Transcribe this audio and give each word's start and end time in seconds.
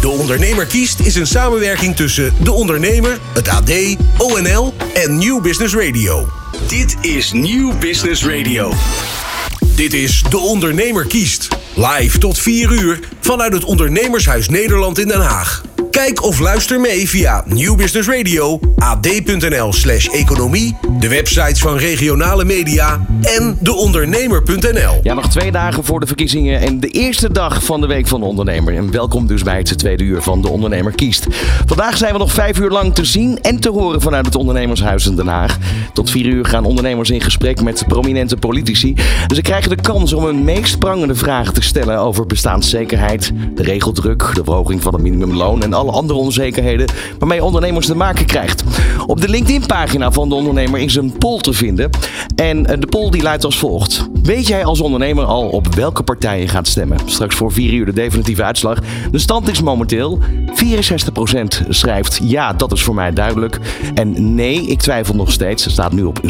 De 0.00 0.08
Ondernemer 0.08 0.66
kiest 0.66 1.00
is 1.00 1.14
een 1.14 1.26
samenwerking 1.26 1.96
tussen 1.96 2.34
De 2.42 2.52
Ondernemer, 2.52 3.18
het 3.32 3.48
AD, 3.48 3.70
ONL 4.18 4.74
en 4.94 5.18
New 5.18 5.42
Business 5.42 5.74
Radio. 5.74 6.28
Dit 6.66 6.96
is 7.00 7.32
New 7.32 7.78
Business 7.78 8.24
Radio. 8.24 8.72
Dit 9.74 9.92
is 9.92 10.22
De 10.30 10.38
Ondernemer 10.38 11.06
kiest. 11.06 11.48
Live 11.74 12.18
tot 12.18 12.38
4 12.38 12.72
uur 12.72 12.98
vanuit 13.20 13.52
het 13.52 13.64
Ondernemershuis 13.64 14.48
Nederland 14.48 14.98
in 14.98 15.08
Den 15.08 15.20
Haag. 15.20 15.62
Kijk 15.90 16.22
of 16.22 16.38
luister 16.38 16.80
mee 16.80 17.08
via 17.08 17.44
New 17.46 17.76
Business 17.76 18.08
Radio, 18.08 18.60
ad.nl 18.76 19.72
slash 19.72 20.06
economie, 20.06 20.76
de 20.98 21.08
websites 21.08 21.60
van 21.60 21.76
regionale 21.76 22.44
media 22.44 23.06
en 23.22 23.58
deondernemer.nl. 23.60 25.00
Ja, 25.02 25.14
nog 25.14 25.28
twee 25.28 25.52
dagen 25.52 25.84
voor 25.84 26.00
de 26.00 26.06
verkiezingen 26.06 26.60
en 26.60 26.80
de 26.80 26.88
eerste 26.88 27.32
dag 27.32 27.64
van 27.64 27.80
de 27.80 27.86
Week 27.86 28.06
van 28.06 28.20
de 28.20 28.26
Ondernemer. 28.26 28.76
En 28.76 28.90
welkom 28.90 29.26
dus 29.26 29.42
bij 29.42 29.56
het 29.56 29.78
tweede 29.78 30.04
uur 30.04 30.22
van 30.22 30.42
De 30.42 30.48
Ondernemer 30.48 30.92
kiest. 30.92 31.26
Vandaag 31.66 31.96
zijn 31.96 32.12
we 32.12 32.18
nog 32.18 32.32
vijf 32.32 32.58
uur 32.58 32.70
lang 32.70 32.94
te 32.94 33.04
zien 33.04 33.40
en 33.40 33.60
te 33.60 33.70
horen 33.70 34.00
vanuit 34.00 34.26
het 34.26 34.34
Ondernemershuis 34.34 35.06
in 35.06 35.16
Den 35.16 35.26
Haag. 35.26 35.58
Tot 35.92 36.10
vier 36.10 36.26
uur 36.26 36.44
gaan 36.44 36.64
ondernemers 36.64 37.10
in 37.10 37.20
gesprek 37.20 37.62
met 37.62 37.84
prominente 37.86 38.36
politici. 38.36 38.94
Ze 39.34 39.42
krijgen 39.42 39.70
de 39.70 39.82
kans 39.82 40.12
om 40.12 40.24
hun 40.24 40.44
meest 40.44 40.78
prangende 40.78 41.14
vragen 41.14 41.54
te 41.54 41.62
stellen 41.62 41.98
over 41.98 42.26
bestaanszekerheid, 42.26 43.32
de 43.54 43.62
regeldruk, 43.62 44.30
de 44.34 44.44
verhoging 44.44 44.82
van 44.82 44.92
het 44.92 45.02
minimumloon 45.02 45.62
en 45.62 45.72
alle 45.72 45.87
andere 45.92 46.18
onzekerheden 46.18 46.86
waarmee 47.18 47.44
ondernemers 47.44 47.86
te 47.86 47.96
maken 47.96 48.26
krijgt. 48.26 48.64
Op 49.06 49.20
de 49.20 49.28
LinkedIn-pagina 49.28 50.10
van 50.10 50.28
de 50.28 50.34
ondernemer 50.34 50.80
is 50.80 50.94
een 50.94 51.18
poll 51.18 51.38
te 51.38 51.52
vinden. 51.52 51.90
En 52.34 52.66
eh, 52.66 52.80
de 52.80 52.86
poll 52.86 53.10
die 53.10 53.22
luidt 53.22 53.44
als 53.44 53.58
volgt. 53.58 54.08
Weet 54.22 54.46
jij 54.46 54.64
als 54.64 54.80
ondernemer 54.80 55.24
al 55.24 55.48
op 55.48 55.74
welke 55.74 56.02
partij 56.02 56.40
je 56.40 56.48
gaat 56.48 56.68
stemmen? 56.68 56.98
Straks 57.04 57.34
voor 57.34 57.52
4 57.52 57.72
uur 57.72 57.84
de 57.84 57.92
definitieve 57.92 58.42
uitslag. 58.42 58.78
De 59.10 59.18
stand 59.18 59.48
is 59.48 59.62
momenteel 59.62 60.18
64% 60.46 61.68
schrijft 61.68 62.20
ja, 62.22 62.52
dat 62.52 62.72
is 62.72 62.82
voor 62.82 62.94
mij 62.94 63.12
duidelijk. 63.12 63.58
En 63.94 64.34
nee, 64.34 64.66
ik 64.66 64.78
twijfel 64.78 65.14
nog 65.14 65.32
steeds. 65.32 65.64
Het 65.64 65.72
staat 65.72 65.92
nu 65.92 66.02
op 66.04 66.20
36%. 66.22 66.26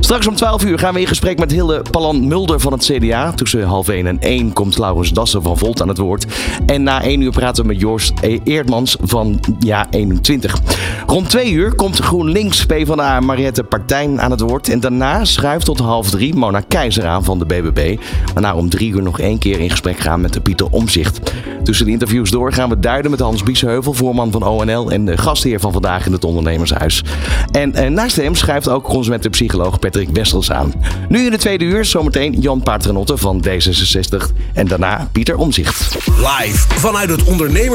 Straks 0.00 0.26
om 0.26 0.34
12 0.34 0.64
uur 0.64 0.78
gaan 0.78 0.94
we 0.94 1.00
in 1.00 1.06
gesprek 1.06 1.38
met 1.38 1.50
Hilde 1.50 1.82
Palan 1.90 2.26
Mulder 2.26 2.60
van 2.60 2.72
het 2.72 2.84
CDA. 2.84 3.32
Tussen 3.32 3.62
half 3.62 3.88
1 3.88 4.06
en 4.06 4.20
1 4.20 4.52
komt 4.52 4.78
Laurens 4.78 5.12
Dassen 5.12 5.42
van 5.42 5.58
Volt 5.58 5.82
aan 5.82 5.88
het 5.88 5.98
woord. 5.98 6.26
En 6.66 6.82
na 6.82 7.02
1 7.02 7.20
uur 7.20 7.30
praten 7.30 7.62
we 7.62 7.68
met 7.68 7.80
Joost 7.92 8.12
Eerdmans 8.44 8.96
van 9.00 9.40
Ja 9.58 9.86
21. 9.90 10.60
Rond 11.06 11.30
2 11.30 11.52
uur 11.52 11.74
komt 11.74 11.98
GroenLinks 11.98 12.66
PvdA 12.66 13.20
Mariette 13.20 13.64
Partijn 13.64 14.20
aan 14.20 14.30
het 14.30 14.40
woord. 14.40 14.68
En 14.68 14.80
daarna 14.80 15.24
schuift 15.24 15.64
tot 15.64 15.78
half 15.78 16.10
3 16.10 16.34
Mona 16.34 16.60
Keizer 16.68 17.06
aan 17.06 17.24
van 17.24 17.38
de 17.38 17.44
BBB. 17.46 17.96
Waarna 18.34 18.54
om 18.54 18.68
3 18.68 18.92
uur 18.92 19.02
nog 19.02 19.20
één 19.20 19.38
keer 19.38 19.60
in 19.60 19.70
gesprek 19.70 19.98
gaan 19.98 20.20
met 20.20 20.42
Pieter 20.42 20.66
Omzicht. 20.70 21.32
Tussen 21.62 21.86
de 21.86 21.92
interviews 21.92 22.30
door 22.30 22.52
gaan 22.52 22.68
we 22.68 22.78
duiden 22.78 23.10
met 23.10 23.20
Hans 23.20 23.42
Biesheuvel, 23.42 23.92
voorman 23.92 24.30
van 24.30 24.42
ONL 24.42 24.90
en 24.90 25.04
de 25.04 25.18
gastheer 25.18 25.60
van 25.60 25.72
vandaag 25.72 26.06
in 26.06 26.12
het 26.12 26.24
Ondernemershuis. 26.24 27.02
En 27.50 27.74
eh, 27.74 27.90
naast 27.90 28.16
hem 28.16 28.34
schuift 28.34 28.68
ook 28.68 28.84
consumentenpsycholoog 28.84 29.78
Patrick 29.78 30.08
Wessels 30.12 30.50
aan. 30.50 30.72
Nu 31.08 31.24
in 31.24 31.30
de 31.30 31.38
tweede 31.38 31.64
uur 31.64 31.84
zometeen 31.84 32.40
Jan 32.40 32.62
Paternotte 32.62 33.16
van 33.16 33.44
D66 33.48 34.34
en 34.52 34.66
daarna 34.66 35.08
Pieter 35.12 35.36
Omzicht. 35.36 35.96
Live 36.06 36.68
vanuit 36.68 37.10
het 37.10 37.24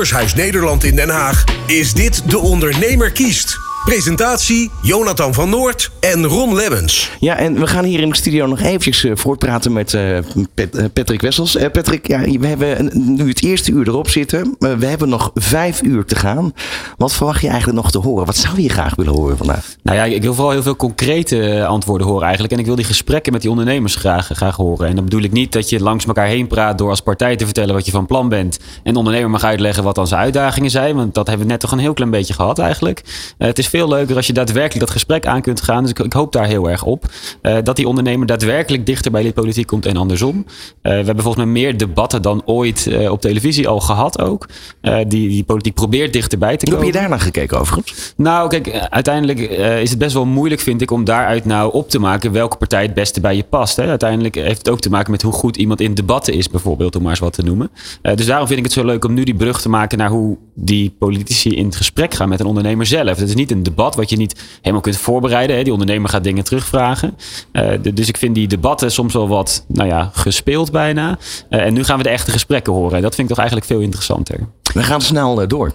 Ondernemershuis 0.07 0.45
Nederland 0.45 0.83
in 0.83 0.95
Den 0.95 1.09
Haag 1.09 1.43
is 1.65 1.93
dit 1.93 2.29
De 2.29 2.37
Ondernemer 2.37 3.11
kiest. 3.11 3.66
Presentatie 3.87 4.71
Jonathan 4.81 5.33
van 5.33 5.49
Noord 5.49 5.91
en 5.99 6.25
Ron 6.25 6.55
Lemmens. 6.55 7.11
Ja, 7.19 7.37
en 7.37 7.59
we 7.59 7.67
gaan 7.67 7.83
hier 7.83 7.99
in 7.99 8.09
de 8.09 8.15
studio 8.15 8.45
nog 8.45 8.59
eventjes 8.59 9.03
uh, 9.03 9.11
voortpraten 9.15 9.73
met 9.73 9.93
uh, 9.93 10.17
Pet, 10.53 10.75
uh, 10.75 10.85
Patrick 10.93 11.21
Wessels. 11.21 11.57
Patrick, 11.71 12.07
ja, 12.07 12.19
we 12.39 12.47
hebben 12.47 12.91
nu 13.15 13.29
het 13.29 13.43
eerste 13.43 13.71
uur 13.71 13.87
erop 13.87 14.09
zitten. 14.09 14.55
we 14.59 14.85
hebben 14.85 15.09
nog 15.09 15.31
vijf 15.33 15.81
uur 15.81 16.05
te 16.05 16.15
gaan. 16.15 16.53
Wat 16.97 17.13
verwacht 17.13 17.41
je 17.41 17.47
eigenlijk 17.47 17.77
nog 17.81 17.91
te 17.91 17.97
horen? 17.97 18.25
Wat 18.25 18.37
zou 18.37 18.61
je 18.61 18.69
graag 18.69 18.95
willen 18.95 19.13
horen 19.13 19.37
vandaag? 19.37 19.75
Nou 19.83 19.97
ja, 19.97 20.03
ik 20.03 20.21
wil 20.21 20.33
vooral 20.33 20.51
heel 20.51 20.63
veel 20.63 20.75
concrete 20.75 21.65
antwoorden 21.65 22.07
horen 22.07 22.23
eigenlijk. 22.23 22.53
En 22.53 22.59
ik 22.59 22.65
wil 22.65 22.75
die 22.75 22.85
gesprekken 22.85 23.33
met 23.33 23.41
die 23.41 23.49
ondernemers 23.49 23.95
graag, 23.95 24.29
graag 24.33 24.55
horen. 24.55 24.87
En 24.87 24.95
dan 24.95 25.03
bedoel 25.03 25.23
ik 25.23 25.31
niet 25.31 25.51
dat 25.51 25.69
je 25.69 25.79
langs 25.79 26.05
elkaar 26.05 26.27
heen 26.27 26.47
praat 26.47 26.77
door 26.77 26.89
als 26.89 27.01
partij 27.01 27.35
te 27.35 27.45
vertellen 27.45 27.73
wat 27.73 27.85
je 27.85 27.91
van 27.91 28.05
plan 28.05 28.29
bent. 28.29 28.59
En 28.83 28.93
de 28.93 28.99
ondernemer 28.99 29.29
mag 29.29 29.43
uitleggen 29.43 29.83
wat 29.83 29.95
dan 29.95 30.07
zijn 30.07 30.21
uitdagingen 30.21 30.71
zijn. 30.71 30.95
Want 30.95 31.13
dat 31.13 31.27
hebben 31.27 31.45
we 31.45 31.51
net 31.51 31.61
toch 31.61 31.71
een 31.71 31.79
heel 31.79 31.93
klein 31.93 32.11
beetje 32.11 32.33
gehad 32.33 32.59
eigenlijk. 32.59 33.03
het 33.37 33.57
is 33.57 33.67
veel 33.77 33.87
leuker 33.87 34.15
als 34.15 34.27
je 34.27 34.33
daadwerkelijk 34.33 34.79
dat 34.79 34.89
gesprek 34.89 35.25
aan 35.25 35.41
kunt 35.41 35.61
gaan. 35.61 35.81
Dus 35.81 35.91
ik, 35.91 35.99
ik 35.99 36.13
hoop 36.13 36.31
daar 36.31 36.45
heel 36.45 36.69
erg 36.69 36.83
op. 36.83 37.05
Uh, 37.41 37.57
dat 37.63 37.75
die 37.75 37.87
ondernemer 37.87 38.27
daadwerkelijk 38.27 38.85
dichter 38.85 39.11
bij 39.11 39.23
de 39.23 39.31
politiek 39.31 39.67
komt 39.67 39.85
en 39.85 39.97
andersom. 39.97 40.37
Uh, 40.37 40.43
we 40.81 40.89
hebben 40.89 41.23
volgens 41.23 41.43
mij 41.43 41.53
meer 41.53 41.77
debatten 41.77 42.21
dan 42.21 42.41
ooit 42.45 42.85
uh, 42.85 43.11
op 43.11 43.21
televisie 43.21 43.67
al 43.67 43.79
gehad 43.79 44.21
ook. 44.21 44.47
die, 44.81 45.07
die 45.07 45.43
politiek 45.43 45.73
probeert 45.73 46.13
dichterbij 46.13 46.57
te 46.57 46.65
komen. 46.65 46.79
Hoe 46.79 46.85
heb 46.85 46.95
je 46.95 46.99
daar 47.01 47.09
naar 47.09 47.25
gekeken 47.25 47.59
overigens? 47.59 48.13
Nou, 48.15 48.49
kijk, 48.49 48.87
uiteindelijk 48.89 49.39
is 49.81 49.89
het 49.89 49.99
best 49.99 50.13
wel 50.13 50.25
moeilijk 50.25 50.61
vind 50.61 50.81
ik 50.81 50.91
om 50.91 51.03
daaruit 51.03 51.45
nou 51.45 51.73
op 51.73 51.89
te 51.89 51.99
maken 51.99 52.31
welke 52.31 52.57
partij 52.57 52.81
het 52.81 52.93
beste 52.93 53.21
bij 53.21 53.35
je 53.35 53.43
past. 53.43 53.75
Hè? 53.75 53.87
Uiteindelijk 53.87 54.35
heeft 54.35 54.57
het 54.57 54.69
ook 54.69 54.79
te 54.79 54.89
maken 54.89 55.11
met 55.11 55.21
hoe 55.21 55.33
goed 55.33 55.57
iemand 55.57 55.81
in 55.81 55.93
debatten 55.93 56.33
is 56.33 56.49
bijvoorbeeld, 56.49 56.95
om 56.95 57.01
maar 57.01 57.11
eens 57.11 57.19
wat 57.19 57.33
te 57.33 57.43
noemen. 57.43 57.69
dus 58.01 58.25
daarom 58.25 58.47
vind 58.47 58.59
ik 58.59 58.65
het 58.65 58.73
zo 58.73 58.85
leuk 58.85 59.05
om 59.05 59.13
nu 59.13 59.23
die 59.23 59.35
brug 59.35 59.61
te 59.61 59.69
maken 59.69 59.97
naar 59.97 60.09
hoe 60.09 60.37
die 60.53 60.95
politici 60.99 61.55
in 61.55 61.65
het 61.65 61.75
gesprek 61.75 62.13
gaan 62.13 62.29
met 62.29 62.39
een 62.39 62.45
ondernemer 62.45 62.85
zelf. 62.85 63.17
Het 63.17 63.29
is 63.29 63.35
niet 63.35 63.51
een 63.51 63.56
debat 63.63 63.95
wat 63.95 64.09
je 64.09 64.17
niet 64.17 64.41
helemaal 64.57 64.81
kunt 64.81 64.97
voorbereiden. 64.97 65.55
Hè. 65.55 65.63
Die 65.63 65.71
ondernemer 65.71 66.09
gaat 66.09 66.23
dingen 66.23 66.43
terugvragen. 66.43 67.17
Uh, 67.53 67.69
de, 67.81 67.93
dus 67.93 68.07
ik 68.07 68.17
vind 68.17 68.35
die 68.35 68.47
debatten 68.47 68.91
soms 68.91 69.13
wel 69.13 69.27
wat 69.27 69.65
nou 69.67 69.89
ja, 69.89 70.11
gespeeld 70.13 70.71
bijna. 70.71 71.17
Uh, 71.49 71.61
en 71.61 71.73
nu 71.73 71.83
gaan 71.83 71.97
we 71.97 72.03
de 72.03 72.09
echte 72.09 72.31
gesprekken 72.31 72.73
horen. 72.73 72.95
En 72.95 73.01
dat 73.01 73.15
vind 73.15 73.29
ik 73.29 73.35
toch 73.35 73.43
eigenlijk 73.43 73.67
veel 73.67 73.79
interessanter. 73.79 74.39
We 74.73 74.83
gaan 74.83 75.01
snel 75.01 75.41
uh, 75.41 75.47
door. 75.47 75.71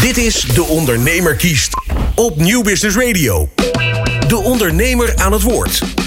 Dit 0.00 0.16
is 0.16 0.40
De 0.40 0.64
Ondernemer 0.64 1.36
kiest 1.36 1.74
op 2.14 2.36
Nieuw 2.36 2.62
Business 2.62 2.96
Radio. 2.96 3.48
De 4.28 4.36
ondernemer 4.36 5.16
aan 5.16 5.32
het 5.32 5.42
woord. 5.42 6.01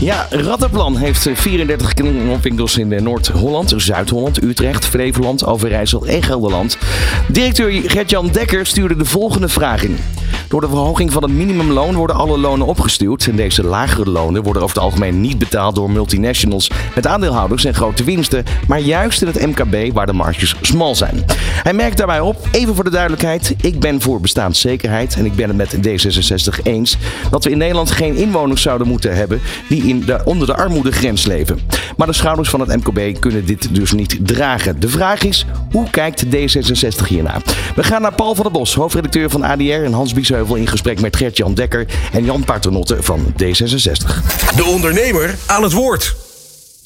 Ja, 0.00 0.26
Rattenplan 0.30 0.96
heeft 0.96 1.28
34 1.34 1.94
kringloopwinkels 1.94 2.78
in 2.78 3.02
Noord-Holland, 3.02 3.72
Zuid-Holland, 3.76 4.42
Utrecht, 4.42 4.86
Flevoland, 4.86 5.44
Overijssel 5.44 6.06
en 6.06 6.22
Gelderland. 6.22 6.78
Directeur 7.28 7.70
Gert-Jan 7.72 8.28
Dekker 8.32 8.66
stuurde 8.66 8.96
de 8.96 9.04
volgende 9.04 9.48
vraag 9.48 9.82
in. 9.82 9.98
Door 10.48 10.60
de 10.60 10.68
verhoging 10.68 11.12
van 11.12 11.22
het 11.22 11.32
minimumloon 11.32 11.94
worden 11.94 12.16
alle 12.16 12.38
lonen 12.38 12.66
opgestuurd. 12.66 13.26
En 13.26 13.36
deze 13.36 13.64
lagere 13.64 14.10
lonen 14.10 14.42
worden 14.42 14.62
over 14.62 14.74
het 14.74 14.84
algemeen 14.84 15.20
niet 15.20 15.38
betaald 15.38 15.74
door 15.74 15.90
multinationals 15.90 16.70
met 16.94 17.06
aandeelhouders 17.06 17.64
en 17.64 17.74
grote 17.74 18.04
winsten, 18.04 18.44
maar 18.68 18.80
juist 18.80 19.22
in 19.22 19.26
het 19.26 19.46
MKB 19.46 19.92
waar 19.94 20.06
de 20.06 20.12
marges 20.12 20.54
smal 20.60 20.94
zijn. 20.94 21.24
Hij 21.38 21.72
merkt 21.72 21.96
daarbij 21.96 22.20
op, 22.20 22.48
even 22.50 22.74
voor 22.74 22.84
de 22.84 22.90
duidelijkheid, 22.90 23.54
ik 23.60 23.80
ben 23.80 24.00
voor 24.00 24.20
bestaanszekerheid 24.20 25.16
en 25.16 25.24
ik 25.24 25.34
ben 25.34 25.48
het 25.48 25.56
met 25.56 25.76
D66 25.76 26.62
eens 26.62 26.96
dat 27.30 27.44
we 27.44 27.50
in 27.50 27.58
Nederland 27.58 27.90
geen 27.90 28.16
inwoners 28.16 28.62
zouden 28.62 28.88
moeten 28.88 29.16
hebben 29.16 29.40
die 29.68 29.82
in 29.82 30.00
de, 30.00 30.20
onder 30.24 30.46
de 30.46 30.56
armoedegrens 30.56 31.26
leven. 31.26 31.60
Maar 31.96 32.06
de 32.06 32.12
schouders 32.12 32.48
van 32.48 32.60
het 32.60 32.76
MKB 32.76 33.20
kunnen 33.20 33.46
dit 33.46 33.74
dus 33.74 33.92
niet 33.92 34.18
dragen. 34.22 34.80
De 34.80 34.88
vraag 34.88 35.22
is, 35.22 35.46
hoe 35.70 35.90
kijkt 35.90 36.26
D66 36.26 37.06
hiernaar? 37.08 37.42
We 37.74 37.82
gaan 37.82 38.02
naar 38.02 38.14
Paul 38.14 38.34
van 38.34 38.44
der 38.44 38.52
Bos, 38.52 38.74
hoofdredacteur 38.74 39.30
van 39.30 39.42
ADR 39.42 39.62
en 39.62 39.92
Hans 39.92 40.12
In 40.44 40.66
gesprek 40.66 41.00
met 41.00 41.16
Gert-Jan 41.16 41.54
Dekker 41.54 41.86
en 42.12 42.24
Jan 42.24 42.44
Paternotte 42.44 43.02
van 43.02 43.20
D66. 43.42 44.56
De 44.56 44.64
ondernemer 44.64 45.34
aan 45.46 45.62
het 45.62 45.72
woord. 45.72 46.16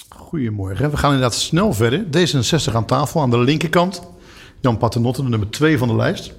Goedemorgen. 0.08 0.90
We 0.90 0.96
gaan 0.96 1.12
inderdaad 1.12 1.38
snel 1.38 1.72
verder. 1.72 2.04
D66 2.04 2.72
aan 2.72 2.86
tafel 2.86 3.20
aan 3.20 3.30
de 3.30 3.38
linkerkant. 3.38 4.02
Jan 4.60 4.78
Paternotte, 4.78 5.22
de 5.22 5.28
nummer 5.28 5.50
2 5.50 5.78
van 5.78 5.88
de 5.88 5.94
lijst. 5.96 6.32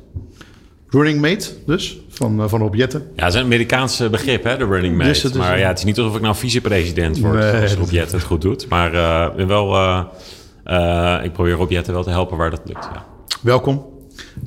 Running 0.90 1.22
mate 1.22 1.50
dus, 1.66 2.00
van, 2.10 2.42
uh, 2.42 2.48
van 2.48 2.62
Objetten. 2.62 3.00
Ja, 3.16 3.24
dat 3.24 3.34
is 3.34 3.40
een 3.40 3.46
Amerikaans 3.46 4.10
begrip, 4.10 4.44
hè, 4.44 4.58
de 4.58 4.66
running 4.66 4.98
mate. 4.98 5.10
Dus 5.22 5.32
maar 5.32 5.60
ja, 5.60 5.68
het 5.68 5.78
is 5.78 5.84
niet 5.84 5.98
alsof 5.98 6.16
ik 6.16 6.22
nou 6.22 6.36
vicepresident 6.36 7.20
word 7.20 7.40
nee, 7.40 7.62
als 7.62 7.76
Objetten 7.76 8.18
het 8.18 8.26
goed 8.26 8.42
doet. 8.42 8.68
Maar 8.70 8.94
uh, 8.94 9.46
wel, 9.46 9.76
uh, 9.76 11.20
ik 11.24 11.34
probeer 11.34 11.60
Objetten 11.60 11.94
wel 11.94 12.04
te 12.04 12.10
helpen 12.10 12.38
waar 12.38 12.50
dat 12.50 12.62
lukt, 12.66 12.90
ja. 12.94 13.06
Welkom. 13.42 13.86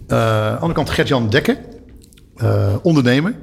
aan 0.09 0.53
de 0.53 0.55
andere 0.55 0.73
kant 0.73 0.91
Gert-Jan 0.91 1.29
Dekker, 1.29 1.59
ondernemer. 2.83 3.35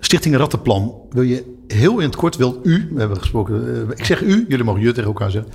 Stichting 0.00 0.36
Rattenplan. 0.36 0.94
Wil 1.10 1.22
je 1.22 1.44
heel 1.66 1.98
in 1.98 2.06
het 2.06 2.16
kort, 2.16 2.36
wil 2.36 2.60
u, 2.62 2.88
we 2.92 2.98
hebben 2.98 3.18
gesproken, 3.18 3.88
ik 3.96 4.04
zeg 4.04 4.22
u, 4.22 4.44
jullie 4.48 4.64
mogen 4.64 4.82
je 4.82 4.92
tegen 4.92 5.04
elkaar 5.04 5.30
zeggen. 5.30 5.52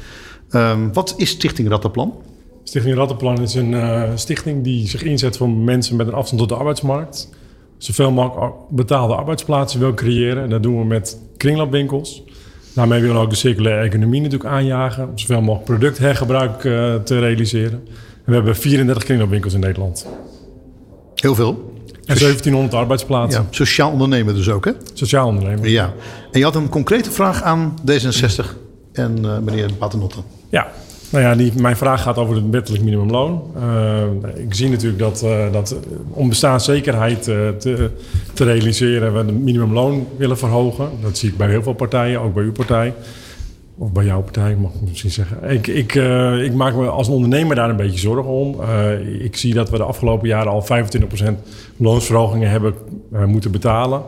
Um, 0.51 0.93
wat 0.93 1.13
is 1.17 1.29
Stichting 1.29 1.69
Rattenplan? 1.69 2.13
Stichting 2.63 2.95
Rattenplan 2.95 3.41
is 3.41 3.53
een 3.53 3.71
uh, 3.71 4.03
stichting 4.15 4.63
die 4.63 4.87
zich 4.87 5.03
inzet 5.03 5.37
voor 5.37 5.49
mensen 5.49 5.95
met 5.95 6.07
een 6.07 6.13
afstand 6.13 6.41
tot 6.41 6.49
de 6.49 6.55
arbeidsmarkt. 6.55 7.29
Zoveel 7.77 8.11
mogelijk 8.11 8.55
betaalde 8.69 9.15
arbeidsplaatsen 9.15 9.79
wil 9.79 9.93
creëren. 9.93 10.43
En 10.43 10.49
dat 10.49 10.63
doen 10.63 10.79
we 10.79 10.85
met 10.85 11.17
kringloopwinkels. 11.37 12.23
Daarmee 12.75 13.01
willen 13.01 13.15
we 13.15 13.21
ook 13.21 13.29
de 13.29 13.35
circulaire 13.35 13.87
economie 13.87 14.21
natuurlijk 14.21 14.49
aanjagen. 14.49 15.09
Om 15.09 15.17
zoveel 15.17 15.41
mogelijk 15.41 15.65
producthergebruik 15.65 16.63
uh, 16.63 16.95
te 16.95 17.19
realiseren. 17.19 17.81
En 18.13 18.25
we 18.25 18.33
hebben 18.33 18.55
34 18.55 19.03
kringloopwinkels 19.03 19.53
in 19.53 19.59
Nederland. 19.59 20.07
Heel 21.15 21.35
veel. 21.35 21.68
En 22.09 22.17
1700 22.17 22.73
arbeidsplaatsen. 22.73 23.41
Ja, 23.41 23.47
sociaal 23.49 23.91
ondernemen 23.91 24.35
dus 24.35 24.49
ook, 24.49 24.65
hè? 24.65 24.71
Sociaal 24.93 25.27
ondernemen. 25.27 25.69
Ja. 25.69 25.93
En 26.31 26.39
je 26.39 26.45
had 26.45 26.55
een 26.55 26.69
concrete 26.69 27.11
vraag 27.11 27.43
aan 27.43 27.73
D66 27.91 28.45
en 28.93 29.17
uh, 29.25 29.37
meneer 29.37 29.73
Paternotte. 29.73 30.17
Ja. 30.49 30.67
Nou 31.09 31.23
ja, 31.23 31.35
die, 31.35 31.51
mijn 31.55 31.77
vraag 31.77 32.01
gaat 32.01 32.17
over 32.17 32.35
het 32.35 32.49
wettelijk 32.49 32.83
minimumloon. 32.83 33.43
Uh, 33.57 34.03
ik 34.35 34.53
zie 34.53 34.69
natuurlijk 34.69 34.99
dat, 34.99 35.21
uh, 35.23 35.51
dat 35.51 35.75
om 36.09 36.29
bestaanszekerheid 36.29 37.27
uh, 37.27 37.49
te, 37.49 37.89
te, 38.33 38.43
realiseren... 38.43 39.11
we 39.13 39.17
het 39.17 39.39
minimumloon 39.39 40.07
willen 40.17 40.37
verhogen. 40.37 40.89
Dat 41.01 41.17
zie 41.17 41.29
ik 41.29 41.37
bij 41.37 41.49
heel 41.49 41.63
veel 41.63 41.73
partijen, 41.73 42.21
ook 42.21 42.33
bij 42.33 42.43
uw 42.43 42.51
partij. 42.51 42.93
Of 43.81 43.91
bij 43.91 44.05
jouw 44.05 44.21
partij, 44.21 44.55
mag 44.55 44.73
ik 44.73 44.81
misschien 44.89 45.11
zeggen. 45.11 45.51
Ik, 45.51 45.67
ik, 45.67 45.95
ik 46.43 46.53
maak 46.53 46.75
me 46.75 46.87
als 46.87 47.07
ondernemer 47.07 47.55
daar 47.55 47.69
een 47.69 47.75
beetje 47.75 47.99
zorgen 47.99 48.31
om. 48.31 48.61
ik 49.19 49.37
zie 49.37 49.53
dat 49.53 49.69
we 49.69 49.77
de 49.77 49.83
afgelopen 49.83 50.27
jaren 50.27 50.51
al 50.51 50.65
25% 51.21 51.25
loonsverhogingen 51.77 52.49
hebben 52.49 52.73
moeten 53.25 53.51
betalen. 53.51 54.01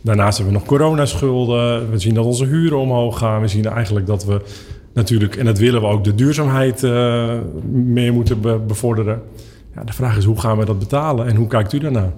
Daarnaast 0.00 0.36
hebben 0.36 0.54
we 0.54 0.60
nog 0.60 0.68
coronaschulden. 0.68 1.90
We 1.90 1.98
zien 1.98 2.14
dat 2.14 2.24
onze 2.24 2.44
huren 2.44 2.78
omhoog 2.78 3.18
gaan. 3.18 3.40
We 3.40 3.48
zien 3.48 3.66
eigenlijk 3.66 4.06
dat 4.06 4.24
we 4.24 4.40
natuurlijk, 4.92 5.36
en 5.36 5.44
dat 5.44 5.58
willen 5.58 5.80
we 5.80 5.86
ook, 5.86 6.04
de 6.04 6.14
duurzaamheid 6.14 6.82
meer 7.72 8.12
moeten 8.12 8.66
bevorderen. 8.66 9.22
Ja, 9.74 9.84
de 9.84 9.92
vraag 9.92 10.16
is 10.16 10.24
hoe 10.24 10.40
gaan 10.40 10.58
we 10.58 10.64
dat 10.64 10.78
betalen 10.78 11.26
en 11.26 11.36
hoe 11.36 11.46
kijkt 11.46 11.72
u 11.72 11.78
daarnaar? 11.78 12.12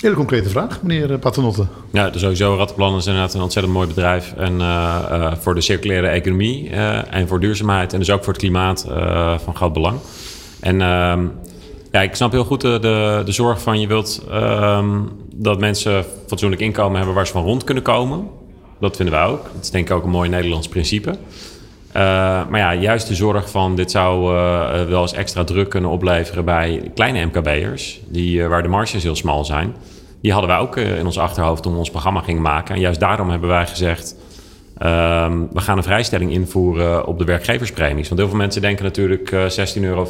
Hele 0.00 0.14
concrete 0.14 0.48
vraag, 0.48 0.82
meneer 0.82 1.18
Paternotte. 1.18 1.66
Ja, 1.92 2.10
sowieso 2.14 2.56
Rattenplan 2.56 2.96
is 2.96 3.06
inderdaad 3.06 3.34
een 3.34 3.40
ontzettend 3.40 3.74
mooi 3.74 3.88
bedrijf. 3.88 4.34
En 4.36 4.52
uh, 4.52 4.98
uh, 5.10 5.34
voor 5.34 5.54
de 5.54 5.60
circulaire 5.60 6.06
economie 6.06 6.70
en 7.10 7.28
voor 7.28 7.40
duurzaamheid 7.40 7.92
en 7.92 7.98
dus 7.98 8.10
ook 8.10 8.24
voor 8.24 8.32
het 8.32 8.42
klimaat 8.42 8.86
van 9.44 9.56
groot 9.56 9.72
belang. 9.72 9.98
En 10.60 10.80
ehm, 10.80 11.26
ja, 11.92 12.00
ik 12.00 12.14
snap 12.14 12.32
heel 12.32 12.44
goed 12.44 12.60
de, 12.60 12.78
de, 13.24 13.32
zorg 13.32 13.62
van 13.62 13.80
je 13.80 13.86
wilt 13.86 14.22
um, 14.32 15.08
dat 15.34 15.58
mensen 15.58 16.04
fatsoenlijk 16.26 16.62
inkomen 16.62 16.96
hebben 16.96 17.14
waar 17.14 17.26
ze 17.26 17.32
van 17.32 17.44
rond 17.44 17.64
kunnen 17.64 17.82
komen. 17.82 18.28
Dat 18.80 18.96
vinden 18.96 19.14
wij 19.14 19.24
ook. 19.24 19.42
Dat 19.54 19.62
is 19.62 19.70
denk 19.70 19.88
ik 19.88 19.96
ook 19.96 20.04
een 20.04 20.10
mooi 20.10 20.28
Nederlands 20.28 20.68
principe. 20.68 21.14
Maar 21.92 22.58
ja, 22.58 22.74
juist 22.74 23.08
de 23.08 23.14
zorg 23.14 23.50
van 23.50 23.76
dit 23.76 23.90
zou 23.90 24.32
wel 24.88 25.02
eens 25.02 25.12
extra 25.12 25.44
druk 25.44 25.68
kunnen 25.68 25.90
opleveren 25.90 26.44
bij 26.44 26.90
kleine 26.94 27.24
MKB'ers, 27.24 28.00
die, 28.08 28.48
waar 28.48 28.62
de 28.62 28.68
marges 28.68 29.02
heel 29.02 29.16
smal 29.16 29.44
zijn. 29.44 29.74
Die 30.20 30.32
hadden 30.32 30.50
wij 30.50 30.58
ook 30.58 30.76
in 30.76 31.06
ons 31.06 31.18
achterhoofd 31.18 31.62
toen 31.62 31.72
we 31.72 31.78
ons 31.78 31.90
programma 31.90 32.20
gingen 32.20 32.42
maken. 32.42 32.74
En 32.74 32.80
juist 32.80 33.00
daarom 33.00 33.30
hebben 33.30 33.48
wij 33.48 33.66
gezegd, 33.66 34.16
ehm, 34.78 35.38
we 35.52 35.60
gaan 35.60 35.76
een 35.76 35.82
vrijstelling 35.82 36.32
invoeren 36.32 37.06
op 37.06 37.18
de 37.18 37.24
werkgeverspremies. 37.24 38.08
Want 38.08 38.20
heel 38.20 38.28
veel 38.28 38.38
mensen 38.38 38.62
denken 38.62 38.84
natuurlijk 38.84 39.30
16,50 39.48 39.82
euro. 39.82 40.06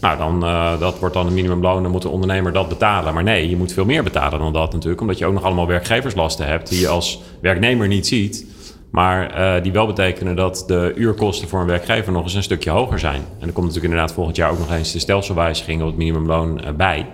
Nou, 0.00 0.18
dan, 0.18 0.40
dat 0.80 0.98
wordt 0.98 1.14
dan 1.14 1.26
een 1.26 1.34
minimumloon, 1.34 1.82
dan 1.82 1.92
moet 1.92 2.02
de 2.02 2.08
ondernemer 2.08 2.52
dat 2.52 2.68
betalen. 2.68 3.14
Maar 3.14 3.22
nee, 3.22 3.48
je 3.48 3.56
moet 3.56 3.72
veel 3.72 3.84
meer 3.84 4.02
betalen 4.02 4.38
dan 4.38 4.52
dat 4.52 4.72
natuurlijk. 4.72 5.00
Omdat 5.00 5.18
je 5.18 5.26
ook 5.26 5.32
nog 5.32 5.42
allemaal 5.42 5.66
werkgeverslasten 5.66 6.46
hebt 6.46 6.68
die 6.68 6.80
je 6.80 6.88
als 6.88 7.20
werknemer 7.40 7.88
niet 7.88 8.06
ziet. 8.06 8.46
Maar 8.90 9.62
die 9.62 9.72
wel 9.72 9.86
betekenen 9.86 10.36
dat 10.36 10.64
de 10.66 10.92
uurkosten 10.96 11.48
voor 11.48 11.60
een 11.60 11.66
werkgever 11.66 12.12
nog 12.12 12.22
eens 12.22 12.34
een 12.34 12.42
stukje 12.42 12.70
hoger 12.70 12.98
zijn. 12.98 13.22
En 13.38 13.46
er 13.46 13.52
komt 13.52 13.66
natuurlijk 13.66 13.84
inderdaad 13.84 14.12
volgend 14.12 14.36
jaar 14.36 14.50
ook 14.50 14.58
nog 14.58 14.72
eens 14.72 14.92
de 14.92 14.98
stelselwijziging 14.98 15.80
op 15.80 15.86
het 15.86 15.96
minimumloon 15.96 16.60
bij. 16.76 17.06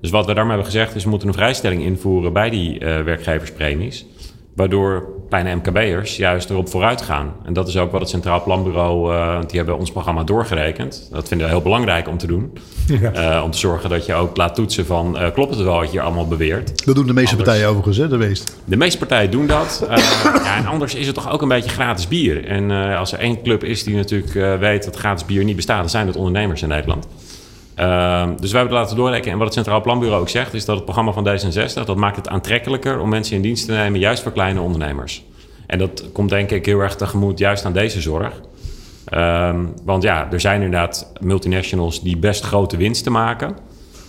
Dus 0.00 0.10
wat 0.10 0.26
we 0.26 0.34
daarmee 0.34 0.54
hebben 0.54 0.72
gezegd 0.72 0.94
is, 0.94 1.04
we 1.04 1.10
moeten 1.10 1.28
een 1.28 1.34
vrijstelling 1.34 1.82
invoeren 1.82 2.32
bij 2.32 2.50
die 2.50 2.80
uh, 2.80 3.00
werkgeverspremies. 3.02 4.06
Waardoor 4.54 5.16
kleine 5.28 5.54
MKB'ers 5.54 6.16
juist 6.16 6.50
erop 6.50 6.68
vooruit 6.68 7.02
gaan. 7.02 7.32
En 7.44 7.52
dat 7.52 7.68
is 7.68 7.76
ook 7.76 7.92
wat 7.92 8.00
het 8.00 8.10
Centraal 8.10 8.42
Planbureau, 8.42 9.12
uh, 9.12 9.38
die 9.46 9.56
hebben 9.56 9.78
ons 9.78 9.90
programma 9.90 10.24
doorgerekend. 10.24 11.08
Dat 11.12 11.28
vinden 11.28 11.46
we 11.46 11.52
heel 11.52 11.62
belangrijk 11.62 12.08
om 12.08 12.18
te 12.18 12.26
doen. 12.26 12.52
Ja. 13.00 13.36
Uh, 13.38 13.44
om 13.44 13.50
te 13.50 13.58
zorgen 13.58 13.90
dat 13.90 14.06
je 14.06 14.14
ook 14.14 14.36
laat 14.36 14.54
toetsen 14.54 14.86
van, 14.86 15.16
uh, 15.16 15.30
klopt 15.32 15.54
het 15.54 15.64
wel 15.64 15.78
wat 15.78 15.92
je 15.92 16.00
allemaal 16.00 16.26
beweert? 16.26 16.86
Dat 16.86 16.94
doen 16.94 17.06
de 17.06 17.12
meeste 17.12 17.30
anders, 17.30 17.48
partijen 17.48 17.68
overigens, 17.68 17.96
hè, 17.96 18.08
de 18.08 18.16
meeste. 18.16 18.52
De 18.64 18.76
meeste 18.76 18.98
partijen 18.98 19.30
doen 19.30 19.46
dat. 19.46 19.86
ja, 20.44 20.56
en 20.56 20.66
anders 20.66 20.94
is 20.94 21.06
het 21.06 21.14
toch 21.14 21.30
ook 21.30 21.42
een 21.42 21.48
beetje 21.48 21.70
gratis 21.70 22.08
bier. 22.08 22.44
En 22.44 22.70
als 22.96 23.12
er 23.12 23.18
één 23.18 23.42
club 23.42 23.64
is 23.64 23.84
die 23.84 23.96
natuurlijk 23.96 24.60
weet 24.60 24.84
dat 24.84 24.96
gratis 24.96 25.24
bier 25.24 25.44
niet 25.44 25.56
bestaat, 25.56 25.80
dan 25.80 25.90
zijn 25.90 26.06
het 26.06 26.16
ondernemers 26.16 26.62
in 26.62 26.68
Nederland. 26.68 27.06
Uh, 27.78 28.28
dus 28.40 28.52
wij 28.52 28.60
hebben 28.60 28.60
het 28.60 28.70
laten 28.70 28.96
doorrekenen. 28.96 29.32
En 29.32 29.38
wat 29.38 29.46
het 29.46 29.56
Centraal 29.56 29.80
Planbureau 29.80 30.20
ook 30.20 30.28
zegt, 30.28 30.54
is 30.54 30.64
dat 30.64 30.74
het 30.76 30.84
programma 30.84 31.12
van 31.12 31.28
D66, 31.28 31.84
dat 31.84 31.96
maakt 31.96 32.16
het 32.16 32.28
aantrekkelijker 32.28 33.00
om 33.00 33.08
mensen 33.08 33.36
in 33.36 33.42
dienst 33.42 33.66
te 33.66 33.72
nemen, 33.72 34.00
juist 34.00 34.22
voor 34.22 34.32
kleine 34.32 34.60
ondernemers. 34.60 35.24
En 35.66 35.78
dat 35.78 36.04
komt 36.12 36.28
denk 36.28 36.50
ik 36.50 36.66
heel 36.66 36.80
erg 36.80 36.96
tegemoet 36.96 37.38
juist 37.38 37.64
aan 37.64 37.72
deze 37.72 38.00
zorg. 38.00 38.40
Um, 39.14 39.74
want 39.84 40.02
ja, 40.02 40.28
er 40.32 40.40
zijn 40.40 40.62
inderdaad 40.62 41.12
multinationals 41.20 42.02
die 42.02 42.16
best 42.16 42.44
grote 42.44 42.76
winsten 42.76 43.12
maken. 43.12 43.56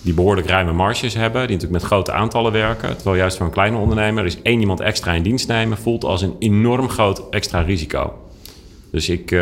Die 0.01 0.13
behoorlijk 0.13 0.47
ruime 0.47 0.73
marges 0.73 1.13
hebben. 1.13 1.41
Die 1.41 1.55
natuurlijk 1.55 1.81
met 1.81 1.91
grote 1.91 2.11
aantallen 2.11 2.51
werken. 2.51 2.95
Terwijl 2.95 3.17
juist 3.17 3.37
voor 3.37 3.45
een 3.45 3.51
kleine 3.51 3.77
ondernemer 3.77 4.25
is 4.25 4.41
één 4.41 4.59
iemand 4.59 4.79
extra 4.79 5.11
in 5.11 5.23
dienst 5.23 5.47
nemen... 5.47 5.77
voelt 5.77 6.03
als 6.03 6.21
een 6.21 6.35
enorm 6.39 6.89
groot 6.89 7.29
extra 7.29 7.61
risico. 7.61 8.13
Dus 8.91 9.09
ik, 9.09 9.31
uh, 9.31 9.39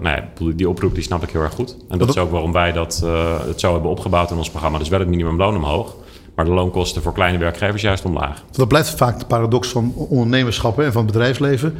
nou 0.00 0.16
ja, 0.16 0.28
die 0.54 0.68
oproep 0.68 0.94
die 0.94 1.02
snap 1.02 1.22
ik 1.22 1.30
heel 1.30 1.40
erg 1.40 1.54
goed. 1.54 1.76
En 1.88 1.98
dat 1.98 2.08
is 2.08 2.18
ook 2.18 2.30
waarom 2.30 2.52
wij 2.52 2.72
dat, 2.72 3.02
uh, 3.04 3.40
het 3.46 3.60
zo 3.60 3.72
hebben 3.72 3.90
opgebouwd 3.90 4.30
in 4.30 4.36
ons 4.36 4.50
programma. 4.50 4.78
Dus 4.78 4.88
wel 4.88 4.98
het 4.98 5.08
minimumloon 5.08 5.56
omhoog. 5.56 5.94
Maar 6.34 6.44
de 6.44 6.50
loonkosten 6.50 7.02
voor 7.02 7.12
kleine 7.12 7.38
werkgevers 7.38 7.82
juist 7.82 8.04
omlaag. 8.04 8.44
Dat 8.50 8.68
blijft 8.68 8.90
vaak 8.90 9.18
de 9.18 9.26
paradox 9.26 9.68
van 9.68 9.92
ondernemerschap 9.94 10.78
en 10.78 10.92
van 10.92 11.02
het 11.02 11.12
bedrijfsleven. 11.12 11.74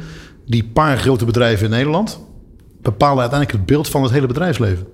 Die 0.45 0.63
paar 0.73 0.97
grote 0.97 1.25
bedrijven 1.25 1.65
in 1.65 1.71
Nederland 1.71 2.19
bepalen 2.81 3.19
uiteindelijk 3.19 3.59
het 3.59 3.65
beeld 3.65 3.89
van 3.89 4.03
het 4.03 4.11
hele 4.11 4.27
bedrijfsleven. 4.27 4.87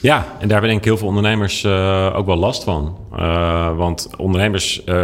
Ja, 0.00 0.16
en 0.16 0.48
daar 0.48 0.50
hebben 0.50 0.68
denk 0.68 0.78
ik 0.78 0.84
heel 0.84 0.96
veel 0.96 1.08
ondernemers 1.08 1.64
uh, 1.64 2.12
ook 2.16 2.26
wel 2.26 2.36
last 2.36 2.64
van. 2.64 2.98
Uh, 3.16 3.76
want 3.76 4.10
ondernemers, 4.16 4.82
uh, 4.86 4.94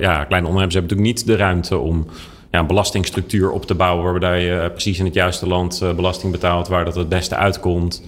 ja, 0.00 0.24
kleine 0.24 0.46
ondernemers 0.46 0.74
hebben 0.74 0.82
natuurlijk 0.82 1.00
niet 1.00 1.26
de 1.26 1.36
ruimte 1.36 1.78
om 1.78 2.06
ja, 2.50 2.58
een 2.58 2.66
belastingstructuur 2.66 3.50
op 3.50 3.66
te 3.66 3.74
bouwen... 3.74 4.04
waarbij 4.04 4.44
je 4.44 4.70
precies 4.70 4.98
in 4.98 5.04
het 5.04 5.14
juiste 5.14 5.46
land 5.46 5.82
belasting 5.96 6.32
betaalt 6.32 6.68
waar 6.68 6.84
dat 6.84 6.94
het 6.94 7.08
beste 7.08 7.36
uitkomt. 7.36 8.02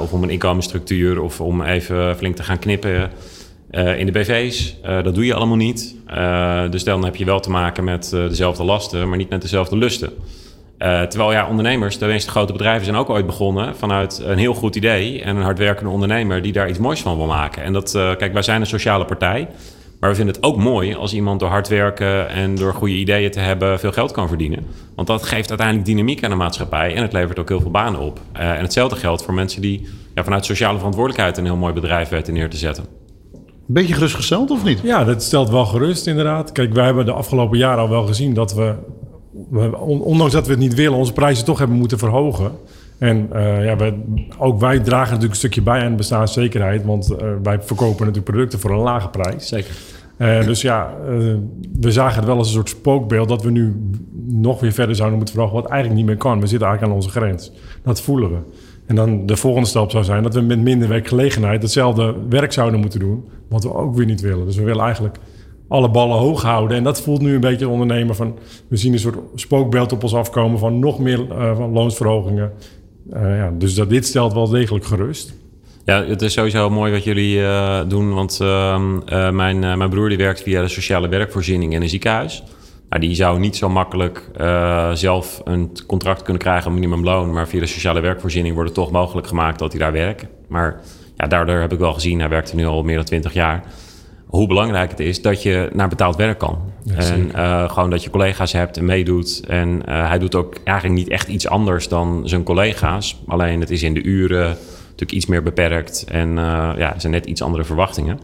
of 0.00 0.12
om 0.12 0.22
een 0.22 0.30
inkomensstructuur 0.30 1.20
of 1.22 1.40
om 1.40 1.62
even 1.62 2.16
flink 2.16 2.36
te 2.36 2.42
gaan 2.42 2.58
knippen 2.58 3.10
in 3.70 4.06
de 4.06 4.12
BV's. 4.12 4.76
Dat 4.82 5.14
doe 5.14 5.26
je 5.26 5.34
allemaal 5.34 5.56
niet. 5.56 5.96
Dus 6.70 6.84
dan 6.84 7.04
heb 7.04 7.16
je 7.16 7.24
wel 7.24 7.40
te 7.40 7.50
maken 7.50 7.84
met 7.84 8.10
dezelfde 8.10 8.64
lasten, 8.64 9.08
maar 9.08 9.18
niet 9.18 9.28
met 9.28 9.42
dezelfde 9.42 9.76
lusten. 9.76 10.12
terwijl 10.78 11.32
ja, 11.32 11.48
ondernemers, 11.48 11.98
de 11.98 12.06
meeste 12.06 12.30
grote 12.30 12.52
bedrijven 12.52 12.84
zijn 12.84 12.96
ook 12.96 13.10
ooit 13.10 13.26
begonnen 13.26 13.76
vanuit 13.76 14.22
een 14.24 14.38
heel 14.38 14.54
goed 14.54 14.76
idee 14.76 15.22
en 15.22 15.36
een 15.36 15.42
hardwerkende 15.42 15.90
ondernemer 15.90 16.42
die 16.42 16.52
daar 16.52 16.68
iets 16.68 16.78
moois 16.78 17.00
van 17.00 17.16
wil 17.16 17.26
maken. 17.26 17.62
En 17.62 17.72
dat, 17.72 17.90
kijk, 17.92 18.32
wij 18.32 18.42
zijn 18.42 18.60
een 18.60 18.66
sociale 18.66 19.04
partij, 19.04 19.48
maar 20.04 20.12
we 20.12 20.18
vinden 20.18 20.34
het 20.34 20.44
ook 20.44 20.56
mooi 20.56 20.94
als 20.94 21.14
iemand 21.14 21.40
door 21.40 21.48
hard 21.48 21.68
werken 21.68 22.28
en 22.28 22.54
door 22.54 22.74
goede 22.74 22.94
ideeën 22.94 23.30
te 23.30 23.40
hebben 23.40 23.78
veel 23.78 23.92
geld 23.92 24.12
kan 24.12 24.28
verdienen. 24.28 24.66
Want 24.94 25.08
dat 25.08 25.22
geeft 25.22 25.48
uiteindelijk 25.48 25.86
dynamiek 25.88 26.24
aan 26.24 26.30
de 26.30 26.36
maatschappij 26.36 26.94
en 26.94 27.02
het 27.02 27.12
levert 27.12 27.38
ook 27.38 27.48
heel 27.48 27.60
veel 27.60 27.70
banen 27.70 28.00
op. 28.00 28.20
en 28.32 28.60
hetzelfde 28.60 28.96
geldt 28.96 29.22
voor 29.22 29.34
mensen 29.34 29.62
die 29.62 29.88
ja, 30.14 30.24
vanuit 30.24 30.44
sociale 30.44 30.76
verantwoordelijkheid 30.76 31.38
een 31.38 31.44
heel 31.44 31.56
mooi 31.56 31.72
bedrijf 31.72 32.08
weten 32.08 32.34
neer 32.34 32.50
te 32.50 32.56
zetten. 32.56 32.84
Een 33.34 33.40
beetje 33.66 33.94
gerustgesteld 33.94 34.50
of 34.50 34.64
niet? 34.64 34.80
Ja, 34.82 35.04
dat 35.04 35.22
stelt 35.22 35.50
wel 35.50 35.64
gerust 35.64 36.06
inderdaad. 36.06 36.52
Kijk, 36.52 36.72
wij 36.72 36.84
hebben 36.84 37.06
de 37.06 37.12
afgelopen 37.12 37.58
jaren 37.58 37.82
al 37.82 37.88
wel 37.88 38.06
gezien 38.06 38.34
dat 38.34 38.54
we, 38.54 38.74
we 39.50 39.78
ondanks 39.78 40.32
dat 40.32 40.46
we 40.46 40.52
het 40.52 40.60
niet 40.60 40.74
willen, 40.74 40.98
onze 40.98 41.12
prijzen 41.12 41.44
toch 41.44 41.58
hebben 41.58 41.76
moeten 41.76 41.98
verhogen. 41.98 42.52
En 42.98 43.28
uh, 43.34 43.64
ja, 43.64 43.76
we, 43.76 43.94
ook 44.38 44.60
wij 44.60 44.80
dragen 44.80 45.06
natuurlijk 45.06 45.30
een 45.32 45.38
stukje 45.38 45.62
bij 45.62 45.80
aan 45.80 45.90
de 45.90 45.96
bestaanszekerheid, 45.96 46.84
want 46.84 47.10
uh, 47.10 47.28
wij 47.42 47.60
verkopen 47.62 47.98
natuurlijk 47.98 48.24
producten 48.24 48.60
voor 48.60 48.70
een 48.70 48.78
lage 48.78 49.08
prijs. 49.08 49.48
Zeker. 49.48 49.74
Uh, 50.18 50.44
dus 50.44 50.60
ja, 50.60 50.94
we 51.80 51.92
zagen 51.92 52.16
het 52.16 52.24
wel 52.24 52.36
als 52.36 52.46
een 52.46 52.54
soort 52.54 52.68
spookbeeld 52.68 53.28
dat 53.28 53.42
we 53.42 53.50
nu 53.50 53.76
nog 54.26 54.60
weer 54.60 54.72
verder 54.72 54.96
zouden 54.96 55.16
moeten 55.16 55.34
verhogen, 55.34 55.62
wat 55.62 55.70
eigenlijk 55.70 56.00
niet 56.00 56.08
meer 56.08 56.18
kan. 56.18 56.40
We 56.40 56.46
zitten 56.46 56.68
eigenlijk 56.68 56.92
aan 56.92 57.04
onze 57.04 57.18
grens. 57.18 57.52
Dat 57.82 58.00
voelen 58.00 58.30
we. 58.30 58.36
En 58.86 58.94
dan 58.94 59.26
de 59.26 59.36
volgende 59.36 59.68
stap 59.68 59.90
zou 59.90 60.04
zijn 60.04 60.22
dat 60.22 60.34
we 60.34 60.40
met 60.40 60.60
minder 60.60 60.88
werkgelegenheid 60.88 61.62
hetzelfde 61.62 62.14
werk 62.28 62.52
zouden 62.52 62.80
moeten 62.80 63.00
doen. 63.00 63.24
Wat 63.48 63.62
we 63.62 63.74
ook 63.74 63.94
weer 63.94 64.06
niet 64.06 64.20
willen. 64.20 64.46
Dus 64.46 64.56
we 64.56 64.62
willen 64.62 64.84
eigenlijk 64.84 65.16
alle 65.68 65.90
ballen 65.90 66.18
hoog 66.18 66.42
houden. 66.42 66.76
En 66.76 66.84
dat 66.84 67.00
voelt 67.00 67.20
nu 67.20 67.34
een 67.34 67.40
beetje 67.40 67.68
ondernemer 67.68 68.14
van... 68.14 68.34
We 68.68 68.76
zien 68.76 68.92
een 68.92 68.98
soort 68.98 69.18
spookbeeld 69.34 69.92
op 69.92 70.02
ons 70.02 70.14
afkomen 70.14 70.58
van 70.58 70.78
nog 70.78 70.98
meer 70.98 71.20
uh, 71.20 71.56
van 71.56 71.72
loonsverhogingen. 71.72 72.52
Ja, 73.12 73.52
dus 73.58 73.74
dat, 73.74 73.90
dit 73.90 74.06
stelt 74.06 74.32
wel 74.32 74.48
degelijk 74.48 74.84
gerust. 74.84 75.34
Ja, 75.84 76.04
het 76.04 76.22
is 76.22 76.32
sowieso 76.32 76.70
mooi 76.70 76.92
wat 76.92 77.04
jullie 77.04 77.36
uh, 77.36 77.80
doen. 77.88 78.14
Want 78.14 78.38
ehm, 78.40 79.36
mijn, 79.36 79.58
mijn 79.58 79.90
broer 79.90 80.08
die 80.08 80.18
werkt 80.18 80.42
via 80.42 80.60
de 80.60 80.68
sociale 80.68 81.08
werkvoorziening 81.08 81.72
in 81.72 81.82
een 81.82 81.88
ziekenhuis. 81.88 82.42
Nou, 82.88 83.00
die 83.00 83.14
zou 83.14 83.38
niet 83.38 83.56
zo 83.56 83.68
makkelijk 83.68 84.30
zelf 84.92 85.40
een 85.44 85.76
contract 85.86 86.22
kunnen 86.22 86.42
krijgen, 86.42 86.66
een 86.66 86.74
minimumloon. 86.74 87.32
Maar 87.32 87.48
via 87.48 87.60
de 87.60 87.66
sociale 87.66 88.00
werkvoorziening 88.00 88.54
wordt 88.54 88.68
het 88.68 88.78
toch 88.78 88.90
mogelijk 88.90 89.26
gemaakt 89.26 89.58
dat 89.58 89.72
hij 89.72 89.80
daar 89.80 89.92
werkt. 89.92 90.26
Maar 90.48 90.80
ja, 91.16 91.26
daardoor 91.26 91.56
heb 91.56 91.72
ik 91.72 91.78
wel 91.78 91.92
gezien, 91.92 92.20
hij 92.20 92.28
werkt 92.28 92.54
nu 92.54 92.66
al 92.66 92.82
meer 92.82 92.96
dan 92.96 93.04
20 93.04 93.32
jaar. 93.32 93.64
Hoe 94.26 94.46
belangrijk 94.46 94.90
het 94.90 95.00
is 95.00 95.22
dat 95.22 95.42
je 95.42 95.70
naar 95.72 95.88
betaald 95.88 96.16
werk 96.16 96.38
kan. 96.38 96.58
en 96.96 97.30
gewoon 97.70 97.90
dat 97.90 98.04
je 98.04 98.10
collega's 98.10 98.52
hebt 98.52 98.76
en 98.76 98.84
meedoet. 98.84 99.40
En 99.46 99.82
hij 99.86 100.18
doet 100.18 100.34
ook 100.34 100.56
eigenlijk 100.64 100.98
niet 100.98 101.08
echt 101.08 101.28
iets 101.28 101.48
anders 101.48 101.88
dan 101.88 102.28
zijn 102.28 102.42
collega's. 102.42 103.22
Alleen 103.26 103.60
het 103.60 103.70
is 103.70 103.82
in 103.82 103.94
de 103.94 104.02
uren 104.02 104.56
natuurlijk 104.94 105.12
iets 105.12 105.26
meer 105.26 105.42
beperkt. 105.42 106.04
En 106.08 106.34
ja, 106.76 106.94
er 106.94 107.00
zijn 107.00 107.12
net 107.12 107.26
iets 107.26 107.42
andere 107.42 107.64
verwachtingen. 107.64 108.18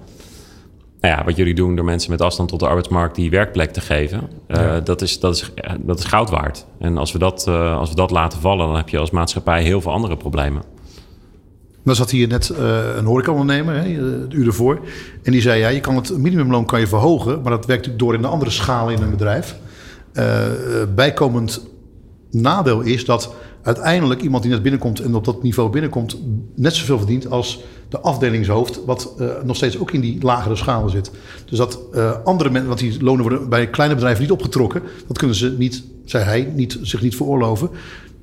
nou 1.01 1.17
ja, 1.17 1.25
wat 1.25 1.37
jullie 1.37 1.55
doen 1.55 1.77
door 1.77 1.85
mensen 1.85 2.11
met 2.11 2.21
afstand 2.21 2.49
tot 2.49 2.61
de 2.61 2.67
arbeidsmarkt 2.67 3.15
die 3.15 3.31
werkplek 3.31 3.73
te 3.73 3.81
geven, 3.81 4.29
uh, 4.49 4.77
dat, 4.85 5.03
is, 5.03 5.21
dat, 5.21 5.35
is, 5.35 5.51
dat 5.81 5.99
is 5.99 6.05
goud 6.05 6.31
waard. 6.31 6.67
En 6.79 6.99
als 6.99 7.13
we, 7.13 7.19
dat, 7.19 7.47
uh, 7.49 7.79
als 7.79 7.89
we 7.89 7.95
dat 7.95 8.11
laten 8.11 8.41
vallen, 8.41 8.67
dan 8.67 8.77
heb 8.77 8.89
je 8.89 8.99
als 8.99 9.11
maatschappij 9.11 9.63
heel 9.63 9.81
veel 9.81 9.93
andere 9.93 10.17
problemen. 10.17 10.63
Dan 11.85 11.95
zat 11.95 12.11
hier 12.11 12.29
net 12.29 12.53
uh, 12.59 12.97
een 12.97 13.05
horecaondernemer, 13.05 13.75
hè, 13.75 13.89
het 14.23 14.33
uur 14.33 14.47
ervoor. 14.47 14.81
En 15.23 15.33
die 15.33 15.41
zei, 15.41 15.61
ja, 15.61 15.69
je 15.69 15.81
kan 15.81 15.97
het 15.97 16.19
minimumloon 16.19 16.65
kan 16.65 16.81
je 16.81 16.87
verhogen... 16.87 17.43
maar 17.43 17.51
dat 17.51 17.67
werkt 17.67 17.87
natuurlijk 17.87 17.99
door 17.99 18.15
in 18.15 18.23
de 18.23 18.29
andere 18.29 18.51
schalen 18.51 18.95
in 18.95 19.03
een 19.03 19.11
bedrijf. 19.11 19.57
bijkomend 20.95 21.69
nadeel 22.31 22.81
is 22.81 23.05
dat 23.05 23.35
uiteindelijk 23.63 24.23
iemand 24.23 24.43
die 24.43 24.53
net 24.53 24.63
binnenkomt... 24.63 25.01
en 25.01 25.15
op 25.15 25.25
dat 25.25 25.43
niveau 25.43 25.71
binnenkomt, 25.71 26.17
net 26.55 26.75
zoveel 26.75 26.99
verdient 26.99 27.31
als 27.31 27.65
de 27.89 28.01
afdelingshoofd, 28.01 28.85
wat 28.85 29.15
uh, 29.19 29.29
nog 29.45 29.57
steeds 29.57 29.79
ook 29.79 29.91
in 29.91 30.01
die 30.01 30.23
lagere 30.23 30.57
schalen 30.57 30.91
zit. 30.91 31.11
Dus 31.45 31.59
dat 31.59 31.79
uh, 31.95 32.13
andere 32.25 32.51
mensen, 32.51 32.69
want 32.69 32.81
die 32.81 33.03
lonen 33.03 33.23
worden 33.23 33.49
bij 33.49 33.71
kleine 33.71 33.95
bedrijven 33.95 34.23
niet 34.23 34.33
opgetrokken, 34.33 34.83
dat 35.07 35.19
kunnen 35.19 35.37
ze 35.37 35.55
niet, 35.59 35.83
zei 36.05 36.25
hij, 36.25 36.53
niet, 36.55 36.79
zich 36.83 37.03
niet 37.03 37.17
veroorloven. 37.17 37.71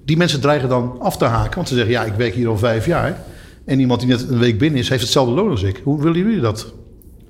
Die 0.06 0.18
mensen 0.18 0.42
dreigen 0.42 0.70
dan 0.70 0.96
af 1.00 1.18
te 1.18 1.26
haken, 1.26 1.56
want 1.56 1.68
ze 1.68 1.76
zeggen: 1.76 1.94
Ja, 1.94 2.04
ik 2.04 2.14
werk 2.14 2.34
hier 2.34 2.48
al 2.48 2.58
vijf 2.58 2.86
jaar. 2.86 3.24
En 3.66 3.80
iemand 3.80 4.00
die 4.00 4.10
net 4.10 4.30
een 4.30 4.40
week 4.40 4.58
binnen 4.58 4.80
is, 4.80 4.90
heeft 4.90 5.02
hetzelfde 5.02 5.34
loon 5.34 5.50
als 5.50 5.64
ik. 5.64 5.82
Hoe 5.84 6.02
willen 6.02 6.18
jullie 6.18 6.40
dat 6.40 6.74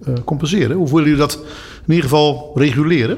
uh, 0.07 0.13
compenseren? 0.25 0.77
Hoe 0.77 0.87
willen 0.87 1.03
jullie 1.03 1.17
dat 1.17 1.39
in 1.85 1.93
ieder 1.93 2.09
geval 2.09 2.51
reguleren? 2.55 3.17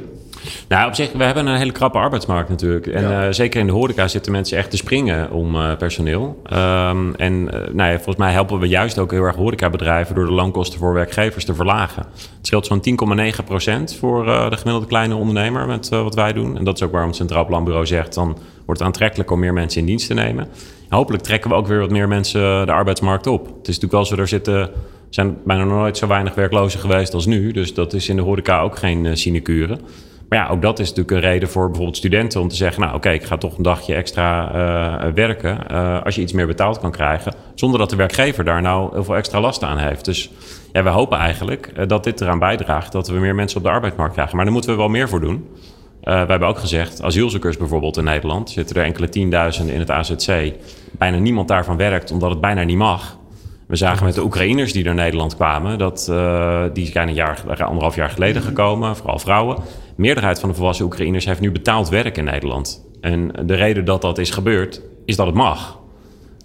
Nou, 0.68 0.88
op 0.88 0.96
zich, 0.96 1.12
we 1.12 1.24
hebben 1.24 1.48
een 1.48 1.58
hele 1.58 1.72
krappe 1.72 1.98
arbeidsmarkt 1.98 2.50
natuurlijk. 2.50 2.88
En 2.88 3.10
ja. 3.10 3.26
uh, 3.26 3.34
zeker 3.34 3.60
in 3.60 3.66
de 3.66 3.72
horeca 3.72 4.08
zitten 4.08 4.32
mensen 4.32 4.58
echt 4.58 4.70
te 4.70 4.78
springen 4.78 5.32
om 5.32 5.56
uh, 5.56 5.76
personeel. 5.78 6.42
Um, 6.54 7.16
en 7.16 7.34
uh, 7.34 7.52
nou 7.52 7.92
ja, 7.92 7.96
volgens 7.96 8.16
mij 8.16 8.32
helpen 8.32 8.60
we 8.60 8.68
juist 8.68 9.00
ook 9.00 9.12
heel 9.12 9.24
erg 9.24 9.36
horecabedrijven... 9.36 10.16
door 10.16 10.26
de 10.26 10.32
loonkosten 10.32 10.80
voor 10.80 10.94
werkgevers 10.94 11.46
te 11.46 11.54
verlagen. 11.54 12.06
Het 12.14 12.48
scheelt 12.48 12.66
zo'n 12.66 12.82
10,9 13.40 13.46
procent 13.46 13.96
voor 13.96 14.26
de 14.26 14.58
gemiddelde 14.58 14.88
kleine 14.88 15.16
ondernemer... 15.16 15.68
met 15.68 15.90
wat 15.90 16.16
wij 16.16 16.34
doen. 16.34 16.58
En 16.58 16.64
dat 16.64 16.76
is 16.76 16.84
ook 16.84 16.92
waarom 16.92 17.10
het 17.10 17.18
Centraal 17.18 17.46
Planbureau 17.46 17.86
zegt... 17.86 18.14
dan 18.14 18.38
wordt 18.66 18.80
het 18.80 18.90
aantrekkelijk 18.90 19.32
om 19.32 19.40
meer 19.40 19.54
mensen 19.54 19.80
in 19.80 19.86
dienst 19.86 20.08
te 20.08 20.14
nemen. 20.14 20.48
Hopelijk 20.90 21.24
trekken 21.24 21.50
we 21.50 21.56
ook 21.56 21.68
weer 21.68 21.80
wat 21.80 21.90
meer 21.90 22.08
mensen 22.08 22.66
de 22.66 22.72
arbeidsmarkt 22.72 23.28
op. 23.28 23.46
Het 23.46 23.68
is 23.68 23.80
natuurlijk 23.80 23.92
wel 23.92 24.06
zo, 24.06 24.16
er 24.16 24.28
zitten 24.28 24.70
zijn 25.10 25.38
bijna 25.46 25.64
nooit 25.64 25.98
zo 25.98 26.08
weinig 26.08 26.36
werklozen 26.36 26.80
geweest 26.80 27.14
als 27.14 27.26
nu. 27.26 27.52
Dus 27.52 27.74
dat 27.74 27.94
is 27.94 28.10
in 28.10 28.16
de 28.16 28.22
horeca 28.22 28.62
ook 28.62 28.78
geen 28.78 29.18
sinecure. 29.18 29.80
Maar 30.30 30.40
ja, 30.40 30.48
ook 30.48 30.62
dat 30.62 30.80
is 30.80 30.90
natuurlijk 30.90 31.16
een 31.16 31.32
reden 31.32 31.50
voor 31.50 31.66
bijvoorbeeld 31.66 31.98
studenten 31.98 32.42
om 32.42 32.48
te 32.48 32.56
zeggen: 32.56 32.82
Nou, 32.82 32.96
oké, 32.96 33.10
ik 33.10 33.24
ga 33.24 33.38
toch 33.38 33.58
een 33.58 33.64
dagje 33.64 33.96
extra 33.96 34.52
uh, 35.06 35.14
werken. 35.14 35.58
Uh, 35.72 36.04
als 36.04 36.16
je 36.16 36.22
iets 36.22 36.34
meer 36.34 36.48
betaald 36.48 36.80
kan 36.80 36.92
krijgen. 36.92 37.34
Zonder 37.56 37.80
dat 37.80 37.90
de 37.90 37.96
werkgever 37.96 38.44
daar 38.44 38.62
nou 38.62 38.94
heel 38.94 39.04
veel 39.04 39.16
extra 39.16 39.40
last 39.40 39.64
aan 39.64 39.78
heeft. 39.78 40.06
Dus 40.06 40.32
ja, 40.72 40.84
we 40.84 40.90
hopen 40.90 41.18
eigenlijk 41.18 41.90
dat 41.90 42.04
dit 42.04 42.22
eraan 42.22 42.40
bijdraagt 42.40 42.92
dat 42.92 43.08
we 43.08 43.20
meer 43.20 43.36
mensen 43.36 43.58
op 43.58 43.64
de 43.64 43.70
arbeidsmarkt 43.70 44.14
krijgen. 44.14 44.36
Maar 44.36 44.46
daar 44.46 44.54
moeten 44.54 44.72
we 44.72 44.78
wel 44.78 44.90
meer 44.90 45.10
voor 45.10 45.20
doen. 45.20 45.48
we 46.04 46.12
hebben 46.12 46.48
ook 46.48 46.60
gezegd, 46.60 47.04
asielzoekers 47.04 47.58
bijvoorbeeld 47.58 47.98
in 47.98 48.04
Nederland, 48.04 48.50
zitten 48.50 48.76
er 48.76 48.84
enkele 48.84 49.10
tienduizenden 49.10 49.74
in 49.74 49.80
het 49.80 49.92
AZC. 49.92 50.54
Bijna 50.92 51.18
niemand 51.18 51.48
daarvan 51.48 51.78
werkt 51.78 52.12
omdat 52.12 52.30
het 52.30 52.42
bijna 52.42 52.64
niet 52.64 52.78
mag. 52.78 53.18
We 53.68 53.76
zagen 53.76 54.06
met 54.06 54.16
de 54.16 54.24
Oekraïners 54.24 54.74
die 54.74 54.84
naar 54.84 54.96
Nederland 54.96 55.36
kwamen, 55.36 55.78
dat 55.78 56.12
die 56.74 56.86
zijn 56.86 57.08
een 57.08 57.14
jaar, 57.14 57.44
anderhalf 57.64 57.96
jaar 57.96 58.10
geleden 58.10 58.42
gekomen, 58.42 58.96
vooral 58.96 59.20
vrouwen. 59.20 59.58
De 60.00 60.06
meerderheid 60.06 60.40
van 60.40 60.50
de 60.50 60.56
volwassen 60.56 60.86
Oekraïners 60.86 61.26
heeft 61.26 61.40
nu 61.40 61.52
betaald 61.52 61.90
werk 61.90 62.18
in 62.18 62.24
Nederland. 62.24 62.86
En 63.02 63.32
de 63.46 63.56
reden 63.56 63.86
dat 63.86 64.02
dat 64.02 64.18
is 64.18 64.30
gebeurd, 64.30 64.82
is 65.06 65.16
dat 65.16 65.26
het 65.26 65.36
mag. 65.36 65.80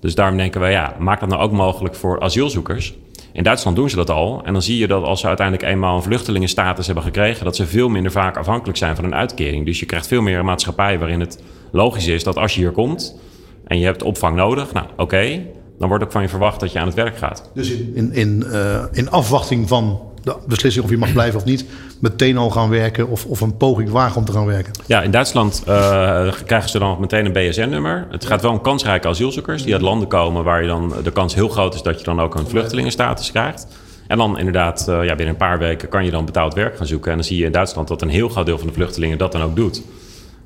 Dus 0.00 0.14
daarom 0.14 0.36
denken 0.36 0.60
we, 0.60 0.66
ja, 0.66 0.96
maak 0.98 1.20
dat 1.20 1.28
nou 1.28 1.42
ook 1.42 1.52
mogelijk 1.52 1.94
voor 1.94 2.20
asielzoekers. 2.20 2.94
In 3.32 3.42
Duitsland 3.42 3.76
doen 3.76 3.90
ze 3.90 3.96
dat 3.96 4.10
al. 4.10 4.42
En 4.44 4.52
dan 4.52 4.62
zie 4.62 4.78
je 4.78 4.86
dat 4.86 5.04
als 5.04 5.20
ze 5.20 5.26
uiteindelijk 5.26 5.68
eenmaal 5.68 5.96
een 5.96 6.02
vluchtelingenstatus 6.02 6.86
hebben 6.86 7.04
gekregen, 7.04 7.44
dat 7.44 7.56
ze 7.56 7.66
veel 7.66 7.88
minder 7.88 8.12
vaak 8.12 8.36
afhankelijk 8.36 8.78
zijn 8.78 8.96
van 8.96 9.04
een 9.04 9.14
uitkering. 9.14 9.66
Dus 9.66 9.80
je 9.80 9.86
krijgt 9.86 10.06
veel 10.06 10.22
meer 10.22 10.38
een 10.38 10.44
maatschappij 10.44 10.98
waarin 10.98 11.20
het 11.20 11.42
logisch 11.72 12.06
is 12.06 12.24
dat 12.24 12.36
als 12.36 12.54
je 12.54 12.60
hier 12.60 12.72
komt 12.72 13.18
en 13.64 13.78
je 13.78 13.84
hebt 13.84 14.02
opvang 14.02 14.36
nodig, 14.36 14.72
nou 14.72 14.86
oké, 14.96 15.46
dan 15.78 15.88
wordt 15.88 16.04
ook 16.04 16.12
van 16.12 16.22
je 16.22 16.28
verwacht 16.28 16.60
dat 16.60 16.72
je 16.72 16.78
aan 16.78 16.86
het 16.86 16.96
werk 16.96 17.16
gaat. 17.16 17.50
Dus 17.54 17.70
in, 17.70 18.12
in, 18.12 18.44
uh, 18.46 18.84
in 18.92 19.10
afwachting 19.10 19.68
van 19.68 20.12
de 20.24 20.36
beslissing 20.46 20.84
of 20.84 20.90
je 20.90 20.98
mag 20.98 21.12
blijven 21.12 21.38
of 21.38 21.44
niet, 21.44 21.64
meteen 22.00 22.36
al 22.36 22.50
gaan 22.50 22.68
werken 22.68 23.08
of, 23.08 23.26
of 23.26 23.40
een 23.40 23.56
poging 23.56 23.90
wagen 23.90 24.16
om 24.16 24.24
te 24.24 24.32
gaan 24.32 24.46
werken? 24.46 24.72
Ja, 24.86 25.02
in 25.02 25.10
Duitsland 25.10 25.62
uh, 25.68 26.32
krijgen 26.46 26.70
ze 26.70 26.78
dan 26.78 26.96
meteen 27.00 27.26
een 27.26 27.32
BSN-nummer. 27.32 28.06
Het 28.10 28.26
gaat 28.26 28.42
wel 28.42 28.50
om 28.50 28.60
kansrijke 28.60 29.08
asielzoekers 29.08 29.62
die 29.62 29.72
uit 29.72 29.82
landen 29.82 30.08
komen 30.08 30.44
waar 30.44 30.62
je 30.62 30.68
dan 30.68 30.92
de 31.02 31.12
kans 31.12 31.34
heel 31.34 31.48
groot 31.48 31.74
is 31.74 31.82
dat 31.82 31.98
je 31.98 32.04
dan 32.04 32.20
ook 32.20 32.34
een 32.34 32.46
vluchtelingenstatus 32.46 33.30
krijgt. 33.30 33.66
En 34.06 34.18
dan 34.18 34.38
inderdaad, 34.38 34.86
uh, 34.88 35.04
ja, 35.04 35.14
binnen 35.14 35.28
een 35.28 35.36
paar 35.36 35.58
weken 35.58 35.88
kan 35.88 36.04
je 36.04 36.10
dan 36.10 36.24
betaald 36.24 36.54
werk 36.54 36.76
gaan 36.76 36.86
zoeken. 36.86 37.10
En 37.10 37.16
dan 37.16 37.26
zie 37.26 37.38
je 37.38 37.44
in 37.44 37.52
Duitsland 37.52 37.88
dat 37.88 38.02
een 38.02 38.08
heel 38.08 38.28
groot 38.28 38.46
deel 38.46 38.58
van 38.58 38.66
de 38.66 38.72
vluchtelingen 38.72 39.18
dat 39.18 39.32
dan 39.32 39.42
ook 39.42 39.56
doet. 39.56 39.82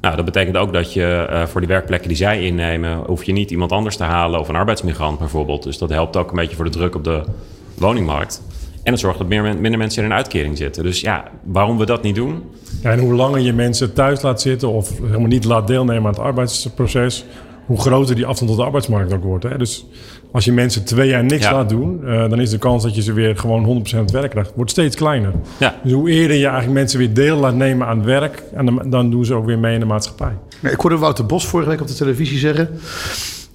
Nou, 0.01 0.17
dat 0.17 0.25
betekent 0.25 0.57
ook 0.57 0.73
dat 0.73 0.93
je 0.93 1.27
uh, 1.31 1.47
voor 1.47 1.61
die 1.61 1.69
werkplekken 1.69 2.09
die 2.09 2.17
zij 2.17 2.43
innemen, 2.43 2.97
hoef 3.07 3.25
je 3.25 3.33
niet 3.33 3.51
iemand 3.51 3.73
anders 3.73 3.97
te 3.97 4.05
halen 4.05 4.41
of 4.41 4.49
een 4.49 4.57
arbeidsmigrant 4.57 5.19
bijvoorbeeld. 5.19 5.63
Dus 5.63 5.79
dat 5.79 5.91
helpt 5.91 6.17
ook 6.17 6.31
een 6.31 6.37
beetje 6.37 6.57
voor 6.57 6.65
de 6.65 6.71
druk 6.71 6.95
op 6.95 7.05
de 7.05 7.23
woningmarkt. 7.75 8.43
En 8.89 8.95
het 8.95 9.03
zorgt 9.03 9.19
dat 9.19 9.29
meer, 9.29 9.43
minder 9.43 9.79
mensen 9.79 10.03
in 10.03 10.11
een 10.11 10.17
uitkering 10.17 10.57
zitten. 10.57 10.83
Dus 10.83 11.01
ja, 11.01 11.25
waarom 11.45 11.79
we 11.79 11.87
dat 11.87 12.03
niet 12.03 12.15
doen? 12.15 12.43
Ja, 12.83 12.91
en 12.91 12.99
hoe 12.99 13.15
langer 13.15 13.41
je 13.41 13.53
mensen 13.53 13.93
thuis 13.93 14.23
laat 14.23 14.41
zitten 14.41 14.69
of 14.69 14.99
helemaal 15.01 15.27
niet 15.27 15.45
laat 15.45 15.67
deelnemen 15.67 16.03
aan 16.03 16.11
het 16.11 16.19
arbeidsproces, 16.19 17.25
hoe 17.67 17.81
groter 17.81 18.15
die 18.15 18.27
afstand 18.27 18.51
tot 18.51 18.61
de 18.61 18.67
arbeidsmarkt 18.67 19.13
ook 19.13 19.23
wordt. 19.23 19.45
Hè? 19.45 19.59
Dus 19.59 19.87
als 20.33 20.45
je 20.45 20.53
mensen 20.53 20.85
twee 20.85 21.09
jaar 21.09 21.25
niks 21.25 21.45
ja. 21.45 21.53
laat 21.53 21.69
doen, 21.69 22.01
uh, 22.05 22.31
dan 22.31 22.41
is 22.41 22.51
de 22.51 22.59
kans 22.59 22.83
dat 22.83 22.95
je 22.95 23.03
ze 23.03 23.13
weer 23.13 23.37
gewoon 23.37 23.85
100% 23.87 23.97
het 23.97 24.11
werk 24.11 24.31
krijgt, 24.31 24.53
wordt 24.55 24.71
steeds 24.71 24.97
kleiner. 24.97 25.33
Ja. 25.59 25.75
Dus 25.83 25.93
hoe 25.93 26.11
eerder 26.11 26.37
je 26.37 26.47
eigenlijk 26.47 26.75
mensen 26.75 26.99
weer 26.99 27.15
deel 27.15 27.37
laat 27.37 27.55
nemen 27.55 27.87
aan 27.87 27.97
het 27.97 28.07
werk, 28.07 28.43
en 28.55 28.67
dan, 28.67 28.83
dan 28.91 29.11
doen 29.11 29.25
ze 29.25 29.35
ook 29.35 29.47
weer 29.47 29.59
mee 29.59 29.75
in 29.75 29.81
de 29.81 29.87
maatschappij. 29.87 30.33
Ja, 30.63 30.69
ik 30.71 30.81
hoorde 30.81 30.99
Wouter 30.99 31.27
Bos 31.27 31.47
vorige 31.47 31.71
week 31.71 31.81
op 31.81 31.87
de 31.87 31.95
televisie 31.95 32.39
zeggen. 32.39 32.69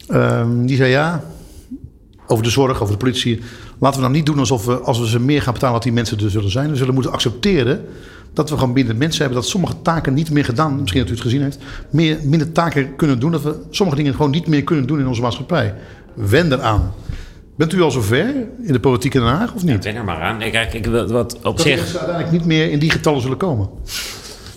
Um, 0.09 0.65
die 0.65 0.77
zei 0.77 0.89
ja, 0.89 1.23
over 2.27 2.43
de 2.43 2.49
zorg, 2.49 2.81
over 2.81 2.93
de 2.93 2.99
politie. 2.99 3.41
Laten 3.83 3.99
we 3.99 4.05
nou 4.05 4.17
niet 4.17 4.25
doen 4.25 4.39
alsof 4.39 4.65
we, 4.65 4.79
als 4.79 4.99
we 4.99 5.07
ze 5.07 5.19
meer 5.19 5.41
gaan 5.41 5.53
betalen, 5.53 5.75
dat 5.75 5.83
die 5.83 5.93
mensen 5.93 6.19
er 6.19 6.29
zullen 6.29 6.51
zijn. 6.51 6.69
We 6.69 6.75
zullen 6.75 6.93
moeten 6.93 7.11
accepteren 7.11 7.85
dat 8.33 8.49
we 8.49 8.57
gewoon 8.57 8.73
minder 8.73 8.95
mensen 8.95 9.21
hebben. 9.21 9.41
Dat 9.41 9.49
sommige 9.49 9.73
taken 9.81 10.13
niet 10.13 10.31
meer 10.31 10.45
gedaan, 10.45 10.79
misschien 10.79 10.99
dat 10.99 11.09
u 11.09 11.13
het 11.13 11.21
gezien 11.21 11.41
heeft, 11.41 11.57
meer, 11.89 12.17
minder 12.23 12.51
taken 12.51 12.95
kunnen 12.95 13.19
doen. 13.19 13.31
Dat 13.31 13.41
we 13.41 13.55
sommige 13.69 13.97
dingen 13.97 14.13
gewoon 14.15 14.31
niet 14.31 14.47
meer 14.47 14.63
kunnen 14.63 14.87
doen 14.87 14.99
in 14.99 15.07
onze 15.07 15.21
maatschappij. 15.21 15.73
Wen 16.13 16.51
eraan. 16.51 16.93
Bent 17.55 17.73
u 17.73 17.81
al 17.81 17.91
zover 17.91 18.35
in 18.61 18.73
de 18.73 18.79
politiek 18.79 19.13
in 19.13 19.21
Den 19.21 19.29
Haag 19.29 19.53
of 19.53 19.63
niet? 19.63 19.83
Ja, 19.83 19.91
wen 19.91 19.95
er 19.95 20.03
maar 20.03 20.21
aan. 20.21 20.41
Ik, 20.41 20.85
wat 21.07 21.35
op 21.35 21.43
dat 21.43 21.61
zich... 21.61 21.75
mensen 21.75 21.99
uiteindelijk 21.99 22.37
niet 22.37 22.45
meer 22.45 22.71
in 22.71 22.79
die 22.79 22.91
getallen 22.91 23.21
zullen 23.21 23.37
komen. 23.37 23.69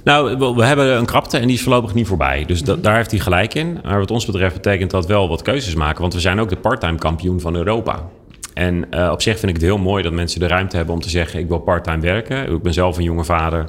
Nou, 0.04 0.38
we 0.54 0.64
hebben 0.64 0.96
een 0.96 1.06
krapte 1.06 1.38
en 1.38 1.46
die 1.46 1.56
is 1.56 1.62
voorlopig 1.62 1.94
niet 1.94 2.06
voorbij. 2.06 2.44
Dus 2.44 2.62
da 2.62 2.76
daar 2.76 2.96
heeft 2.96 3.10
hij 3.10 3.20
gelijk 3.20 3.54
in. 3.54 3.78
Maar 3.84 3.98
wat 3.98 4.10
ons 4.10 4.26
betreft 4.26 4.54
betekent 4.54 4.90
dat 4.90 5.06
wel 5.06 5.28
wat 5.28 5.42
keuzes 5.42 5.74
maken. 5.74 6.00
Want 6.00 6.14
we 6.14 6.20
zijn 6.20 6.40
ook 6.40 6.48
de 6.48 6.56
parttime 6.56 6.98
kampioen 6.98 7.40
van 7.40 7.56
Europa. 7.56 8.08
En 8.56 8.86
uh, 8.90 9.10
op 9.12 9.22
zich 9.22 9.38
vind 9.38 9.50
ik 9.50 9.56
het 9.56 9.64
heel 9.64 9.78
mooi 9.78 10.02
dat 10.02 10.12
mensen 10.12 10.40
de 10.40 10.46
ruimte 10.46 10.76
hebben 10.76 10.94
om 10.94 11.00
te 11.00 11.10
zeggen... 11.10 11.40
ik 11.40 11.48
wil 11.48 11.58
parttime 11.58 12.00
werken. 12.00 12.52
Ik 12.52 12.62
ben 12.62 12.72
zelf 12.72 12.96
een 12.96 13.04
jonge 13.04 13.24
vader. 13.24 13.68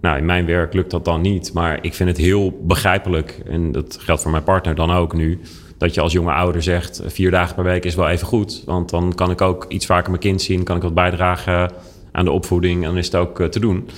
Nou, 0.00 0.18
in 0.18 0.24
mijn 0.24 0.46
werk 0.46 0.74
lukt 0.74 0.90
dat 0.90 1.04
dan 1.04 1.20
niet. 1.20 1.52
Maar 1.52 1.78
ik 1.82 1.94
vind 1.94 2.08
het 2.08 2.18
heel 2.18 2.58
begrijpelijk. 2.62 3.40
En 3.48 3.72
dat 3.72 3.98
geldt 4.00 4.22
voor 4.22 4.30
mijn 4.30 4.42
partner 4.42 4.74
dan 4.74 4.90
ook 4.90 5.14
nu 5.14 5.40
dat 5.78 5.94
je 5.94 6.00
als 6.00 6.12
jonge 6.12 6.32
ouder 6.32 6.62
zegt: 6.62 7.02
vier 7.06 7.30
dagen 7.30 7.54
per 7.54 7.64
week 7.64 7.84
is 7.84 7.94
wel 7.94 8.08
even 8.08 8.26
goed. 8.26 8.62
Want 8.66 8.90
dan 8.90 9.14
kan 9.14 9.30
ik 9.30 9.40
ook 9.40 9.66
iets 9.68 9.86
vaker 9.86 10.10
mijn 10.10 10.22
kind 10.22 10.42
zien, 10.42 10.64
kan 10.64 10.76
ik 10.76 10.82
wat 10.82 10.94
bijdragen 10.94 11.72
aan 12.12 12.24
de 12.24 12.30
opvoeding 12.30 12.82
en 12.82 12.88
dan 12.88 12.98
is 12.98 13.06
het 13.06 13.14
ook 13.14 13.40
uh, 13.40 13.46
te 13.46 13.60
doen. 13.60 13.88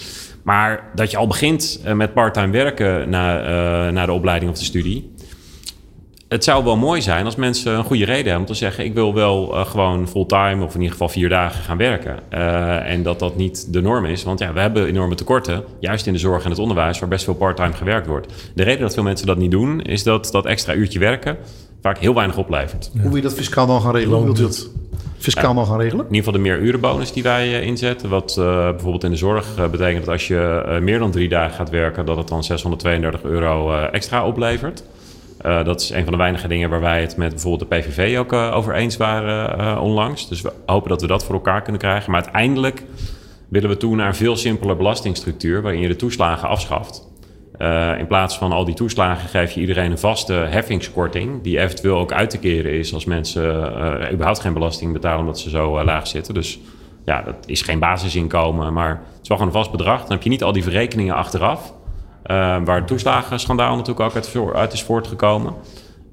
Maar 0.42 0.90
dat 0.94 1.10
je 1.10 1.16
al 1.16 1.26
begint 1.26 1.80
uh, 1.86 1.92
met 1.92 2.12
parttime 2.12 2.52
werken 2.52 3.10
na, 3.10 3.90
na 3.90 4.06
de 4.06 4.12
opleiding 4.12 4.50
of 4.50 4.58
de 4.58 4.64
studie. 4.64 5.12
Het 6.30 6.44
zou 6.44 6.64
wel 6.64 6.76
mooi 6.76 7.02
zijn 7.02 7.24
als 7.24 7.36
mensen 7.36 7.74
een 7.74 7.84
goede 7.84 8.04
reden 8.04 8.24
hebben 8.24 8.40
om 8.40 8.46
te 8.46 8.54
zeggen: 8.54 8.84
Ik 8.84 8.94
wil 8.94 9.14
wel 9.14 9.46
gewoon 9.46 10.08
fulltime 10.08 10.64
of 10.64 10.74
in 10.74 10.80
ieder 10.80 10.92
geval 10.92 11.08
vier 11.08 11.28
dagen 11.28 11.62
gaan 11.64 11.76
werken. 11.76 12.30
en 12.84 13.02
dat 13.02 13.18
dat 13.18 13.36
niet 13.36 13.72
de 13.72 13.80
norm 13.80 14.04
is. 14.04 14.22
Want 14.22 14.38
ja, 14.38 14.52
we 14.52 14.60
hebben 14.60 14.86
enorme 14.86 15.14
tekorten, 15.14 15.64
juist 15.80 16.06
in 16.06 16.12
de 16.12 16.18
zorg 16.18 16.44
en 16.44 16.50
het 16.50 16.58
onderwijs, 16.58 16.98
waar 16.98 17.08
best 17.08 17.24
veel 17.24 17.34
parttime 17.34 17.72
gewerkt 17.72 18.06
wordt. 18.06 18.50
De 18.54 18.62
reden 18.62 18.80
dat 18.80 18.94
veel 18.94 19.02
mensen 19.02 19.26
dat 19.26 19.36
niet 19.36 19.50
doen, 19.50 19.82
is 19.82 20.02
dat 20.02 20.28
dat 20.32 20.46
extra 20.46 20.74
uurtje 20.74 20.98
werken 20.98 21.36
vaak 21.80 21.98
heel 21.98 22.14
weinig 22.14 22.36
oplevert. 22.36 22.90
Ja. 22.92 23.00
Hoe 23.00 23.08
wil 23.08 23.16
je 23.16 23.22
dat 23.22 23.34
fiscaal 23.34 23.66
dan 23.66 23.80
gaan 23.80 23.94
regelen? 23.94 24.16
Hoe 24.16 24.24
wilt 24.24 24.38
u 24.38 24.42
dat 24.42 24.70
fiscaal 25.18 25.50
ja, 25.50 25.54
dan 25.54 25.66
gaan 25.66 25.80
regelen? 25.80 26.06
In 26.06 26.14
ieder 26.14 26.24
geval 26.24 26.42
de 26.42 26.48
meerurenbonus 26.48 27.12
die 27.12 27.22
wij 27.22 27.48
uh, 27.48 27.66
inzetten. 27.66 28.08
Wat 28.08 28.36
uh, 28.38 28.44
bijvoorbeeld 28.70 29.04
in 29.04 29.10
de 29.10 29.16
zorg 29.16 29.58
uh, 29.58 29.68
betekent 29.68 30.04
dat 30.04 30.14
als 30.14 30.28
je 30.28 30.78
meer 30.82 30.98
dan 30.98 31.10
drie 31.10 31.28
dagen 31.28 31.54
gaat 31.54 31.70
werken... 31.70 32.06
dat 32.06 32.16
het 32.16 32.28
dan 32.28 32.44
632 32.44 33.22
euro 33.22 33.72
extra 33.72 34.26
oplevert. 34.26 34.82
Dat 35.42 35.80
is 35.80 35.90
een 35.90 36.02
van 36.02 36.12
de 36.12 36.18
weinige 36.18 36.48
dingen 36.48 36.70
waar 36.70 36.80
wij 36.80 37.00
het 37.00 37.16
met 37.16 37.30
bijvoorbeeld 37.30 37.70
de 37.70 37.76
PVV 37.76 38.18
ook 38.18 38.32
over 38.32 38.74
eens 38.74 38.96
waren 38.96 39.80
onlangs. 39.80 40.28
Dus 40.28 40.40
we 40.40 40.52
hopen 40.66 40.88
dat 40.88 41.00
we 41.00 41.06
dat 41.06 41.24
voor 41.24 41.34
elkaar 41.34 41.62
kunnen 41.62 41.80
krijgen. 41.80 42.10
Maar 42.10 42.22
uiteindelijk 42.22 42.82
willen 43.48 43.68
we 43.68 43.76
toe 43.76 43.96
naar 43.96 44.06
een 44.06 44.14
veel 44.14 44.36
simpeler 44.36 44.76
belastingstructuur... 44.76 45.62
waarin 45.62 45.80
je 45.80 45.88
de 45.88 45.96
toeslagen 45.96 46.48
afschaft. 46.48 47.08
Uh, 47.58 47.98
in 47.98 48.06
plaats 48.06 48.38
van 48.38 48.52
al 48.52 48.64
die 48.64 48.74
toeslagen 48.74 49.28
geef 49.28 49.52
je 49.52 49.60
iedereen 49.60 49.90
een 49.90 49.98
vaste 49.98 50.32
heffingskorting, 50.32 51.42
die 51.42 51.60
eventueel 51.60 51.98
ook 51.98 52.12
uit 52.12 52.30
te 52.30 52.38
keren 52.38 52.72
is 52.72 52.94
als 52.94 53.04
mensen 53.04 53.42
uh, 53.42 54.12
überhaupt 54.12 54.40
geen 54.40 54.52
belasting 54.52 54.92
betalen 54.92 55.20
omdat 55.20 55.38
ze 55.38 55.50
zo 55.50 55.78
uh, 55.78 55.84
laag 55.84 56.06
zitten. 56.06 56.34
Dus 56.34 56.58
Ja, 57.04 57.22
dat 57.22 57.34
is 57.46 57.62
geen 57.62 57.78
basisinkomen, 57.78 58.72
maar 58.72 58.88
het 58.88 59.22
is 59.22 59.28
wel 59.28 59.36
gewoon 59.36 59.52
een 59.52 59.58
vast 59.58 59.70
bedrag. 59.70 60.00
Dan 60.00 60.10
heb 60.10 60.22
je 60.22 60.28
niet 60.28 60.42
al 60.42 60.52
die 60.52 60.62
verrekeningen 60.62 61.14
achteraf. 61.14 61.74
Eh, 62.22 62.36
waar 62.64 62.76
het 62.76 62.86
toeslagenschandaal 62.86 63.76
natuurlijk 63.76 64.00
ook 64.00 64.14
uit, 64.14 64.54
uit 64.54 64.72
is 64.72 64.82
voortgekomen. 64.82 65.54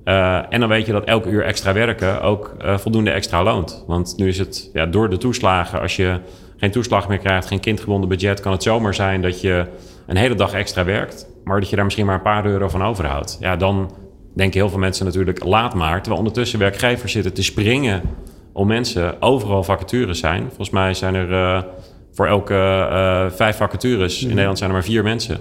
Eh, 0.08 0.54
en 0.54 0.60
dan 0.60 0.70
weet 0.70 0.86
je 0.86 0.92
dat 0.92 1.04
elk 1.04 1.26
uur 1.26 1.44
extra 1.44 1.74
werken 1.74 2.22
ook 2.22 2.56
eh, 2.60 2.78
voldoende 2.78 3.12
extra 3.12 3.44
loont. 3.44 3.84
Want 3.88 4.14
nu 4.18 4.28
is 4.28 4.38
het 4.38 4.70
ja, 4.74 4.86
door 4.86 5.10
de 5.10 5.18
toeslagen, 5.18 5.82
als 5.82 5.96
je 5.96 6.20
geen 6.58 6.72
toeslag 6.72 7.08
meer 7.08 7.18
krijgt, 7.18 7.48
geen 7.48 7.60
kindgebonden 7.60 8.10
budget, 8.10 8.40
kan 8.40 8.52
het 8.52 8.64
zomaar 8.64 8.94
zijn 8.94 9.22
dat 9.22 9.42
je 9.42 9.66
een 10.06 10.18
hele 10.18 10.36
dag 10.36 10.54
extra 10.54 10.84
werkt, 10.84 11.28
maar 11.44 11.60
dat 11.60 11.70
je 11.70 11.76
daar 11.76 11.86
misschien 11.86 12.06
maar 12.06 12.16
een 12.16 12.22
paar 12.22 12.46
euro 12.46 12.70
van 12.70 12.84
overhoudt. 12.84 13.38
Ja, 13.40 13.56
dan 13.56 13.92
denken 14.36 14.60
heel 14.60 14.70
veel 14.70 14.80
mensen 14.80 15.06
natuurlijk 15.06 15.44
laat 15.44 15.74
maar. 15.74 15.98
Terwijl 15.98 16.18
ondertussen 16.18 16.60
werkgevers 16.60 17.12
zitten 17.12 17.34
te 17.34 17.44
springen 17.44 18.02
om 18.54 18.68
mensen 18.68 19.22
overal 19.22 19.64
vacatures 19.64 20.20
zijn. 20.20 20.44
Volgens 20.48 20.70
mij 20.70 20.94
zijn 20.94 21.16
er 21.16 21.34
eh, 21.34 21.64
voor 22.12 22.28
elke 22.28 23.32
vijf 23.36 23.58
vacatures 23.58 24.22
in 24.22 24.30
Nederland 24.30 24.58
zijn 24.58 24.70
er 24.70 24.76
maar 24.76 24.86
vier 24.86 25.04
mensen 25.04 25.38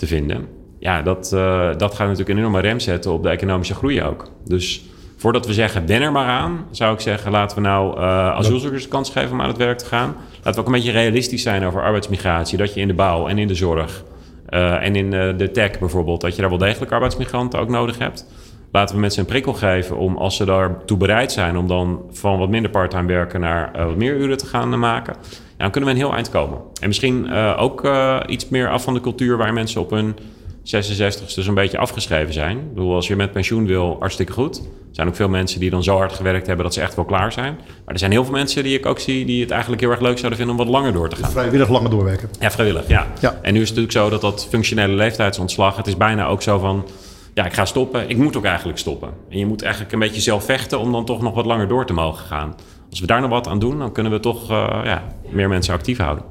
te 0.00 0.06
vinden. 0.06 0.48
Ja, 0.78 1.02
dat, 1.02 1.32
eh, 1.32 1.68
dat 1.76 1.94
gaat 1.94 2.06
natuurlijk 2.06 2.28
een 2.28 2.38
enorme 2.38 2.60
rem 2.60 2.80
zetten 2.80 3.12
op 3.12 3.22
de 3.22 3.28
economische 3.28 3.74
groei 3.74 4.02
ook. 4.02 4.30
Dus 4.44 4.84
voordat 5.16 5.46
we 5.46 5.52
zeggen, 5.52 5.86
ben 5.86 6.02
er 6.02 6.12
maar 6.12 6.26
aan, 6.26 6.66
zou 6.70 6.94
ik 6.94 7.00
zeggen, 7.00 7.30
laten 7.30 7.56
we 7.56 7.62
nou 7.62 7.96
eh 7.96 8.02
asielzoekers 8.28 8.82
de 8.82 8.88
kans 8.88 9.10
geven 9.10 9.32
om 9.32 9.40
aan 9.40 9.48
het 9.48 9.56
werk 9.56 9.78
te 9.78 9.84
gaan. 9.84 10.14
Laten 10.34 10.54
we 10.54 10.60
ook 10.60 10.66
een 10.66 10.72
beetje 10.72 10.90
realistisch 10.90 11.42
zijn 11.42 11.64
over 11.64 11.82
arbeidsmigratie. 11.82 12.58
Dat 12.58 12.74
je 12.74 12.80
in 12.80 12.88
de 12.88 12.94
bouw 12.94 13.28
en 13.28 13.38
in 13.38 13.48
de 13.48 13.54
zorg 13.54 14.04
eh, 14.46 14.84
en 14.84 14.96
in 14.96 15.10
de 15.10 15.50
tech 15.52 15.78
bijvoorbeeld, 15.78 16.20
dat 16.20 16.34
je 16.34 16.40
daar 16.40 16.50
wel 16.50 16.58
degelijk 16.58 16.92
arbeidsmigranten 16.92 17.60
ook 17.60 17.68
nodig 17.68 17.98
hebt. 17.98 18.26
Laten 18.72 18.94
we 18.94 19.00
mensen 19.00 19.20
een 19.20 19.26
prikkel 19.26 19.52
geven 19.52 19.96
om, 19.96 20.16
als 20.16 20.36
ze 20.36 20.44
daartoe 20.44 20.96
bereid 20.96 21.32
zijn, 21.32 21.56
om 21.56 21.66
dan 21.66 22.00
van 22.10 22.38
wat 22.38 22.48
minder 22.48 22.70
parttime 22.70 23.06
werken 23.06 23.40
naar 23.40 23.86
wat 23.86 23.96
meer 23.96 24.16
uren 24.16 24.38
te 24.38 24.46
gaan 24.46 24.78
maken. 24.78 25.16
Ja, 25.60 25.66
dan 25.66 25.74
kunnen 25.74 25.94
we 25.94 26.00
een 26.00 26.06
heel 26.06 26.14
eind 26.14 26.30
komen. 26.30 26.58
En 26.80 26.88
misschien 26.88 27.30
eh, 27.30 27.56
ook 27.58 27.84
eh, 27.84 28.20
iets 28.26 28.48
meer 28.48 28.70
af 28.70 28.82
van 28.82 28.94
de 28.94 29.00
cultuur 29.00 29.36
waar 29.36 29.52
mensen 29.52 29.80
op 29.80 29.90
hun 29.90 30.16
66 30.62 31.34
dus 31.34 31.46
een 31.46 31.54
beetje 31.54 31.78
afgeschreven 31.78 32.32
zijn. 32.32 32.58
Ik 32.58 32.74
bedoel, 32.74 32.94
als 32.94 33.06
je 33.06 33.16
met 33.16 33.32
pensioen 33.32 33.66
wil, 33.66 33.96
hartstikke 33.98 34.32
goed. 34.32 34.58
Er 34.58 34.96
zijn 34.96 35.08
ook 35.08 35.16
veel 35.16 35.28
mensen 35.28 35.60
die 35.60 35.70
dan 35.70 35.82
zo 35.82 35.96
hard 35.96 36.12
gewerkt 36.12 36.46
hebben 36.46 36.64
dat 36.64 36.74
ze 36.74 36.80
echt 36.80 36.94
wel 36.94 37.04
klaar 37.04 37.32
zijn. 37.32 37.54
Maar 37.84 37.94
er 37.94 37.98
zijn 37.98 38.10
heel 38.10 38.24
veel 38.24 38.32
mensen 38.32 38.62
die 38.62 38.78
ik 38.78 38.86
ook 38.86 38.98
zie 38.98 39.24
die 39.24 39.40
het 39.40 39.50
eigenlijk 39.50 39.82
heel 39.82 39.90
erg 39.90 40.00
leuk 40.00 40.18
zouden 40.18 40.38
vinden 40.38 40.56
om 40.56 40.64
wat 40.64 40.72
langer 40.72 40.92
door 40.92 41.08
te 41.08 41.16
gaan. 41.16 41.30
Vrijwillig 41.30 41.68
langer 41.68 41.90
doorwerken. 41.90 42.28
Ja, 42.40 42.50
vrijwillig, 42.50 42.88
ja. 42.88 43.06
Ja. 43.20 43.38
En 43.42 43.52
nu 43.52 43.60
is 43.60 43.68
het 43.68 43.78
natuurlijk 43.78 43.92
zo 43.92 44.10
dat 44.10 44.20
dat 44.20 44.46
functionele 44.50 44.94
leeftijdsontslag... 44.94 45.76
het 45.76 45.86
is 45.86 45.96
bijna 45.96 46.26
ook 46.26 46.42
zo 46.42 46.58
van... 46.58 46.86
ja, 47.34 47.44
ik 47.44 47.52
ga 47.52 47.64
stoppen. 47.64 48.08
Ik 48.08 48.16
moet 48.16 48.36
ook 48.36 48.44
eigenlijk 48.44 48.78
stoppen. 48.78 49.10
En 49.30 49.38
je 49.38 49.46
moet 49.46 49.62
eigenlijk 49.62 49.92
een 49.92 49.98
beetje 49.98 50.20
zelf 50.20 50.44
vechten... 50.44 50.78
om 50.78 50.92
dan 50.92 51.04
toch 51.04 51.22
nog 51.22 51.34
wat 51.34 51.46
langer 51.46 51.68
door 51.68 51.86
te 51.86 51.92
mogen 51.92 52.24
gaan. 52.24 52.54
Als 52.90 53.00
we 53.00 53.06
daar 53.06 53.20
nog 53.20 53.30
wat 53.30 53.48
aan 53.48 53.58
doen... 53.58 53.78
dan 53.78 53.92
kunnen 53.92 54.12
we 54.12 54.20
toch 54.20 54.50
eh, 54.50 54.80
ja, 54.84 55.02
meer 55.30 55.48
mensen 55.48 55.74
actief 55.74 55.98
houden. 55.98 56.24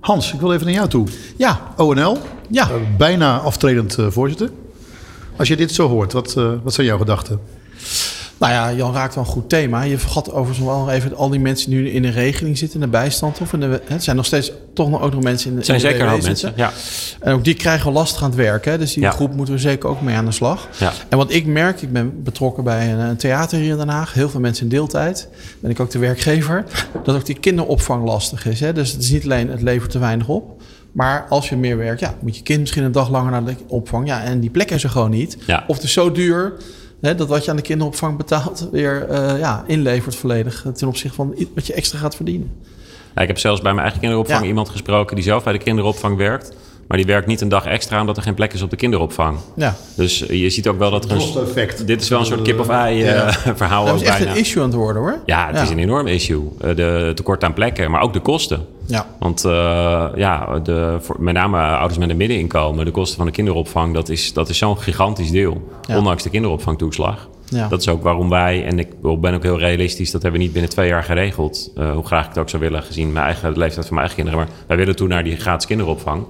Hans, 0.00 0.32
ik 0.32 0.40
wil 0.40 0.52
even 0.52 0.66
naar 0.66 0.74
jou 0.74 0.88
toe. 0.88 1.06
Ja, 1.36 1.60
ONL, 1.76 2.18
ja. 2.50 2.70
eh, 2.70 2.74
bijna 2.96 3.38
aftredend 3.38 3.98
eh, 3.98 4.06
voorzitter. 4.10 4.50
Als 5.36 5.48
je 5.48 5.56
dit 5.56 5.72
zo 5.72 5.88
hoort, 5.88 6.12
wat, 6.12 6.36
eh, 6.36 6.52
wat 6.62 6.74
zijn 6.74 6.86
jouw 6.86 6.98
gedachten? 6.98 7.40
Nou 8.38 8.52
ja, 8.52 8.72
Jan 8.72 8.92
raakt 8.94 9.14
wel 9.14 9.24
een 9.24 9.30
goed 9.30 9.48
thema. 9.48 9.82
Je 9.82 9.98
vergat 9.98 10.32
overigens 10.32 10.66
wel 10.66 10.90
even 10.90 11.16
al 11.16 11.28
die 11.28 11.40
mensen 11.40 11.70
die 11.70 11.78
nu 11.80 11.88
in 11.90 12.02
de 12.02 12.10
regeling 12.10 12.58
zitten, 12.58 12.80
in 12.80 12.84
de 12.86 12.90
bijstand. 12.92 13.40
Of 13.40 13.52
in 13.52 13.60
de, 13.60 13.80
het 13.84 14.04
zijn 14.04 14.16
nog 14.16 14.26
steeds 14.26 14.52
toch 14.74 14.90
nog 14.90 15.02
ook 15.02 15.12
nog 15.12 15.22
mensen 15.22 15.46
in 15.50 15.52
de 15.52 15.58
Het 15.58 15.66
zijn 15.66 15.78
in 15.80 15.86
de 15.86 15.90
zeker 15.92 16.18
WW 16.18 16.24
mensen. 16.26 16.52
Ja. 16.56 16.72
En 17.20 17.32
ook 17.32 17.44
die 17.44 17.54
krijgen 17.54 17.84
wel 17.84 17.92
lastig 17.94 18.22
aan 18.22 18.28
het 18.28 18.38
werken. 18.38 18.78
Dus 18.78 18.92
die 18.92 19.02
Ja. 19.02 19.10
groep 19.10 19.34
moeten 19.34 19.54
we 19.54 19.60
zeker 19.60 19.88
ook 19.88 20.00
mee 20.00 20.16
aan 20.16 20.24
de 20.24 20.32
slag. 20.32 20.68
Ja. 20.78 20.92
En 21.08 21.16
wat 21.18 21.32
ik 21.32 21.46
merk, 21.46 21.82
ik 21.82 21.92
ben 21.92 22.22
betrokken 22.22 22.64
bij 22.64 22.92
een, 22.92 22.98
een 22.98 23.16
theater 23.16 23.58
hier 23.58 23.70
in 23.70 23.76
Den 23.76 23.88
Haag. 23.88 24.12
Heel 24.14 24.28
veel 24.28 24.40
mensen 24.40 24.62
in 24.64 24.68
deeltijd. 24.70 25.28
Ben 25.60 25.70
ik 25.70 25.80
ook 25.80 25.90
de 25.90 25.98
werkgever. 25.98 26.64
Dat 27.04 27.14
ook 27.14 27.26
die 27.26 27.38
kinderopvang 27.38 28.04
lastig 28.04 28.46
is. 28.46 28.60
Hè? 28.60 28.72
Dus 28.72 28.92
het 28.92 29.02
is 29.02 29.10
niet 29.10 29.24
alleen 29.24 29.50
het 29.50 29.62
levert 29.62 29.90
te 29.90 29.98
weinig 29.98 30.28
op. 30.28 30.60
Maar 30.92 31.26
als 31.28 31.48
je 31.48 31.56
meer 31.56 31.76
werkt, 31.76 32.00
ja, 32.00 32.14
moet 32.20 32.36
je 32.36 32.42
kind 32.42 32.60
misschien 32.60 32.82
een 32.84 32.92
dag 32.92 33.10
langer 33.10 33.30
naar 33.30 33.44
de 33.44 33.54
opvang. 33.66 34.06
Ja, 34.06 34.22
en 34.22 34.40
die 34.40 34.50
plek 34.50 34.70
is 34.70 34.84
er 34.84 34.90
gewoon 34.90 35.10
niet. 35.10 35.38
Of 35.66 35.74
het 35.76 35.84
is 35.84 35.92
zo 35.92 36.12
duur 36.12 36.52
hè, 37.00 37.14
dat 37.14 37.28
wat 37.28 37.44
je 37.44 37.50
aan 37.50 37.56
de 37.56 37.62
kinderopvang 37.62 38.16
betaalt... 38.16 38.68
weer 38.72 39.08
eh, 39.08 39.38
ja, 39.38 39.64
inlevert 39.66 40.16
volledig 40.16 40.66
eh, 40.66 40.72
ten 40.72 40.88
opzichte 40.88 41.16
van 41.16 41.34
wat 41.54 41.66
je 41.66 41.72
extra 41.72 41.98
gaat 41.98 42.16
verdienen. 42.16 42.50
Ja, 43.14 43.22
ik 43.22 43.28
heb 43.28 43.38
zelfs 43.38 43.60
bij 43.60 43.70
mijn 43.72 43.82
eigen 43.82 44.00
kinderopvang 44.00 44.40
Ja. 44.40 44.46
iemand 44.46 44.68
gesproken... 44.68 45.14
die 45.14 45.24
zelf 45.24 45.44
bij 45.44 45.52
de 45.52 45.58
kinderopvang 45.58 46.16
werkt... 46.16 46.52
maar 46.88 46.96
die 46.96 47.06
werkt 47.06 47.26
niet 47.26 47.40
een 47.40 47.48
dag 47.48 47.66
extra... 47.66 48.00
omdat 48.00 48.16
er 48.16 48.22
geen 48.22 48.34
plek 48.34 48.52
is 48.52 48.62
op 48.62 48.70
de 48.70 48.76
kinderopvang. 48.76 49.38
Ja, 49.56 49.76
Dus 49.94 50.26
eh, 50.26 50.42
je 50.42 50.50
ziet 50.50 50.68
ook 50.68 50.78
wel 50.78 50.90
dat 50.90 51.04
er 51.04 51.10
een... 51.10 51.16
Kosteneffect. 51.16 51.86
Dit 51.86 52.00
is 52.02 52.08
wel 52.08 52.18
een 52.18 52.26
soort 52.26 52.42
kip-of-ei 52.42 53.02
eh, 53.02 53.14
Ja. 53.14 53.32
verhaal 53.56 53.84
dat 53.84 53.94
is 53.94 54.02
echt 54.02 54.18
bijna. 54.18 54.32
een 54.32 54.38
issue 54.38 54.62
aan 54.62 54.68
het 54.68 54.76
worden 54.78 55.02
hoor. 55.02 55.18
Ja, 55.26 55.46
het 55.52 55.60
is 55.62 55.70
een 55.70 55.78
enorm 55.78 56.06
issue. 56.06 56.42
Eh, 56.60 56.76
de 56.76 57.12
tekort 57.14 57.44
aan 57.44 57.52
plekken, 57.52 57.90
maar 57.90 58.00
ook 58.00 58.12
de 58.12 58.20
kosten. 58.20 58.66
Ja. 58.86 59.06
Want 59.18 59.44
eh, 59.44 60.06
ja, 60.16 60.58
de, 60.58 60.96
voor, 61.00 61.16
met 61.18 61.34
name 61.34 61.58
ouders 61.58 61.98
met 61.98 62.10
een 62.10 62.16
middeninkomen, 62.16 62.84
de 62.84 62.90
kosten 62.90 63.16
van 63.16 63.26
de 63.26 63.32
kinderopvang, 63.32 63.94
dat 63.94 64.08
is, 64.08 64.32
dat 64.32 64.48
is 64.48 64.58
zo'n 64.58 64.78
gigantisch 64.78 65.30
deel. 65.30 65.68
Ja. 65.86 65.98
Ondanks 65.98 66.22
de 66.22 66.30
kinderopvangtoeslag. 66.30 67.28
Ja. 67.50 67.68
Dat 67.68 67.80
is 67.80 67.88
ook 67.88 68.02
waarom 68.02 68.28
wij, 68.28 68.64
en 68.64 68.78
ik 68.78 68.88
ben 69.20 69.34
ook 69.34 69.42
heel 69.42 69.58
realistisch, 69.58 70.10
dat 70.10 70.22
hebben 70.22 70.40
we 70.40 70.46
niet 70.46 70.54
binnen 70.54 70.70
twee 70.72 70.88
jaar 70.88 71.02
geregeld. 71.02 71.70
Eh, 71.76 71.90
hoe 71.92 72.06
graag 72.06 72.22
ik 72.22 72.28
het 72.28 72.38
ook 72.38 72.48
zou 72.48 72.62
willen, 72.62 72.82
gezien 72.82 73.12
mijn 73.12 73.24
eigen, 73.24 73.52
de 73.52 73.58
leeftijd 73.58 73.86
van 73.86 73.94
mijn 73.94 74.06
eigen 74.06 74.24
kinderen. 74.24 74.48
Maar 74.48 74.66
wij 74.66 74.76
willen 74.76 74.96
toen 74.96 75.08
naar 75.08 75.24
die 75.24 75.36
gratis 75.36 75.66
kinderopvang. 75.66 76.24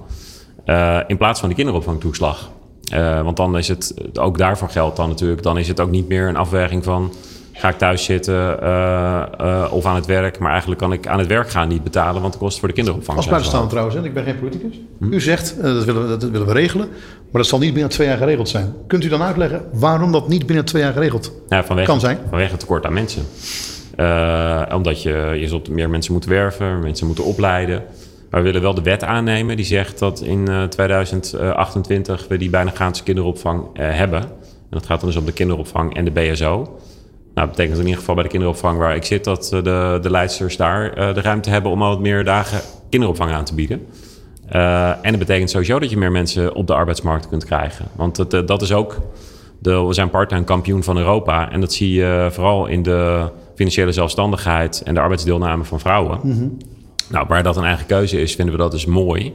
Eh, 0.69 0.99
in 1.07 1.17
plaats 1.17 1.39
van 1.39 1.49
die 1.49 1.57
kinderopvangtoeslag. 1.57 2.49
Eh, 2.91 3.21
want 3.21 3.37
dan 3.37 3.57
is 3.57 3.67
het, 3.67 3.93
ook 4.19 4.37
daarvoor 4.37 4.69
geldt 4.69 4.95
dan 4.95 5.09
natuurlijk, 5.09 5.43
dan 5.43 5.57
is 5.57 5.67
het 5.67 5.79
ook 5.79 5.89
niet 5.91 6.07
meer 6.07 6.27
een 6.27 6.35
afweging 6.35 6.83
van 6.83 7.13
ga 7.53 7.69
ik 7.69 7.77
thuis 7.77 8.03
zitten 8.03 8.61
eh, 8.61 9.67
of 9.71 9.85
aan 9.85 9.95
het 9.95 10.05
werk. 10.05 10.39
Maar 10.39 10.49
eigenlijk 10.49 10.81
kan 10.81 10.93
ik 10.93 11.07
aan 11.07 11.19
het 11.19 11.27
werk 11.27 11.49
gaan 11.49 11.67
niet 11.67 11.83
betalen, 11.83 12.21
want 12.21 12.33
de 12.33 12.39
kosten 12.39 12.59
voor 12.59 12.67
de 12.67 12.75
kinderopvang 12.75 13.17
Als 13.17 13.27
buitenstaander 13.27 13.69
trouwens, 13.69 13.97
hè, 13.97 14.03
ik 14.03 14.13
ben 14.13 14.23
geen 14.23 14.39
politicus. 14.39 14.79
U 14.99 15.21
zegt, 15.21 15.55
dat, 15.61 15.85
willen 15.85 16.01
we, 16.01 16.17
dat 16.17 16.29
willen 16.29 16.47
we 16.47 16.53
regelen, 16.53 16.87
maar 17.31 17.41
dat 17.41 17.47
zal 17.47 17.59
niet 17.59 17.73
binnen 17.73 17.91
twee 17.91 18.07
jaar 18.07 18.17
geregeld 18.17 18.49
zijn. 18.49 18.73
Kunt 18.87 19.03
u 19.03 19.07
dan 19.07 19.21
uitleggen 19.21 19.61
waarom 19.71 20.11
dat 20.11 20.27
niet 20.27 20.45
binnen 20.45 20.65
twee 20.65 20.81
jaar 20.81 20.93
geregeld 20.93 21.31
Ja, 21.49 21.63
vanwege, 21.63 21.87
kan 21.87 21.99
zijn? 21.99 22.17
Vanwege 22.29 22.51
het 22.51 22.59
tekort 22.59 22.85
aan 22.85 22.93
mensen. 22.93 23.23
Omdat 24.73 25.01
je, 25.01 25.35
je 25.39 25.47
zult 25.47 25.69
meer 25.69 25.89
mensen 25.89 26.11
moeten 26.11 26.29
werven, 26.29 26.79
mensen 26.79 27.07
moeten 27.07 27.23
opleiden. 27.23 27.83
Maar 28.29 28.39
we 28.39 28.45
willen 28.45 28.61
wel 28.61 28.73
de 28.73 28.81
wet 28.81 29.03
aannemen 29.03 29.55
die 29.55 29.65
zegt 29.65 29.99
dat 29.99 30.21
in 30.21 30.47
eh, 30.47 30.63
2028 30.63 32.27
we 32.27 32.37
die 32.37 32.49
bijna 32.49 32.71
gratis 32.71 33.03
kinderopvang 33.03 33.63
eh, 33.73 33.95
hebben. 33.95 34.21
En 34.21 34.77
dat 34.77 34.85
gaat 34.85 34.99
dan 34.99 35.09
dus 35.09 35.17
om 35.17 35.25
de 35.25 35.33
kinderopvang 35.33 35.95
en 35.95 36.05
de 36.05 36.11
BSO. 36.11 36.79
Nou, 37.33 37.47
dat 37.47 37.49
betekent 37.49 37.77
in 37.77 37.83
ieder 37.83 37.99
geval 37.99 38.15
bij 38.15 38.23
de 38.23 38.29
kinderopvang 38.29 38.77
waar 38.77 38.95
ik 38.95 39.05
zit... 39.05 39.23
dat 39.23 39.51
eh, 39.53 39.63
de, 39.63 39.99
de 40.01 40.11
leidsters 40.11 40.57
daar 40.57 40.93
eh, 40.93 41.13
de 41.13 41.21
ruimte 41.21 41.49
hebben 41.49 41.71
om 41.71 41.81
al 41.81 41.89
wat 41.89 41.99
meer 41.99 42.23
dagen 42.23 42.59
kinderopvang 42.89 43.31
aan 43.31 43.45
te 43.45 43.55
bieden. 43.55 43.85
Eh, 44.49 44.89
en 44.89 45.09
dat 45.09 45.19
betekent 45.19 45.49
sowieso 45.49 45.79
dat 45.79 45.89
je 45.89 45.97
meer 45.97 46.11
mensen 46.11 46.55
op 46.55 46.67
de 46.67 46.73
arbeidsmarkt 46.73 47.29
kunt 47.29 47.45
krijgen. 47.45 47.85
Want 47.95 48.17
het, 48.17 48.33
eh, 48.33 48.45
dat 48.45 48.61
is 48.61 48.71
ook... 48.71 48.97
De, 49.61 49.85
we 49.85 49.93
zijn 49.93 50.09
part-time 50.09 50.43
kampioen 50.43 50.83
van 50.83 50.97
Europa. 50.97 51.51
En 51.51 51.61
dat 51.61 51.73
zie 51.73 51.93
je 51.93 52.27
vooral 52.31 52.67
in 52.67 52.83
de 52.83 53.29
financiële 53.55 53.91
zelfstandigheid... 53.91 54.81
en 54.85 54.93
de 54.93 54.99
arbeidsdeelname 54.99 55.63
van 55.63 55.79
vrouwen. 55.79 56.19
Nou, 57.09 57.25
waar 57.27 57.43
dat 57.43 57.57
een 57.57 57.63
eigen 57.63 57.85
keuze 57.85 58.21
is, 58.21 58.35
vinden 58.35 58.55
we 58.55 58.61
dat 58.61 58.71
dus 58.71 58.85
mooi. 58.85 59.33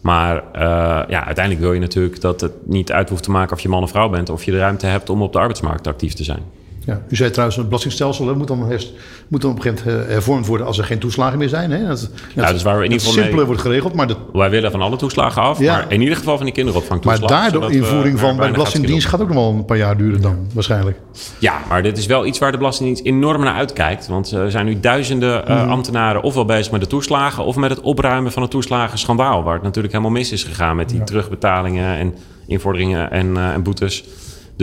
Maar 0.00 0.36
eh, 0.52 0.60
ja, 1.08 1.24
uiteindelijk 1.24 1.64
wil 1.64 1.72
je 1.72 1.80
natuurlijk 1.80 2.20
dat 2.20 2.40
het 2.40 2.52
niet 2.64 2.92
uit 2.92 3.08
hoeft 3.08 3.22
te 3.22 3.30
maken... 3.30 3.56
of 3.56 3.62
je 3.62 3.68
man 3.68 3.82
of 3.82 3.90
vrouw 3.90 4.08
bent... 4.08 4.30
of 4.30 4.44
je 4.44 4.50
de 4.50 4.58
ruimte 4.58 4.86
hebt 4.86 5.10
om 5.10 5.22
op 5.22 5.32
de 5.32 5.38
arbeidsmarkt 5.38 5.86
actief 5.86 6.12
te 6.12 6.24
zijn. 6.24 6.42
Ja, 6.86 7.00
u 7.08 7.16
zei 7.16 7.30
trouwens, 7.30 7.56
het 7.56 7.66
belastingstelsel 7.66 8.26
hè, 8.26 8.34
moet, 8.34 8.48
dan 8.48 8.68
herst- 8.68 8.92
moet 9.28 9.40
dan 9.40 9.50
op 9.50 9.56
een 9.56 9.62
gegeven 9.62 9.86
moment 9.86 10.06
eh, 10.06 10.12
hervormd 10.12 10.46
worden 10.46 10.66
als 10.66 10.78
er 10.78 10.84
geen 10.84 10.98
toeslagen 10.98 11.38
meer 11.38 11.48
zijn. 11.48 11.70
Hè? 11.70 11.86
Dat, 11.86 12.10
Ja, 12.34 12.52
dus 12.52 12.62
waar 12.62 12.78
we 12.78 12.84
in 12.84 12.90
ieder 12.90 12.98
geval 12.98 13.12
simpeler 13.12 13.36
mee- 13.36 13.46
wordt 13.46 13.60
geregeld, 13.60 13.94
maar, 13.94 14.06
de, 14.06 14.16
Wij 14.32 14.50
willen 14.50 14.70
van 14.70 14.80
alle 14.80 14.96
toeslagen 14.96 15.42
af, 15.42 15.58
Ja. 15.58 15.72
maar 15.72 15.92
in 15.92 16.00
ieder 16.00 16.16
geval 16.16 16.36
van 16.36 16.46
die 16.46 16.54
maar 16.54 16.64
kinderopvangtoeslag. 16.64 17.30
daardoor 17.30 17.50
zodat 17.62 17.68
we 17.70 17.76
invoering 17.76 18.18
van 18.18 18.36
bij 18.36 18.46
de 18.46 18.52
Belastingdienst 18.52 19.06
gaat 19.06 19.20
ook 19.20 19.28
nog 19.28 19.36
wel 19.36 19.48
een 19.52 19.64
paar 19.64 19.76
jaar 19.76 19.96
duren 19.96 20.20
dan, 20.20 20.36
waarschijnlijk. 20.54 20.98
Ja, 21.38 21.58
maar 21.68 21.82
dit 21.82 21.98
is 21.98 22.06
wel 22.06 22.26
iets 22.26 22.38
waar 22.38 22.52
de 22.52 22.58
Belastingdienst 22.58 23.04
enorm 23.04 23.42
naar 23.44 23.54
uitkijkt. 23.54 24.06
Want 24.08 24.30
er 24.30 24.50
zijn 24.50 24.66
nu 24.66 24.80
duizenden 24.80 25.46
eh, 25.46 25.68
ambtenaren 25.70 26.22
ofwel 26.22 26.44
bezig 26.44 26.72
met 26.72 26.80
de 26.80 26.86
toeslagen... 26.86 27.44
of 27.44 27.56
met 27.56 27.70
het 27.70 27.80
opruimen 27.80 28.32
van 28.32 28.42
het 28.42 28.50
toeslagenschandaal. 28.50 29.42
Waar 29.42 29.54
het 29.54 29.62
natuurlijk 29.62 29.92
helemaal 29.94 30.12
mis 30.16 30.32
is 30.32 30.44
gegaan 30.44 30.76
met 30.76 30.88
die 30.88 31.04
terugbetalingen 31.04 31.96
en 31.98 32.14
invorderingen 32.46 33.10
en, 33.10 33.36
eh, 33.36 33.52
en 33.52 33.62
boetes. 33.62 34.04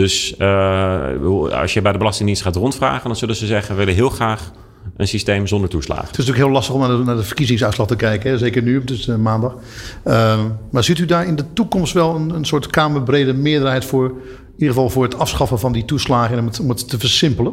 Dus 0.00 0.36
eh, 0.36 1.50
als 1.52 1.74
je 1.74 1.82
bij 1.82 1.92
de 1.92 1.98
Belastingdienst 1.98 2.42
gaat 2.42 2.56
rondvragen... 2.56 3.06
dan 3.06 3.16
zullen 3.16 3.36
ze 3.36 3.46
zeggen, 3.46 3.70
we 3.74 3.78
willen 3.78 3.94
heel 3.94 4.10
graag 4.10 4.50
een 4.96 5.08
systeem 5.08 5.46
zonder 5.46 5.68
toeslagen. 5.68 6.04
Het 6.04 6.10
is 6.12 6.18
natuurlijk 6.18 6.44
heel 6.44 6.54
lastig 6.54 6.74
om 6.74 7.04
naar 7.04 7.16
de, 7.16 7.22
verkiezingsuitslag 7.22 7.86
te 7.86 7.96
kijken, 7.96 8.30
hè? 8.30 8.38
zeker 8.38 8.62
nu, 8.62 8.82
is 8.84 9.08
eh, 9.08 9.16
maandag. 9.16 9.54
Ehm, 10.04 10.40
maar 10.70 10.84
ziet 10.84 10.98
u 10.98 11.04
daar 11.04 11.26
in 11.26 11.36
de 11.36 11.52
toekomst 11.52 11.92
wel 11.92 12.14
een, 12.14 12.30
een 12.30 12.44
soort 12.44 12.66
kamerbrede 12.66 13.32
meerderheid 13.32 13.84
voor, 13.84 14.08
in 14.08 14.52
ieder 14.52 14.74
geval 14.74 14.90
voor 14.90 15.02
het 15.02 15.18
afschaffen 15.18 15.58
van 15.58 15.72
die 15.72 15.84
toeslagen 15.84 16.36
en 16.36 16.44
om 16.44 16.50
om 16.60 16.68
het 16.68 16.88
te 16.88 16.98
versimpelen? 16.98 17.52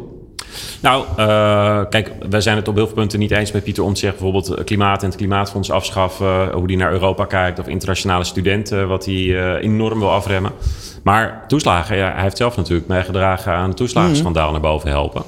Nou, 0.80 1.04
eh, 1.16 1.80
kijk, 1.90 2.12
wij 2.30 2.40
zijn 2.40 2.56
het 2.56 2.68
op 2.68 2.74
heel 2.74 2.86
veel 2.86 2.94
punten 2.94 3.18
niet 3.18 3.30
eens 3.30 3.52
met 3.52 3.64
Pieter 3.64 3.84
Omtzigt. 3.84 4.12
Bijvoorbeeld 4.12 4.48
eh, 4.48 4.64
klimaat 4.64 5.02
en 5.02 5.08
het 5.08 5.16
klimaatfonds 5.16 5.70
afschaffen. 5.70 6.52
hoe 6.52 6.66
die 6.66 6.76
naar 6.76 6.92
Europa 6.92 7.24
kijkt. 7.24 7.58
Of 7.58 7.66
internationale 7.66 8.24
studenten, 8.24 8.88
wat 8.88 9.04
hij 9.04 9.14
eh, 9.14 9.64
enorm 9.64 9.98
wil 9.98 10.10
afremmen. 10.10 10.52
Maar 11.02 11.44
toeslagen, 11.46 11.96
ja, 11.96 12.12
hij 12.12 12.22
heeft 12.22 12.36
zelf 12.36 12.56
natuurlijk 12.56 12.88
meegedragen 12.88 13.52
aan 13.52 13.68
het 13.68 13.76
toeslagenschandaal 13.76 14.50
naar 14.50 14.60
boven 14.60 14.88
helpen. 14.88 15.22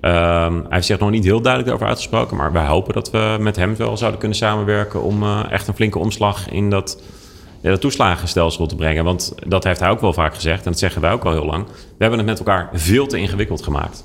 Ehm, 0.00 0.54
hij 0.54 0.66
heeft 0.68 0.86
zich 0.86 0.98
nog 0.98 1.10
niet 1.10 1.24
heel 1.24 1.40
duidelijk 1.40 1.74
over 1.74 1.86
uitgesproken, 1.86 2.36
maar 2.36 2.52
wij 2.52 2.66
hopen 2.66 2.94
dat 2.94 3.10
we 3.10 3.36
met 3.40 3.56
hem 3.56 3.76
wel 3.76 3.96
zouden 3.96 4.20
kunnen 4.20 4.38
samenwerken 4.38 5.02
om 5.02 5.22
eh, 5.22 5.40
echt 5.50 5.68
een 5.68 5.74
flinke 5.74 5.98
omslag 5.98 6.50
in 6.50 6.70
dat, 6.70 7.02
ja, 7.60 7.70
dat 7.70 7.80
toeslagenstelsel 7.80 8.66
te 8.66 8.76
brengen. 8.76 9.04
Want 9.04 9.34
dat 9.46 9.64
heeft 9.64 9.80
hij 9.80 9.90
ook 9.90 10.00
wel 10.00 10.12
vaak 10.12 10.34
gezegd 10.34 10.64
en 10.64 10.70
dat 10.70 10.80
zeggen 10.80 11.00
wij 11.00 11.12
ook 11.12 11.24
al 11.24 11.32
heel 11.32 11.46
lang. 11.46 11.66
We 11.66 11.72
hebben 11.98 12.18
het 12.18 12.28
met 12.28 12.38
elkaar 12.38 12.68
veel 12.72 13.06
te 13.06 13.18
ingewikkeld 13.18 13.62
gemaakt. 13.62 14.04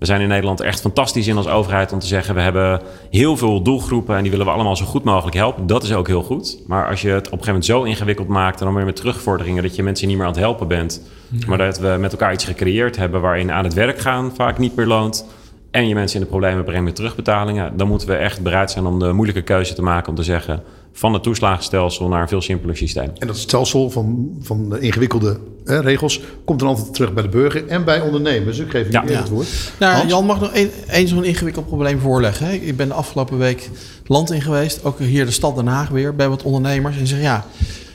We 0.00 0.06
zijn 0.06 0.20
in 0.20 0.28
Nederland 0.28 0.60
echt 0.60 0.80
fantastisch 0.80 1.26
in 1.26 1.36
als 1.36 1.48
overheid 1.48 1.92
om 1.92 1.98
te 1.98 2.06
zeggen: 2.06 2.34
we 2.34 2.40
hebben 2.40 2.80
heel 3.10 3.36
veel 3.36 3.62
doelgroepen 3.62 4.16
en 4.16 4.22
die 4.22 4.30
willen 4.30 4.46
we 4.46 4.52
allemaal 4.52 4.76
zo 4.76 4.84
goed 4.84 5.04
mogelijk 5.04 5.36
helpen. 5.36 5.66
Dat 5.66 5.82
is 5.82 5.92
ook 5.92 6.06
heel 6.06 6.22
goed. 6.22 6.58
Maar 6.66 6.88
als 6.88 7.02
je 7.02 7.08
het 7.08 7.26
op 7.26 7.32
een 7.32 7.44
gegeven 7.44 7.46
moment 7.46 7.64
zo 7.64 7.82
ingewikkeld 7.82 8.28
maakt 8.28 8.58
en 8.60 8.66
dan 8.66 8.74
weer 8.74 8.84
met 8.84 8.96
terugvorderingen 8.96 9.62
dat 9.62 9.76
je 9.76 9.82
mensen 9.82 10.08
niet 10.08 10.16
meer 10.16 10.26
aan 10.26 10.32
het 10.32 10.40
helpen 10.40 10.68
bent, 10.68 11.02
maar 11.46 11.58
dat 11.58 11.78
we 11.78 11.96
met 11.98 12.12
elkaar 12.12 12.32
iets 12.32 12.44
gecreëerd 12.44 12.96
hebben 12.96 13.20
waarin 13.20 13.52
aan 13.52 13.64
het 13.64 13.74
werk 13.74 13.98
gaan 13.98 14.32
vaak 14.34 14.58
niet 14.58 14.76
meer 14.76 14.86
loont 14.86 15.26
en 15.70 15.88
je 15.88 15.94
mensen 15.94 16.18
in 16.18 16.24
de 16.24 16.30
problemen 16.30 16.64
brengt 16.64 16.84
met 16.84 16.96
terugbetalingen, 16.96 17.76
dan 17.76 17.88
moeten 17.88 18.08
we 18.08 18.14
echt 18.14 18.42
bereid 18.42 18.70
zijn 18.70 18.86
om 18.86 18.98
de 18.98 19.12
moeilijke 19.12 19.42
keuze 19.42 19.74
te 19.74 19.82
maken 19.82 20.08
om 20.08 20.14
te 20.14 20.22
zeggen: 20.22 20.62
van 20.92 21.12
het 21.12 21.22
toeslagenstelsel 21.22 22.08
naar 22.08 22.22
een 22.22 22.28
veel 22.28 22.42
simpeler 22.42 22.76
systeem. 22.76 23.10
En 23.18 23.26
dat 23.26 23.36
stelsel 23.36 23.90
van, 23.90 24.30
van 24.40 24.70
de 24.70 24.80
ingewikkelde 24.80 25.38
hè, 25.64 25.80
regels 25.80 26.20
komt 26.44 26.58
dan 26.58 26.68
altijd 26.68 26.94
terug 26.94 27.12
bij 27.12 27.22
de 27.22 27.28
burger 27.28 27.66
en 27.66 27.84
bij 27.84 28.00
ondernemers. 28.00 28.58
Ik 28.58 28.70
geef 28.70 28.92
Ja. 28.92 29.04
Ja. 29.06 29.18
het 29.18 29.28
woord. 29.28 29.48
Nou, 29.78 29.94
Hans? 29.94 30.10
Jan 30.10 30.24
mag 30.24 30.40
nog 30.40 30.52
één 30.52 30.70
één 30.88 31.08
zo'n 31.08 31.24
ingewikkeld 31.24 31.66
probleem 31.66 32.00
voorleggen. 32.00 32.46
Hè. 32.46 32.52
Ik 32.52 32.76
ben 32.76 32.88
de 32.88 32.94
afgelopen 32.94 33.38
week 33.38 33.70
land 34.06 34.30
in 34.30 34.42
geweest. 34.42 34.84
Ook 34.84 34.98
hier 34.98 35.24
de 35.24 35.30
stad 35.30 35.56
Den 35.56 35.66
Haag 35.66 35.88
weer. 35.88 36.14
Bij 36.14 36.28
wat 36.28 36.42
ondernemers. 36.42 36.96
En 36.96 37.06
zeggen 37.06 37.26
ja, 37.26 37.46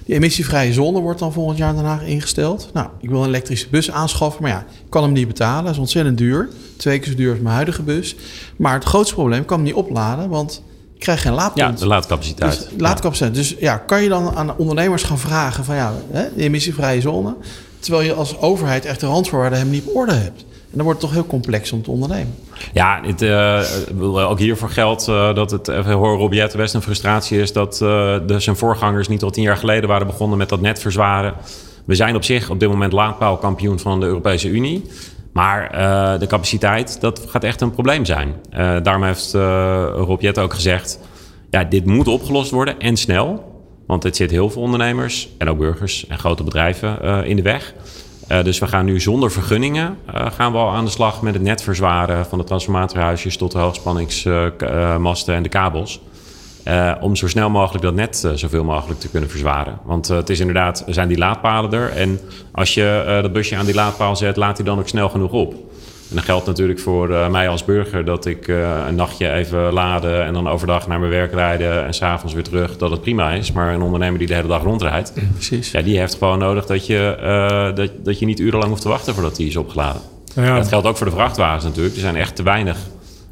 die 0.06 0.16
emissievrije 0.16 0.74
zone 0.74 1.00
wordt 1.00 1.20
dan 1.20 1.34
volgend 1.34 1.58
jaar 1.58 1.70
in 1.70 1.76
Den 1.76 1.86
Haag 1.86 2.04
ingesteld. 2.04 2.70
Nou, 2.74 2.90
ik 3.00 3.10
wil 3.10 3.22
een 3.22 3.28
elektrische 3.28 3.68
bus 3.70 3.92
aanschaffen. 3.92 4.42
Maar 4.42 4.52
ja, 4.52 4.60
ik 4.60 4.90
kan 4.90 5.04
hem 5.04 5.12
niet 5.12 5.28
betalen. 5.28 5.64
Dat 5.64 5.74
is 5.74 5.80
ontzettend 5.80 6.18
duur. 6.18 6.50
Twee 6.78 7.00
keer 7.00 7.12
zo 7.12 7.18
duur 7.18 7.30
als 7.32 7.40
mijn 7.40 7.56
huidige 7.56 7.82
bus. 7.82 8.16
Maar 8.56 8.74
het 8.74 8.84
grootste 8.84 9.14
probleem, 9.14 9.42
ik 9.42 9.48
kan 9.48 9.58
hem 9.58 9.66
niet 9.66 9.76
opladen. 9.76 10.30
Want 10.30 10.62
krijg 11.00 11.22
geen 11.22 11.32
Ja, 11.32 11.38
laadpunt. 11.38 11.80
de 11.80 11.88
laadcapaciteit. 11.88 12.52
Dus, 12.52 12.68
laadcapaciteit. 12.78 13.36
Dus 13.36 13.56
ja, 13.60 13.78
kan 13.78 14.04
je 14.04 14.10
dan 14.10 14.36
aan 14.36 14.58
ondernemers 14.58 15.04
gaan 15.04 15.20
vragen 15.20 15.66
van 15.66 15.76
ja, 15.76 15.94
hè, 16.12 16.28
de 16.36 16.44
emissievrije 16.44 17.02
zone. 17.02 17.36
Terwijl 17.80 18.04
je 18.04 18.14
als 18.14 18.38
overheid 18.40 18.86
echt 18.86 19.00
de 19.00 19.06
randvoorwaarden 19.06 19.60
hem 19.60 19.70
niet 19.70 19.86
op 19.86 19.96
orde 19.96 20.14
hebt. 20.14 20.46
En 20.76 20.82
dan 20.82 20.84
wordt 20.90 21.02
het 21.02 21.12
toch 21.12 21.20
heel 21.20 21.30
complex 21.30 21.72
om 21.72 21.84
te 21.84 21.92
ondernemen. 21.92 22.36
Ja, 22.74 23.02
het, 23.04 23.18
bedoel, 23.88 24.22
ook 24.22 24.40
hiervoor 24.40 24.70
geldt 24.70 25.08
eh, 25.08 25.36
dat 25.36 25.52
het, 25.52 25.68
even 25.68 25.92
horen 25.94 26.18
Rob 26.18 26.34
Jetten, 26.34 26.60
best 26.60 26.74
een 26.74 26.82
frustratie 26.82 27.40
is 27.40 27.54
dat 27.54 27.74
eh, 27.74 27.80
de, 28.28 28.40
zijn 28.40 28.56
voorgangers 28.56 29.08
niet 29.08 29.24
al 29.24 29.30
tien 29.30 29.44
jaar 29.44 29.58
geleden 29.58 29.90
waren 29.90 30.08
begonnen 30.08 30.38
met 30.38 30.50
dat 30.50 30.62
net 30.62 30.80
verzwaren. 30.80 31.34
We 31.86 31.96
zijn 31.96 32.16
op 32.16 32.24
zich 32.24 32.50
op 32.50 32.60
dit 32.60 32.70
moment 32.70 32.94
laadpaalkampioen 32.94 33.80
van 33.80 34.00
de 34.00 34.06
Europese 34.06 34.50
Unie. 34.50 34.90
Maar 35.36 35.70
eh, 35.70 36.20
de 36.20 36.28
capaciteit, 36.28 37.02
dat 37.02 37.26
gaat 37.28 37.44
echt 37.44 37.62
een 37.62 37.72
probleem 37.72 38.06
zijn. 38.06 38.36
Eh, 38.50 38.76
daarom 38.84 39.04
heeft 39.04 39.34
eh 39.34 39.86
Rob 39.96 40.22
Jetten 40.22 40.44
ook 40.44 40.54
gezegd, 40.54 41.00
ja, 41.50 41.64
dit 41.64 41.86
moet 41.86 42.08
opgelost 42.08 42.52
worden 42.52 42.80
en 42.80 42.98
snel. 42.98 43.54
Want 43.88 44.04
het 44.04 44.16
zit 44.16 44.32
heel 44.32 44.50
veel 44.50 44.62
ondernemers 44.62 45.30
en 45.38 45.50
ook 45.50 45.58
burgers 45.58 46.08
en 46.08 46.20
grote 46.20 46.44
bedrijven 46.44 47.26
in 47.26 47.36
de 47.36 47.42
weg. 47.42 47.74
Dus 48.44 48.60
we 48.60 48.68
gaan 48.68 48.86
nu 48.86 49.00
zonder 49.00 49.32
vergunningen 49.32 49.98
gaan 50.14 50.52
we 50.52 50.58
al 50.58 50.70
aan 50.70 50.86
de 50.86 50.92
slag 50.92 51.22
met 51.22 51.34
het 51.34 51.44
net 51.44 51.62
verzwaren 51.62 52.26
van 52.26 52.38
de 52.38 52.44
transformatorhuisjes 52.44 53.38
tot 53.38 53.52
de 53.52 53.58
hoogsspanningsmasten 53.58 55.36
en 55.36 55.44
de 55.44 55.50
kabels. 55.50 56.02
Eh, 56.66 56.92
om 57.00 57.16
zo 57.16 57.28
snel 57.28 57.50
mogelijk 57.50 57.84
dat 57.84 57.94
net 57.94 58.24
eh, 58.24 58.32
zoveel 58.34 58.64
mogelijk 58.64 59.00
te 59.00 59.10
kunnen 59.10 59.30
verzwaren. 59.30 59.80
Want 59.84 60.10
eh, 60.10 60.18
het 60.18 60.30
is 60.30 60.40
inderdaad, 60.40 60.84
er 60.88 60.94
zijn 60.94 61.08
die 61.08 61.18
laadpalen 61.18 61.72
er. 61.74 61.90
En 61.90 62.20
als 62.52 62.74
je 62.74 63.20
dat 63.22 63.34
busje 63.34 63.56
aan 63.56 63.66
die 63.66 63.76
laadpaal 63.76 64.16
zet, 64.16 64.36
laat 64.36 64.58
hij 64.58 64.66
dan 64.66 64.80
ook 64.80 64.88
snel 64.88 65.10
genoeg 65.10 65.32
op. 65.32 65.54
En 66.10 66.16
dat 66.16 66.24
geldt 66.24 66.46
natuurlijk 66.46 66.80
voor 66.80 67.08
mij 67.32 67.50
als 67.50 67.66
burger 67.66 68.06
dat 68.06 68.26
ik 68.26 68.48
een 68.88 68.96
nachtje 68.96 69.32
even 69.32 69.74
laden 69.74 70.26
en 70.26 70.34
dan 70.34 70.48
overdag 70.50 70.88
naar 70.88 71.00
mijn 71.00 71.12
werk 71.12 71.34
rijden 71.34 71.86
en 71.86 71.94
s'avonds 71.94 72.34
weer 72.34 72.44
terug, 72.44 72.78
dat 72.78 72.92
het 72.92 73.02
prima 73.02 73.32
is. 73.32 73.52
Maar 73.52 73.74
een 73.74 73.82
ondernemer 73.82 74.20
die 74.20 74.28
de 74.28 74.34
hele 74.34 74.48
dag 74.48 74.64
rondrijdt, 74.64 75.14
Precies. 75.34 75.72
ja, 75.72 75.82
die 75.82 76.00
heeft 76.00 76.16
gewoon 76.16 76.40
nodig 76.40 76.66
dat 76.66 76.86
je, 76.86 77.72
dat, 77.76 77.92
dat 78.04 78.20
je 78.20 78.26
niet 78.26 78.40
urenlang 78.40 78.70
hoeft 78.70 78.82
te 78.82 78.90
wachten 78.90 79.14
voordat 79.14 79.36
die 79.36 79.48
is 79.48 79.56
opgeladen. 79.56 80.02
Ja, 80.36 80.56
Dat 80.58 80.68
geldt 80.68 80.88
ook 80.88 80.98
voor 80.98 81.06
de 81.06 81.14
vrachtwagens 81.14 81.64
natuurlijk. 81.64 81.96
Er 81.96 82.02
zijn 82.02 82.16
echt 82.16 82.36
te 82.36 82.44
weinig 82.44 82.78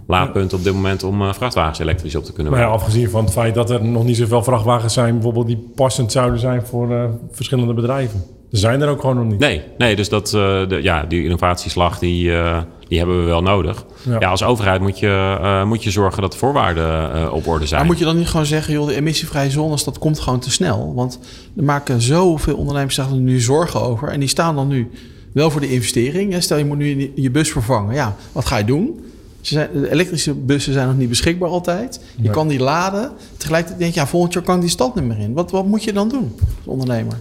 laadpunten 0.08 0.58
op 0.58 0.64
dit 0.64 0.74
moment 0.74 1.04
om 1.04 1.22
eh, 1.22 1.34
vrachtwagens 1.34 1.80
elektrisch 1.80 2.16
op 2.16 2.24
te 2.24 2.34
kunnen 2.34 2.52
maar 2.52 2.62
ja, 2.62 2.68
afgezien 2.68 3.10
van 3.10 3.24
het 3.24 3.34
feit 3.34 3.54
dat 3.54 3.70
er 3.70 3.86
nog 3.86 4.04
niet 4.04 4.18
zoveel 4.18 4.44
vrachtwagens 4.44 4.94
zijn, 4.94 5.14
bijvoorbeeld 5.14 5.48
die 5.48 5.72
passend 5.76 6.12
zouden 6.12 6.40
zijn 6.40 6.66
voor 6.66 6.92
eh, 6.92 7.04
verschillende 7.32 7.74
bedrijven. 7.74 8.24
Er 8.52 8.60
zijn 8.60 8.82
er 8.82 8.90
ook 8.90 9.02
gewoon 9.02 9.16
nog 9.16 9.26
niet. 9.26 9.40
Nee, 9.40 9.62
nee 9.78 9.96
dus 9.96 10.10
dat, 10.10 10.26
eh, 10.26 10.68
de, 10.68 10.80
ja, 10.82 11.04
die 11.04 11.24
innovatieslag 11.24 12.00
die, 12.00 12.34
eh, 12.34 12.62
die 12.88 12.98
hebben 12.98 13.20
we 13.20 13.30
wel 13.30 13.42
nodig. 13.42 13.86
Ja. 14.06 14.20
Ja. 14.20 14.30
als 14.30 14.44
overheid 14.44 14.82
moet 14.82 15.00
je, 15.00 15.38
eh, 15.42 15.64
moet 15.64 15.84
je 15.84 15.92
zorgen 15.92 16.22
dat 16.22 16.32
de 16.32 16.38
voorwaarden 16.38 17.14
eh, 17.14 17.34
op 17.34 17.48
orde 17.48 17.66
zijn. 17.66 17.80
Maar 17.80 17.90
moet 17.90 18.00
je 18.00 18.06
dan 18.06 18.18
niet 18.18 18.28
gewoon 18.28 18.46
zeggen, 18.46 18.74
joh, 18.74 18.88
de 18.88 18.96
emissievrije 18.96 19.50
zones, 19.50 19.84
dat 19.84 20.00
komt 20.00 20.20
gewoon 20.20 20.40
te 20.40 20.52
snel? 20.52 20.94
Want 20.96 21.20
er 21.58 21.64
maken 21.64 22.02
zoveel 22.02 22.56
ondernemers 22.56 22.96
zich 22.96 23.10
er 23.10 23.16
nu 23.16 23.40
zorgen 23.40 23.82
over. 23.82 24.08
En 24.08 24.20
die 24.20 24.30
staan 24.30 24.56
dan 24.56 24.68
nu 24.68 24.92
wel 25.34 25.52
voor 25.52 25.62
de 25.62 25.72
investering. 25.72 26.44
Stel, 26.44 26.58
je 26.58 26.66
moet 26.66 26.78
nu 26.78 27.12
je 27.16 27.32
bus 27.32 27.52
vervangen. 27.52 27.96
Ja, 27.96 28.16
wat 28.32 28.46
ga 28.46 28.58
je 28.58 28.66
doen? 28.66 29.06
Ze 29.44 29.54
zijn, 29.54 29.70
de 29.74 29.92
elektrische 29.92 30.34
bussen 30.34 30.74
zijn 30.74 30.88
nog 30.88 30.98
niet 30.98 31.10
beschikbaar 31.10 31.50
altijd. 31.50 32.00
Je 32.16 32.22
Nee. 32.22 32.32
kan 32.32 32.48
die 32.48 32.60
laden. 32.60 33.12
Tegelijkertijd 33.38 33.80
denk 33.82 33.94
je, 33.94 34.00
ja, 34.00 34.08
volgend 34.08 34.34
jaar 34.34 34.44
kan 34.44 34.56
ik 34.56 34.62
die 34.62 34.70
stad 34.70 34.96
niet 34.96 35.04
meer 35.04 35.20
in. 35.20 35.34
Wat, 35.34 35.52
wat 35.52 35.66
moet 35.66 35.84
je 35.84 35.94
dan 35.94 36.10
doen 36.10 36.36
als 36.40 36.66
ondernemer? 36.66 37.20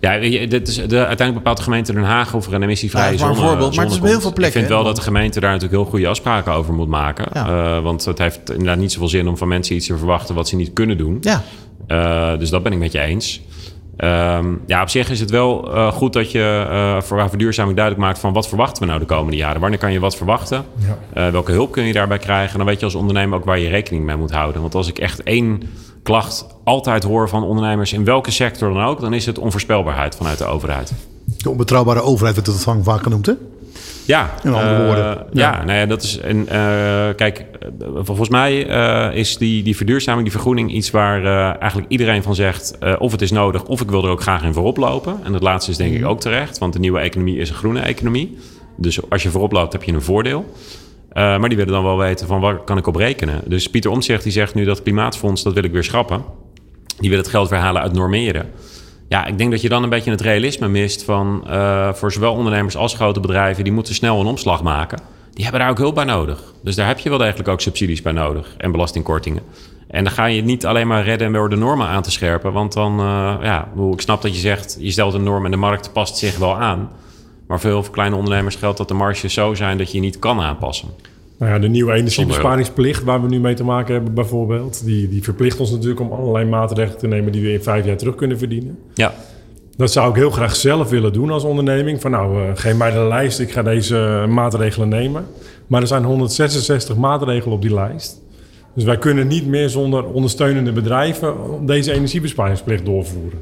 Ja, 0.00 0.18
dit 0.46 0.68
is 0.68 0.74
de, 0.74 0.82
uiteindelijk 0.96 1.34
bepaalt 1.34 1.56
de 1.56 1.62
gemeente 1.62 1.92
Den 1.92 2.02
Haag 2.02 2.34
of 2.34 2.46
er 2.46 2.54
een 2.54 2.62
emissievrije 2.62 3.04
Ja, 3.06 3.10
is 3.12 3.20
maar 3.20 3.28
een 3.28 3.34
zone 3.36 3.48
voorbeeld, 3.48 3.76
maar 3.76 3.84
het 3.84 3.94
is 3.94 4.00
heel 4.00 4.20
veel 4.20 4.28
Ik 4.28 4.34
plekken, 4.34 4.58
vind 4.60 4.72
wel 4.72 4.84
dat 4.84 4.96
de 4.96 5.02
gemeente 5.02 5.40
daar 5.40 5.52
natuurlijk 5.52 5.82
heel 5.82 5.90
goede 5.90 6.08
afspraken 6.08 6.52
over 6.52 6.74
moet 6.74 6.88
maken. 6.88 7.26
Ja. 7.32 7.76
Eh, 7.76 7.82
want 7.82 8.04
het 8.04 8.18
heeft 8.18 8.50
inderdaad 8.50 8.78
niet 8.78 8.92
zoveel 8.92 9.08
zin 9.08 9.28
om 9.28 9.36
van 9.36 9.48
mensen 9.48 9.76
iets 9.76 9.86
te 9.86 9.96
verwachten 9.96 10.34
wat 10.34 10.48
ze 10.48 10.56
niet 10.56 10.72
kunnen 10.72 10.98
doen. 10.98 11.18
Ja, 11.20 11.42
Eh, 11.86 12.38
dus 12.38 12.50
dat 12.50 12.62
ben 12.62 12.72
ik 12.72 12.78
met 12.78 12.92
je 12.92 13.00
eens. 13.00 13.40
Ehm, 14.00 14.46
ja, 14.66 14.82
op 14.82 14.88
zich 14.88 15.10
is 15.10 15.20
het 15.20 15.30
wel 15.30 15.74
eh, 15.74 15.92
goed 15.92 16.12
dat 16.12 16.30
je 16.30 16.66
eh 16.70 17.02
voor 17.02 17.28
verduurzaming 17.28 17.76
duidelijk 17.76 18.06
maakt 18.06 18.18
van 18.18 18.32
wat 18.32 18.48
verwachten 18.48 18.82
we 18.82 18.88
nou 18.88 19.00
de 19.00 19.06
komende 19.06 19.36
jaren. 19.36 19.60
Wanneer 19.60 19.78
kan 19.78 19.92
je 19.92 20.00
wat 20.00 20.16
verwachten? 20.16 20.64
Ja. 20.76 20.98
Eh, 21.12 21.32
welke 21.32 21.52
hulp 21.52 21.72
kun 21.72 21.84
je 21.84 21.92
daarbij 21.92 22.18
krijgen? 22.18 22.58
Dan 22.58 22.66
weet 22.66 22.78
je 22.78 22.84
als 22.84 22.94
ondernemer 22.94 23.38
ook 23.38 23.44
waar 23.44 23.58
je 23.58 23.68
rekening 23.68 24.04
mee 24.04 24.16
moet 24.16 24.30
houden. 24.30 24.60
Want 24.60 24.74
als 24.74 24.88
ik 24.88 24.98
echt 24.98 25.22
één 25.22 25.62
klacht 26.02 26.46
altijd 26.64 27.02
hoor 27.02 27.28
van 27.28 27.44
ondernemers 27.44 27.92
in 27.92 28.04
welke 28.04 28.30
sector 28.30 28.72
dan 28.72 28.82
ook, 28.82 29.00
dan 29.00 29.12
is 29.12 29.26
het 29.26 29.38
onvoorspelbaarheid 29.38 30.16
vanuit 30.16 30.38
de 30.38 30.44
overheid. 30.44 30.92
De 31.36 31.50
onbetrouwbare 31.50 32.00
overheid 32.00 32.34
werd 32.34 32.46
het 32.46 32.62
vaak 32.62 32.84
vaak 32.84 33.02
genoemd, 33.02 33.26
hè? 33.26 33.32
Ja, 34.10 34.34
In 34.42 34.52
andere 34.52 34.74
eh, 34.74 34.84
woorden. 34.84 35.04
Ja, 35.04 35.24
Ja. 35.32 35.64
nou 35.64 35.78
ja, 35.78 35.86
dat 35.86 36.02
is. 36.02 36.18
En, 36.18 36.48
eh, 36.48 37.14
kijk, 37.16 37.38
eh, 37.38 37.68
volgens 37.94 38.28
mij 38.28 38.58
is 39.14 39.36
die, 39.36 39.62
die 39.62 39.76
verduurzaming, 39.76 40.22
die 40.22 40.32
vergroening, 40.32 40.72
iets 40.72 40.90
waar 40.90 41.24
eigenlijk 41.58 41.90
iedereen 41.90 42.22
van 42.22 42.34
zegt: 42.34 42.78
of 42.98 43.12
het 43.12 43.22
is 43.22 43.30
nodig, 43.30 43.64
of 43.64 43.80
ik 43.80 43.90
wil 43.90 44.04
er 44.04 44.10
ook 44.10 44.22
graag 44.22 44.42
in 44.42 44.52
voorop 44.52 44.76
lopen. 44.76 45.20
En 45.24 45.32
dat 45.32 45.42
laatste 45.42 45.70
is 45.70 45.76
denk 45.76 45.94
ik 45.94 46.06
ook 46.06 46.20
terecht, 46.20 46.58
want 46.58 46.72
de 46.72 46.78
nieuwe 46.78 46.98
economie 46.98 47.38
is 47.38 47.48
een 47.48 47.54
groene 47.54 47.80
economie. 47.80 48.38
Dus 48.76 49.10
als 49.10 49.22
je 49.22 49.30
voorop 49.30 49.52
loopt, 49.52 49.72
heb 49.72 49.82
je 49.82 49.92
een 49.92 50.02
voordeel. 50.02 50.54
Maar 51.12 51.48
die 51.48 51.56
willen 51.56 51.72
dan 51.72 51.84
wel 51.84 51.98
weten 51.98 52.26
van 52.26 52.40
waar 52.40 52.56
kan 52.56 52.78
ik 52.78 52.86
op 52.86 52.96
rekenen. 52.96 53.40
Dus 53.46 53.66
Pieter 53.70 53.90
Omtzigt 53.90 54.22
die 54.22 54.32
zegt 54.32 54.54
nu 54.54 54.64
dat 54.64 54.82
klimaatfonds, 54.82 55.42
dat 55.42 55.52
wil 55.54 55.64
ik 55.64 55.72
weer 55.72 55.84
schrappen. 55.84 56.24
Die 56.98 57.10
wil 57.10 57.18
het 57.18 57.28
geld 57.28 57.48
weer 57.48 57.58
halen 57.58 57.82
uit 57.82 57.92
normeren. 57.92 58.50
Ja, 59.10 59.26
ik 59.26 59.38
denk 59.38 59.50
dat 59.50 59.60
je 59.60 59.68
dan 59.68 59.82
een 59.82 59.88
beetje 59.88 60.10
het 60.10 60.20
realisme 60.20 60.68
mist 60.68 61.04
van 61.04 61.46
eh, 61.46 61.92
voor 61.92 62.12
zowel 62.12 62.34
ondernemers 62.34 62.76
als 62.76 62.94
grote 62.94 63.20
bedrijven, 63.20 63.64
die 63.64 63.72
moeten 63.72 63.94
snel 63.94 64.20
een 64.20 64.26
omslag 64.26 64.62
maken. 64.62 65.00
Die 65.32 65.42
hebben 65.42 65.60
daar 65.60 65.70
ook 65.70 65.78
hulp 65.78 65.94
bij 65.94 66.04
nodig. 66.04 66.42
Dus 66.62 66.76
daar 66.76 66.86
heb 66.86 66.98
je 66.98 67.08
wel 67.08 67.18
degelijk 67.18 67.48
ook 67.48 67.60
subsidies 67.60 68.02
bij 68.02 68.12
nodig 68.12 68.54
en 68.56 68.72
belastingkortingen. 68.72 69.42
En 69.88 70.04
dan 70.04 70.12
ga 70.12 70.24
je 70.24 70.36
het 70.36 70.44
niet 70.44 70.66
alleen 70.66 70.86
maar 70.86 71.04
redden 71.04 71.32
door 71.32 71.48
de 71.48 71.56
normen 71.56 71.86
aan 71.86 72.02
te 72.02 72.10
scherpen. 72.10 72.52
Want 72.52 72.72
dan, 72.72 73.00
eh, 73.00 73.36
ja, 73.42 73.68
ik 73.92 74.00
snap 74.00 74.22
dat 74.22 74.34
je 74.34 74.40
zegt, 74.40 74.76
je 74.80 74.90
stelt 74.90 75.14
een 75.14 75.22
norm 75.22 75.44
en 75.44 75.50
de 75.50 75.56
markt 75.56 75.92
past 75.92 76.16
zich 76.16 76.38
wel 76.38 76.56
aan. 76.56 76.90
Maar 77.46 77.60
voor 77.60 77.70
heel 77.70 77.82
veel 77.82 77.92
kleine 77.92 78.16
ondernemers 78.16 78.56
geldt 78.56 78.78
dat 78.78 78.88
de 78.88 78.94
marges 78.94 79.34
zo 79.34 79.54
zijn 79.54 79.78
dat 79.78 79.92
je 79.92 80.00
niet 80.00 80.18
kan 80.18 80.40
aanpassen. 80.40 80.88
Nou 81.40 81.52
ja, 81.52 81.58
de 81.58 81.68
nieuwe 81.68 81.92
energiebesparingsplicht 81.92 83.04
waar 83.04 83.22
we 83.22 83.28
nu 83.28 83.40
mee 83.40 83.54
te 83.54 83.64
maken 83.64 83.94
hebben 83.94 84.14
bijvoorbeeld, 84.14 84.84
die, 84.84 85.08
die 85.08 85.22
verplicht 85.22 85.60
ons 85.60 85.70
natuurlijk 85.70 86.00
om 86.00 86.12
allerlei 86.12 86.44
maatregelen 86.44 86.98
te 86.98 87.06
nemen 87.06 87.32
die 87.32 87.42
we 87.42 87.52
in 87.52 87.62
vijf 87.62 87.84
jaar 87.84 87.96
terug 87.96 88.14
kunnen 88.14 88.38
verdienen. 88.38 88.78
Ja, 88.94 89.14
Dat 89.76 89.92
zou 89.92 90.10
ik 90.10 90.16
heel 90.16 90.30
graag 90.30 90.56
zelf 90.56 90.90
willen 90.90 91.12
doen 91.12 91.30
als 91.30 91.44
onderneming. 91.44 92.00
Van 92.00 92.10
nou, 92.10 92.42
eh, 92.42 92.50
geef 92.54 92.76
mij 92.76 92.90
de 92.90 92.98
lijst, 92.98 93.40
ik 93.40 93.50
ga 93.50 93.62
deze 93.62 94.24
maatregelen 94.28 94.88
nemen. 94.88 95.26
Maar 95.66 95.80
er 95.80 95.86
zijn 95.86 96.04
166 96.04 96.96
maatregelen 96.96 97.54
op 97.54 97.62
die 97.62 97.74
lijst. 97.74 98.20
Dus 98.74 98.84
wij 98.84 98.98
kunnen 98.98 99.26
niet 99.26 99.46
meer 99.46 99.68
zonder 99.68 100.04
ondersteunende 100.04 100.72
bedrijven 100.72 101.34
deze 101.66 101.92
energiebesparingsplicht 101.92 102.84
doorvoeren. 102.84 103.38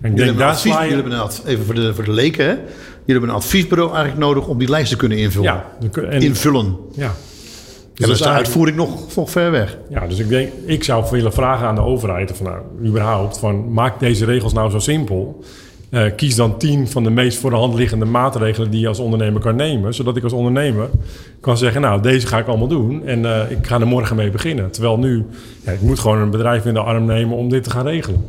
En 0.00 0.10
ik 0.10 0.16
Jullie 0.16 0.16
denk, 0.16 0.18
hebben, 0.18 0.34
een 0.34 0.38
daar 0.38 0.48
advies, 0.48 0.72
jullie 0.72 1.18
hebben 1.18 1.52
even 1.52 1.64
voor 1.64 1.74
de, 1.74 1.94
voor 1.94 2.04
de 2.04 2.12
leken, 2.12 2.44
hè? 2.44 2.50
Jullie 2.50 2.64
hebben 3.04 3.28
een 3.28 3.34
adviesbureau 3.34 3.90
eigenlijk 3.94 4.24
nodig 4.24 4.46
om 4.46 4.58
die 4.58 4.68
lijst 4.68 4.90
te 4.90 4.96
kunnen 4.96 5.18
invullen. 5.18 5.52
Ja, 5.52 5.66
en, 6.10 6.20
Invullen. 6.20 6.76
ja. 6.96 7.12
En 8.00 8.08
Dus 8.08 8.18
dan 8.18 8.28
is 8.28 8.32
de 8.34 8.38
uitvoering 8.38 8.76
nog, 8.76 9.16
nog 9.16 9.30
ver 9.30 9.50
weg. 9.50 9.78
Ja, 9.88 10.06
dus 10.06 10.18
ik 10.18 10.28
denk, 10.28 10.52
ik 10.66 10.84
zou 10.84 11.04
willen 11.10 11.32
vragen 11.32 11.66
aan 11.66 11.74
de 11.74 11.80
overheid, 11.80 12.32
van, 12.36 12.46
nou, 12.46 12.58
überhaupt, 12.84 13.38
van 13.38 13.72
maak 13.72 14.00
deze 14.00 14.24
regels 14.24 14.52
nou 14.52 14.70
zo 14.70 14.78
simpel. 14.78 15.44
Eh, 15.90 16.04
kies 16.16 16.34
dan 16.34 16.58
tien 16.58 16.88
van 16.88 17.04
de 17.04 17.10
meest 17.10 17.38
voor 17.38 17.50
de 17.50 17.56
hand 17.56 17.74
liggende 17.74 18.04
maatregelen 18.04 18.70
die 18.70 18.80
je 18.80 18.88
als 18.88 18.98
ondernemer 18.98 19.40
kan 19.40 19.56
nemen. 19.56 19.94
Zodat 19.94 20.16
ik 20.16 20.22
als 20.22 20.32
ondernemer 20.32 20.88
kan 21.40 21.58
zeggen, 21.58 21.80
nou, 21.80 22.02
deze 22.02 22.26
ga 22.26 22.38
ik 22.38 22.46
allemaal 22.46 22.68
doen. 22.68 23.06
En 23.06 23.24
eh, 23.24 23.50
ik 23.50 23.66
ga 23.66 23.80
er 23.80 23.86
morgen 23.86 24.16
mee 24.16 24.30
beginnen. 24.30 24.70
Terwijl 24.70 24.98
nu, 24.98 25.26
ja, 25.64 25.72
ik 25.72 25.80
moet 25.80 25.98
gewoon 25.98 26.18
een 26.18 26.30
bedrijf 26.30 26.64
in 26.64 26.74
de 26.74 26.80
arm 26.80 27.04
nemen 27.04 27.36
om 27.36 27.48
dit 27.48 27.64
te 27.64 27.70
gaan 27.70 27.86
regelen. 27.86 28.24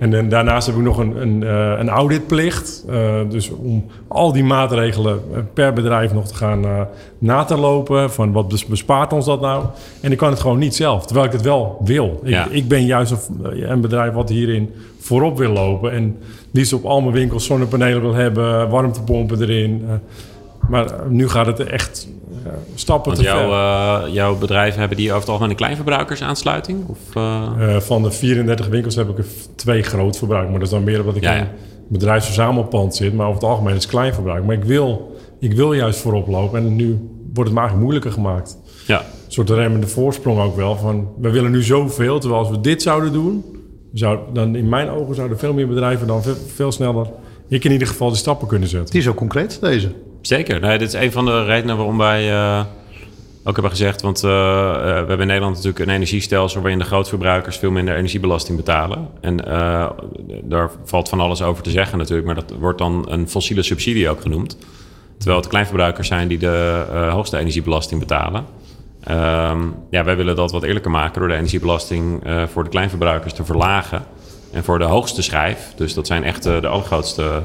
En, 0.00 0.10
dan 0.10 0.28
daarnaast 0.28 0.66
heb 0.66 0.76
ik 0.76 0.82
nog 0.82 0.98
een, 0.98 1.16
een, 1.22 1.42
eh, 1.42 1.74
een 1.78 1.88
auditplicht. 1.88 2.84
Eh, 2.88 3.14
dus 3.28 3.50
om 3.50 3.86
al 4.08 4.32
die 4.32 4.44
maatregelen 4.44 5.20
eh, 5.34 5.38
per 5.54 5.72
bedrijf 5.72 6.12
nog 6.12 6.26
te 6.28 6.34
gaan 6.34 6.64
eh, 6.64 6.80
na 7.18 7.44
te 7.44 7.56
lopen. 7.56 8.10
Van 8.10 8.32
wat 8.32 8.48
bes- 8.48 8.66
bespaart 8.66 9.12
ons 9.12 9.24
dat 9.26 9.40
nou? 9.40 9.64
En 10.00 10.12
ik 10.12 10.18
kan 10.18 10.30
het 10.30 10.40
gewoon 10.40 10.58
niet 10.58 10.74
zelf. 10.74 11.06
Terwijl 11.06 11.26
ik 11.26 11.32
het 11.32 11.42
wel 11.42 11.80
wil. 11.84 12.20
Ik, 12.22 12.28
Ja. 12.30 12.46
ik 12.50 12.68
ben 12.68 12.84
juist 12.86 13.10
een, 13.42 13.70
een 13.70 13.80
bedrijf 13.80 14.12
wat 14.12 14.28
hierin 14.28 14.70
voorop 14.98 15.38
wil 15.38 15.52
lopen. 15.52 15.92
En 15.92 16.16
liefst 16.50 16.72
op 16.72 16.84
al 16.84 17.00
mijn 17.00 17.14
winkels 17.14 17.44
zonnepanelen 17.44 18.00
wil 18.00 18.14
hebben. 18.14 18.68
Warmtepompen 18.68 19.40
erin. 19.42 19.84
Eh, 19.88 19.94
maar 20.68 20.86
nu 21.08 21.28
gaat 21.28 21.46
het 21.46 21.60
echt 21.60 22.08
eh, 22.10 22.14
stappen 22.74 23.12
Want 23.12 23.24
te 23.24 23.30
ver. 23.30 23.40
jouw, 23.48 24.02
eh, 24.06 24.14
jouw 24.14 24.36
bedrijven 24.38 24.78
hebben 24.80 24.96
die 24.96 25.08
over 25.08 25.20
het 25.20 25.28
algemeen 25.28 25.50
een 25.50 25.56
kleinverbruikersaansluiting? 25.56 26.88
Of, 26.88 26.98
eh, 27.14 27.74
Eh, 27.74 27.80
van 27.80 28.02
de 28.02 28.10
34 28.10 28.66
winkels 28.68 28.94
heb 28.94 29.08
ik 29.08 29.18
er 29.18 29.24
twee 29.56 29.82
groot 29.82 30.16
verbruik. 30.18 30.44
Maar 30.44 30.58
dat 30.58 30.68
is 30.68 30.74
dan 30.74 30.84
meer 30.84 31.00
omdat 31.00 31.16
ik 31.16 31.22
Ja, 31.22 31.30
in 31.32 31.36
ja. 31.36 31.42
een 31.42 31.48
bedrijfsverzamelpand 31.88 32.94
zit. 32.96 33.14
Maar 33.14 33.26
over 33.26 33.40
het 33.40 33.50
algemeen 33.50 33.74
is 33.74 33.82
het 33.82 33.90
klein 33.90 34.14
verbruik. 34.14 34.44
Maar 34.44 34.56
ik 34.56 34.64
wil, 34.64 35.16
ik 35.40 35.52
wil 35.52 35.72
juist 35.72 36.00
voorop 36.00 36.28
lopen. 36.28 36.58
En 36.58 36.76
nu 36.76 36.88
wordt 37.34 37.50
het 37.50 37.58
eigenlijk 37.58 37.76
moeilijker 37.78 38.12
gemaakt. 38.12 38.58
ja. 38.86 38.98
Een 38.98 39.36
soort 39.36 39.50
remmende 39.50 39.86
voorsprong 39.86 40.40
ook 40.40 40.56
wel. 40.56 40.76
Van, 40.76 41.08
we 41.20 41.30
willen 41.30 41.50
nu 41.50 41.62
zoveel. 41.62 42.18
Terwijl 42.18 42.40
als 42.40 42.50
we 42.50 42.60
dit 42.60 42.82
zouden 42.82 43.12
doen... 43.12 43.44
Zou, 43.92 44.18
dan 44.32 44.56
in 44.56 44.68
mijn 44.68 44.88
ogen 44.90 45.14
zouden 45.14 45.38
veel 45.38 45.52
meer 45.52 45.68
bedrijven 45.68 46.06
dan 46.06 46.22
veel, 46.22 46.34
veel 46.54 46.72
sneller... 46.72 47.06
Ik 47.48 47.64
in 47.64 47.72
ieder 47.72 47.86
geval 47.88 48.08
die 48.08 48.16
stappen 48.18 48.48
kunnen 48.48 48.68
zetten. 48.68 48.90
Die 48.90 49.00
is 49.00 49.08
ook 49.08 49.16
concreet, 49.16 49.60
deze. 49.60 49.92
Zeker. 50.22 50.60
Nee, 50.60 50.78
dit 50.78 50.88
is 50.88 51.00
een 51.00 51.12
van 51.12 51.24
de 51.24 51.44
redenen 51.44 51.76
waarom 51.76 51.98
wij 51.98 52.32
eh, 52.32 52.64
ook 53.44 53.52
hebben 53.52 53.70
gezegd... 53.70 54.02
want 54.02 54.24
eh, 54.24 54.30
eh, 54.30 54.76
we 54.76 54.86
hebben 54.86 55.20
in 55.20 55.26
Nederland 55.26 55.54
natuurlijk 55.54 55.84
een 55.84 55.94
energiestelsel... 55.94 56.60
waarin 56.60 56.78
de 56.78 56.84
grootverbruikers 56.84 57.56
veel 57.56 57.70
minder 57.70 57.96
energiebelasting 57.96 58.56
betalen. 58.56 59.08
En 59.20 59.36
daar 60.44 60.70
valt 60.84 61.08
van 61.08 61.20
alles 61.20 61.42
over 61.42 61.62
te 61.62 61.70
zeggen 61.70 61.98
natuurlijk... 61.98 62.26
maar 62.26 62.34
dat 62.34 62.52
wordt 62.58 62.78
dan 62.78 63.06
een 63.08 63.28
fossiele 63.28 63.62
subsidie 63.62 64.08
ook 64.08 64.20
genoemd. 64.20 64.56
Terwijl 65.18 65.40
het 65.40 65.48
kleinverbruikers 65.48 66.08
zijn 66.08 66.28
die 66.28 66.38
de 66.38 66.84
hoogste 67.10 67.38
energiebelasting 67.38 68.00
betalen. 68.00 68.44
Ehm, 69.04 69.60
ja, 69.90 70.04
wij 70.04 70.16
willen 70.16 70.36
dat 70.36 70.52
wat 70.52 70.62
eerlijker 70.62 70.90
maken... 70.90 71.20
door 71.20 71.28
de 71.28 71.34
energiebelasting 71.34 72.22
voor 72.52 72.64
de 72.64 72.70
kleinverbruikers 72.70 73.32
te 73.32 73.44
verlagen... 73.44 74.04
En 74.52 74.64
voor 74.64 74.78
de 74.78 74.84
hoogste 74.84 75.22
schijf, 75.22 75.72
dus 75.76 75.94
dat 75.94 76.06
zijn 76.06 76.24
echt 76.24 76.42
de 76.42 76.66
allergrootste 76.66 77.42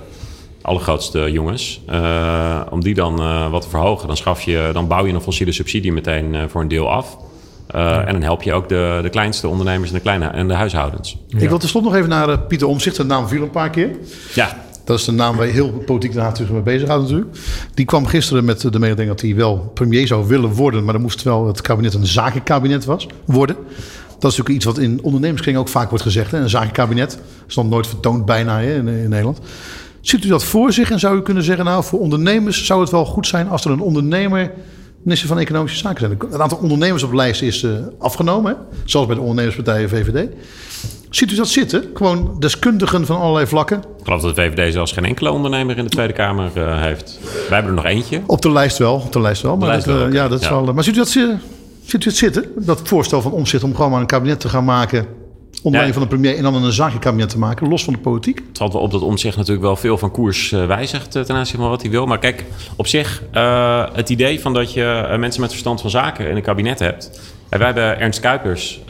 allergrootste 0.66 1.32
jongens. 1.32 1.82
eh, 1.88 2.62
om 2.70 2.84
die 2.84 2.94
dan 2.94 3.20
eh, 3.20 3.52
wat 3.52 3.62
te 3.62 3.70
verhogen. 3.70 4.08
Dan, 4.08 4.18
schaf 4.18 4.42
je, 4.42 4.70
dan 4.74 4.88
bouw 4.88 5.06
je 5.06 5.14
een 5.14 5.22
fossiele 5.22 5.52
subsidie 5.52 5.92
meteen 5.94 6.36
eh, 6.36 6.42
voor 6.48 6.62
een 6.62 6.68
deel 6.68 6.92
af. 6.92 7.18
Eh, 7.68 7.98
En 8.08 8.12
dan 8.12 8.22
help 8.22 8.44
je 8.44 8.54
ook 8.54 8.70
de, 8.70 9.00
de 9.02 9.10
kleinste 9.10 9.48
ondernemers 9.48 9.90
en 9.90 9.96
de, 9.96 10.02
kleine, 10.02 10.26
en 10.28 10.48
de 10.48 10.54
huishoudens. 10.54 11.18
Ik 11.38 11.50
wil 11.50 11.58
tenslotte 11.58 11.90
nog 11.90 11.98
even 11.98 12.10
naar 12.10 12.40
Pieter 12.40 12.68
Omzicht. 12.68 12.96
De 12.96 13.04
naam 13.04 13.28
viel 13.28 13.42
een 13.44 13.50
paar 13.50 13.70
keer. 13.70 13.90
Ja, 14.34 14.58
Dat 14.84 15.00
is 15.00 15.06
de 15.06 15.12
naam 15.12 15.36
waar 15.36 15.46
je 15.46 15.52
heel 15.54 15.70
politiek 15.86 16.16
Haag 16.16 16.30
natuurlijk 16.30 16.52
mee 16.66 16.76
bezig 16.76 16.88
gaat 16.90 17.02
natuurlijk. 17.02 17.38
Die 17.74 17.86
kwam 17.86 18.06
gisteren 18.06 18.46
met 18.46 18.62
de 18.62 18.80
mededeling 18.80 19.08
dat 19.10 19.22
hij 19.22 19.36
wel 19.36 19.72
premier 19.74 20.08
zou 20.08 20.28
willen 20.28 20.50
worden. 20.50 20.84
Maar 20.84 20.94
dan 20.94 21.02
moest 21.02 21.24
wel 21.24 21.48
het 21.48 21.62
kabinet 21.62 21.94
een 21.94 22.06
zakenkabinet 22.08 22.86
was, 22.86 23.08
worden. 23.26 23.56
Dat 24.20 24.32
is 24.32 24.38
natuurlijk 24.38 24.50
iets 24.56 24.66
wat 24.66 24.78
in 24.78 25.00
ondernemerskring 25.04 25.58
ook 25.58 25.68
vaak 25.68 25.90
wordt 25.90 26.04
gezegd. 26.04 26.32
Hè? 26.32 26.38
Een 26.40 26.50
zakenkabinet 26.50 27.20
is 27.48 27.56
nog 27.56 27.70
nooit 27.70 27.88
vertoond 27.88 28.26
bijna 28.26 28.60
hè, 28.60 28.76
in, 28.76 28.88
in 28.88 29.10
Nederland. 29.10 29.40
Ziet 30.08 30.24
u 30.24 30.28
dat 30.28 30.44
voor 30.44 30.72
zich 30.74 30.92
en 30.92 31.00
zou 31.00 31.18
u 31.18 31.22
kunnen 31.22 31.44
zeggen... 31.44 31.66
nou, 31.66 31.84
voor 31.84 32.00
ondernemers 32.00 32.66
zou 32.66 32.82
het 32.82 32.90
wel 32.90 33.06
goed 33.06 33.28
zijn... 33.28 33.50
als 33.50 33.66
er 33.66 33.72
een 33.72 33.80
ondernemer 33.80 34.52
minister 35.04 35.28
van 35.28 35.40
Economische 35.40 35.78
Zaken 35.78 36.00
zijn. 36.00 36.32
Het 36.32 36.40
aantal 36.42 36.58
ondernemers 36.58 37.04
op 37.04 37.10
de 37.10 37.16
lijst 37.16 37.42
is 37.42 37.64
eh, 37.64 37.72
afgenomen. 38.00 38.52
Hè? 38.52 38.78
Zoals 38.84 39.06
bij 39.08 39.16
de 39.16 39.22
ondernemerspartijen 39.22 39.90
VVD. 39.90 40.28
Ziet 41.10 41.32
u 41.32 41.36
dat 41.36 41.48
zitten? 41.48 41.84
Gewoon 41.94 42.36
deskundigen 42.40 43.06
van 43.06 43.18
allerlei 43.20 43.48
vlakken. 43.48 43.78
ik 43.78 44.04
geloof 44.04 44.22
dat 44.22 44.36
de 44.36 44.42
VVD 44.42 44.74
zelfs 44.74 44.92
geen 44.92 45.06
enkele 45.06 45.32
ondernemer 45.32 45.78
in 45.78 45.84
de 45.84 45.90
Tweede 45.90 46.14
Kamer 46.14 46.52
eh, 46.56 46.82
heeft. 46.82 47.20
Wij 47.24 47.32
hebben 47.58 47.68
er 47.70 47.76
nog 47.84 47.86
eentje. 47.86 48.22
Op 48.26 48.42
de 48.42 48.52
lijst 48.52 48.78
wel, 48.78 48.96
op 48.96 49.12
de 49.12 49.22
lijst 49.22 49.42
wel. 49.42 49.58
Maar, 49.58 49.68
lijst 49.68 49.86
dat, 49.86 49.96
wel, 49.98 50.06
oké. 50.06 50.16
ja, 50.16 50.28
dat 50.28 50.40
is 50.42 50.48
Ja. 50.48 50.62
wel, 50.64 50.74
maar 50.74 50.84
ziet 50.84 50.94
u 50.96 50.98
dat, 50.98 51.10
zi- 51.10 51.38
ziet 51.86 52.06
u 52.06 52.08
het 52.08 52.18
zitten? 52.18 52.46
Dat 52.58 52.82
voorstel 52.84 53.22
van 53.22 53.32
omzicht 53.32 53.64
om 53.64 53.76
gewoon 53.76 53.92
maar 53.92 54.00
een 54.00 54.06
kabinet 54.06 54.40
te 54.40 54.50
gaan 54.50 54.66
maken. 54.66 55.06
Onder 55.66 55.86
Ja. 55.86 55.94
van 55.94 56.02
de 56.02 56.08
premier 56.08 56.38
en 56.38 56.44
dan 56.44 56.64
een 56.64 56.72
zakenkabinet 56.72 57.30
te 57.30 57.38
maken, 57.38 57.68
los 57.68 57.84
van 57.84 57.94
de 57.94 58.00
politiek. 58.00 58.42
Het 58.48 58.58
valt 58.58 58.74
wel 58.74 58.82
op 58.82 58.92
dat 58.92 59.02
omzicht 59.02 59.38
natuurlijk 59.38 59.66
wel 59.66 59.76
veel 59.76 59.98
van 59.98 60.12
koers 60.12 60.52
eh, 60.52 60.66
wijzigt 60.66 61.16
eh, 61.16 61.22
ten 61.22 61.36
aanzien 61.36 61.60
van 61.60 61.70
wat 61.70 61.82
hij 61.82 61.92
wil. 61.92 62.06
Maar 62.06 62.20
kijk, 62.20 62.44
op 62.76 62.88
zich, 62.88 63.24
eh, 63.32 63.86
het 63.94 64.10
idee 64.10 64.40
van 64.40 64.54
dat 64.54 64.74
je 64.74 65.16
mensen 65.20 65.42
met 65.42 65.50
verstand 65.50 65.82
van 65.82 65.90
zaken 65.90 66.30
in 66.30 66.36
een 66.36 66.42
kabinet 66.42 66.80
hebt. 66.80 67.22
En 67.50 67.58
wij 67.58 67.68
hebben 67.68 68.00
Ernst 68.00 68.20
Kuipers 68.20 68.82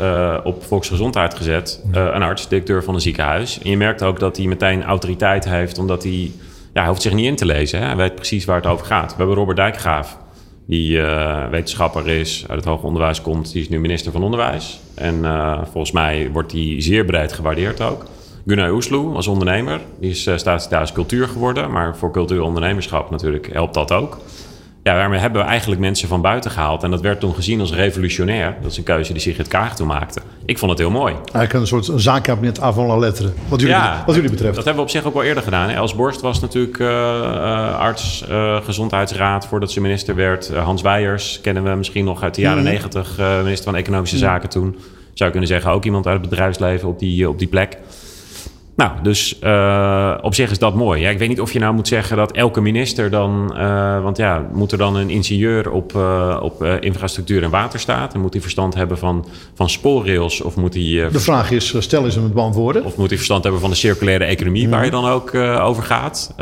op 0.44 0.64
Volksgezondheid 0.64 1.34
gezet, 1.34 1.84
een 1.92 2.22
arts, 2.22 2.48
directeur 2.48 2.84
van 2.84 2.94
een 2.94 3.02
ziekenhuis. 3.02 3.60
En 3.60 3.70
je 3.70 3.78
merkt 3.78 4.04
ook 4.04 4.20
dat 4.20 4.38
hij 4.38 4.46
meteen 4.46 4.84
autoriteit 4.84 5.46
heeft, 5.46 5.78
omdat 5.78 6.04
hij, 6.04 6.32
ja, 6.74 6.80
hij 6.80 6.88
hoeft 6.88 7.02
zich 7.02 7.14
niet 7.14 7.26
in 7.26 7.36
te 7.36 7.46
lezen. 7.46 7.80
Hè? 7.80 7.86
Hij 7.86 7.96
weet 7.96 8.16
precies 8.16 8.46
waar 8.46 8.56
het 8.56 8.66
over 8.66 8.86
gaat. 8.86 9.12
We 9.12 9.18
hebben 9.18 9.36
Robert 9.36 9.58
Dijkgraaf, 9.58 10.18
die 10.66 11.02
eh, 11.02 11.50
wetenschapper 11.50 12.08
is, 12.08 12.46
uit 12.48 12.60
het 12.60 12.68
hoger 12.68 12.86
onderwijs 12.86 13.22
komt. 13.22 13.52
Die 13.52 13.62
is 13.62 13.70
nu 13.70 13.80
minister 13.80 14.12
van 14.12 14.24
Onderwijs. 14.24 14.80
En 14.96 15.26
eh, 15.26 15.62
volgens 15.64 15.92
mij 15.92 16.30
wordt 16.32 16.52
hij 16.52 16.76
zeer 16.78 17.06
breed 17.06 17.34
gewaardeerd 17.34 17.82
ook. 17.82 18.06
Gunnar 18.48 18.72
Oesloe 18.72 19.14
was 19.14 19.28
ondernemer. 19.28 19.82
Die 20.00 20.10
is 20.10 20.28
uh, 20.28 20.38
staatssecretaris 20.38 20.92
cultuur 20.92 21.28
geworden. 21.28 21.72
Maar 21.72 21.98
voor 21.98 22.12
cultuur 22.12 22.42
ondernemerschap 22.42 23.10
natuurlijk 23.10 23.54
helpt 23.54 23.74
dat 23.74 23.92
ook. 23.92 24.20
Ja, 24.86 24.96
daarmee 24.96 25.20
hebben 25.20 25.42
we 25.42 25.48
eigenlijk 25.48 25.82
mensen 25.82 26.08
van 26.08 26.22
buiten 26.22 26.52
gehaald. 26.52 26.84
En 26.84 26.92
dat 26.92 27.02
werd 27.02 27.20
toen 27.20 27.34
gezien 27.36 27.60
als 27.60 27.74
revolutionair. 27.74 28.56
Dat 28.62 28.72
is 28.72 28.78
een 28.78 28.84
keuze 28.84 29.14
die 29.14 29.22
Sigrid 29.22 29.48
Kaag 29.48 29.76
toen 29.76 29.88
maakte. 29.88 30.22
Ik 30.46 30.58
vond 30.58 30.72
het 30.72 30.80
heel 30.80 30.90
mooi. 30.90 31.14
Eigenlijk 31.14 31.54
een 31.54 31.68
soort 31.68 31.88
een 31.88 32.00
zakenkabinet 32.00 32.62
avant 32.62 32.88
la 32.88 32.98
lettre. 32.98 33.30
Wat 33.48 33.62
jullie, 33.62 33.76
wat 34.06 34.16
jullie 34.16 34.30
betreft. 34.30 34.56
Dat 34.56 34.66
hebben 34.66 34.84
we 34.84 34.90
op 34.90 34.96
zich 34.96 35.06
ook 35.06 35.14
wel 35.14 35.24
eerder 35.24 35.44
gedaan. 35.44 35.70
Els 35.70 35.96
Borst 35.96 36.22
was 36.22 36.40
natuurlijk 36.40 36.80
eh, 36.80 36.88
eh, 36.88 37.80
arts, 37.80 38.28
eh, 38.28 38.58
gezondheidsraad 38.64 39.48
voordat 39.48 39.72
ze 39.72 39.82
minister 39.82 40.16
werd. 40.16 40.50
Hans 40.54 40.82
Weijers 40.82 41.40
kennen 41.42 41.64
we 41.64 41.70
misschien 41.76 42.06
nog 42.06 42.24
uit 42.24 42.36
de 42.36 42.42
jaren 42.42 42.64
Mhm. 42.64 42.72
negentig. 42.72 43.18
minister 43.18 43.64
van 43.64 43.76
Economische 43.76 44.18
Zaken 44.18 44.50
toen. 44.50 44.72
Zou 45.14 45.30
je 45.30 45.32
kunnen 45.32 45.48
zeggen, 45.48 45.72
ook 45.72 45.86
iemand 45.86 46.08
uit 46.08 46.20
het 46.20 46.30
bedrijfsleven 46.30 46.90
op 46.90 47.00
die, 47.00 47.30
op 47.30 47.40
die 47.40 47.48
plek. 47.48 47.78
Nou, 48.76 48.92
dus 49.04 49.40
eh, 49.40 50.18
op 50.22 50.36
zich 50.36 50.52
is 50.52 50.60
dat 50.60 50.76
mooi. 50.76 51.02
Ja, 51.02 51.10
ik 51.10 51.18
weet 51.18 51.30
niet 51.30 51.42
of 51.42 51.54
je 51.54 51.60
nou 51.60 51.74
moet 51.74 51.88
zeggen 51.88 52.18
dat 52.18 52.32
elke 52.32 52.62
minister 52.62 53.10
dan... 53.10 53.56
eh, 53.58 54.04
want 54.04 54.18
ja, 54.18 54.50
moet 54.54 54.72
er 54.72 54.78
dan 54.78 54.96
een 54.96 55.10
ingenieur 55.10 55.72
op, 55.72 55.96
eh, 55.96 56.40
op 56.42 56.64
infrastructuur 56.64 57.44
en 57.44 57.50
waterstaat? 57.50 58.14
En 58.14 58.20
moet 58.22 58.34
hij 58.34 58.42
verstand 58.42 58.76
hebben 58.76 58.98
van, 58.98 59.28
van 59.54 59.70
spoorrails? 59.70 60.42
Of 60.42 60.56
moet 60.56 60.74
hij, 60.74 61.10
De 61.12 61.20
vraag 61.20 61.52
is, 61.52 61.76
stel 61.80 62.06
eens 62.06 62.16
hem 62.16 62.24
het 62.24 62.34
beantwoorden. 62.34 62.84
of 62.84 62.98
moet 62.98 63.08
hij 63.08 63.18
verstand 63.18 63.44
hebben 63.44 63.62
van 63.62 63.70
de 63.70 63.76
circulaire 63.76 64.26
economie, 64.26 64.70
waar 64.70 64.86
je 64.86 64.92
dan 64.92 65.06
ook 65.06 65.36
over 65.36 65.84
gaat? 65.84 66.34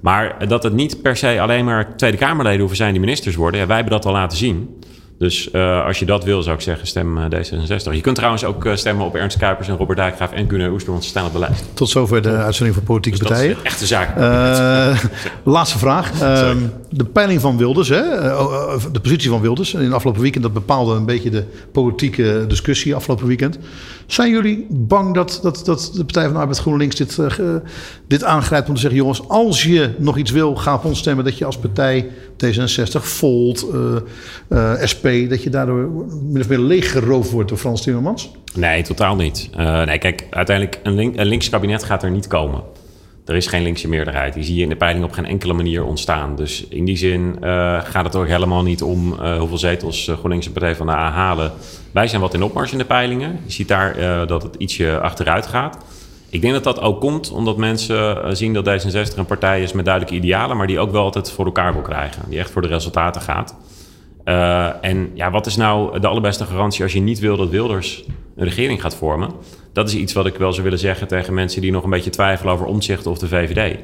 Maar 0.00 0.48
dat 0.48 0.62
het 0.62 0.72
niet 0.72 1.02
per 1.02 1.16
se 1.16 1.40
alleen 1.40 1.64
maar 1.64 1.96
Tweede 1.96 2.16
Kamerleden 2.16 2.58
hoeven 2.58 2.76
zijn 2.76 2.92
die 2.92 3.00
ministers 3.00 3.34
worden. 3.36 3.60
Ja, 3.60 3.66
wij 3.66 3.76
hebben 3.76 3.94
dat 3.94 4.06
al 4.06 4.12
laten 4.12 4.38
zien. 4.38 4.82
Dus 5.18 5.50
eh, 5.50 5.84
als 5.84 5.98
je 5.98 6.04
dat 6.04 6.24
wil, 6.24 6.42
zou 6.42 6.56
ik 6.56 6.62
zeggen, 6.62 6.86
stem 6.86 7.18
eh, 7.18 7.24
D66. 7.24 7.92
Je 7.92 8.00
kunt 8.00 8.16
trouwens 8.16 8.44
ook 8.44 8.64
eh, 8.64 8.74
stemmen 8.74 9.06
op 9.06 9.14
Ernst 9.14 9.36
Kuipers 9.36 9.68
en 9.68 9.76
Robert 9.76 9.98
Dijkgraaf 9.98 10.32
en 10.32 10.48
Gunnar 10.48 10.70
Oester, 10.70 10.90
want 10.92 11.04
ze 11.04 11.10
staan 11.10 11.26
op 11.26 11.32
de 11.32 11.38
lijst. 11.38 11.64
Tot 11.74 11.88
zover 11.88 12.22
de 12.22 12.30
uitzending 12.30 12.76
van 12.76 12.84
politieke 12.84 13.18
Dus 13.18 13.28
dat 13.28 13.38
is 13.38 13.44
partijen. 13.44 13.64
echte 13.64 13.86
zaak. 13.86 14.16
Laatste 15.44 15.78
vraag. 15.78 16.12
Ehm, 16.20 16.58
de 16.90 17.04
peiling 17.04 17.40
van 17.40 17.56
Wilders, 17.56 17.88
hè, 17.88 18.34
oh, 18.34 18.74
de 18.92 19.00
positie 19.00 19.30
van 19.30 19.40
Wilders 19.40 19.74
in 19.74 19.80
het 19.80 19.92
afgelopen 19.92 20.22
weekend, 20.22 20.42
dat 20.42 20.52
bepaalde 20.52 20.94
een 20.94 21.04
beetje 21.04 21.30
de 21.30 21.44
politieke 21.72 22.44
discussie 22.48 22.94
afgelopen 22.94 23.26
weekend. 23.26 23.58
Zijn 24.06 24.30
jullie 24.30 24.66
bang 24.70 25.14
dat, 25.14 25.38
dat, 25.42 25.62
dat 25.64 25.90
de 25.94 26.04
Partij 26.04 26.24
van 26.24 26.32
de 26.32 26.38
Arbeid 26.38 26.58
GroenLinks 26.58 26.96
dit, 26.96 27.18
dit 28.06 28.24
aangrijpt 28.24 28.68
om 28.68 28.74
te 28.74 28.80
zeggen: 28.80 28.98
jongens, 28.98 29.28
als 29.28 29.62
je 29.62 29.90
nog 29.98 30.18
iets 30.18 30.30
wil, 30.30 30.54
ga 30.56 30.74
op 30.74 30.84
ons 30.84 30.98
stemmen. 30.98 31.24
Dat 31.24 31.38
je 31.38 31.44
als 31.44 31.58
partij 31.58 32.10
D66, 32.44 33.00
Volt, 33.00 33.66
eh, 34.48 34.82
Dat 35.04 35.42
je 35.42 35.50
daardoor 35.50 36.06
min 36.22 36.42
of 36.42 36.48
meer 36.48 36.58
leeggeroofd 36.58 37.30
wordt 37.30 37.48
door 37.48 37.58
Frans 37.58 37.82
Timmermans? 37.82 38.30
Nee, 38.54 38.82
totaal 38.82 39.16
niet. 39.16 39.50
Eh, 39.56 39.82
nee, 39.82 39.98
kijk, 39.98 40.26
uiteindelijk 40.30 40.80
een, 40.82 41.20
een 41.20 41.26
links 41.26 41.48
kabinet 41.48 41.84
gaat 41.84 42.02
er 42.02 42.10
niet 42.10 42.26
komen. 42.26 42.62
Er 43.24 43.34
is 43.34 43.46
geen 43.46 43.62
linkse 43.62 43.88
meerderheid. 43.88 44.34
Die 44.34 44.42
zie 44.42 44.56
je 44.56 44.62
in 44.62 44.68
de 44.68 44.76
peiling 44.76 45.04
op 45.04 45.12
geen 45.12 45.26
enkele 45.26 45.52
manier 45.52 45.84
ontstaan. 45.84 46.36
Dus 46.36 46.66
in 46.68 46.84
die 46.84 46.96
zin 46.96 47.36
eh, 47.40 47.80
gaat 47.82 48.04
het 48.04 48.16
ook 48.16 48.26
helemaal 48.26 48.62
niet 48.62 48.82
om 48.82 49.20
eh, 49.20 49.38
hoeveel 49.38 49.58
zetels 49.58 50.10
GroenLinks 50.18 50.46
en 50.46 50.52
Partij 50.52 50.76
van 50.76 50.86
de 50.86 50.92
A 50.92 51.10
halen. 51.10 51.52
Wij 51.92 52.08
zijn 52.08 52.20
wat 52.20 52.34
in 52.34 52.42
opmars 52.42 52.72
in 52.72 52.78
de 52.78 52.84
peilingen. 52.84 53.38
Je 53.44 53.52
ziet 53.52 53.68
daar 53.68 54.26
dat 54.26 54.42
het 54.42 54.54
ietsje 54.58 55.00
achteruit 55.00 55.46
gaat. 55.46 55.76
Ik 56.28 56.40
denk 56.40 56.52
dat 56.52 56.64
dat 56.64 56.80
ook 56.80 57.00
komt 57.00 57.30
omdat 57.30 57.56
mensen 57.56 58.36
zien 58.36 58.52
dat 58.52 58.68
D66 58.68 59.16
een 59.16 59.26
partij 59.26 59.62
is 59.62 59.72
met 59.72 59.84
duidelijke 59.84 60.18
idealen, 60.18 60.56
maar 60.56 60.66
die 60.66 60.78
ook 60.78 60.92
wel 60.92 61.02
altijd 61.02 61.30
voor 61.30 61.44
elkaar 61.44 61.72
wil 61.72 61.82
krijgen. 61.82 62.22
Die 62.28 62.38
echt 62.38 62.50
voor 62.50 62.62
de 62.62 62.68
resultaten 62.68 63.20
gaat. 63.20 63.56
Uh, 64.24 64.84
en 64.84 65.10
ja, 65.14 65.30
wat 65.30 65.46
is 65.46 65.56
nou 65.56 66.00
de 66.00 66.06
allerbeste 66.06 66.44
garantie 66.44 66.82
als 66.82 66.92
je 66.92 67.00
niet 67.00 67.18
wil 67.18 67.36
dat 67.36 67.48
Wilders 67.48 68.04
een 68.36 68.44
regering 68.44 68.80
gaat 68.80 68.96
vormen. 68.96 69.30
Dat 69.72 69.88
is 69.88 69.94
iets 69.94 70.12
wat 70.12 70.26
ik 70.26 70.36
wel 70.36 70.50
zou 70.52 70.62
willen 70.62 70.78
zeggen 70.78 71.08
tegen 71.08 71.34
mensen 71.34 71.60
die 71.60 71.72
nog 71.72 71.84
een 71.84 71.90
beetje 71.90 72.10
twijfelen 72.10 72.52
over 72.52 72.66
omzicht 72.66 73.06
of 73.06 73.18
de 73.18 73.28
VVD. 73.28 73.78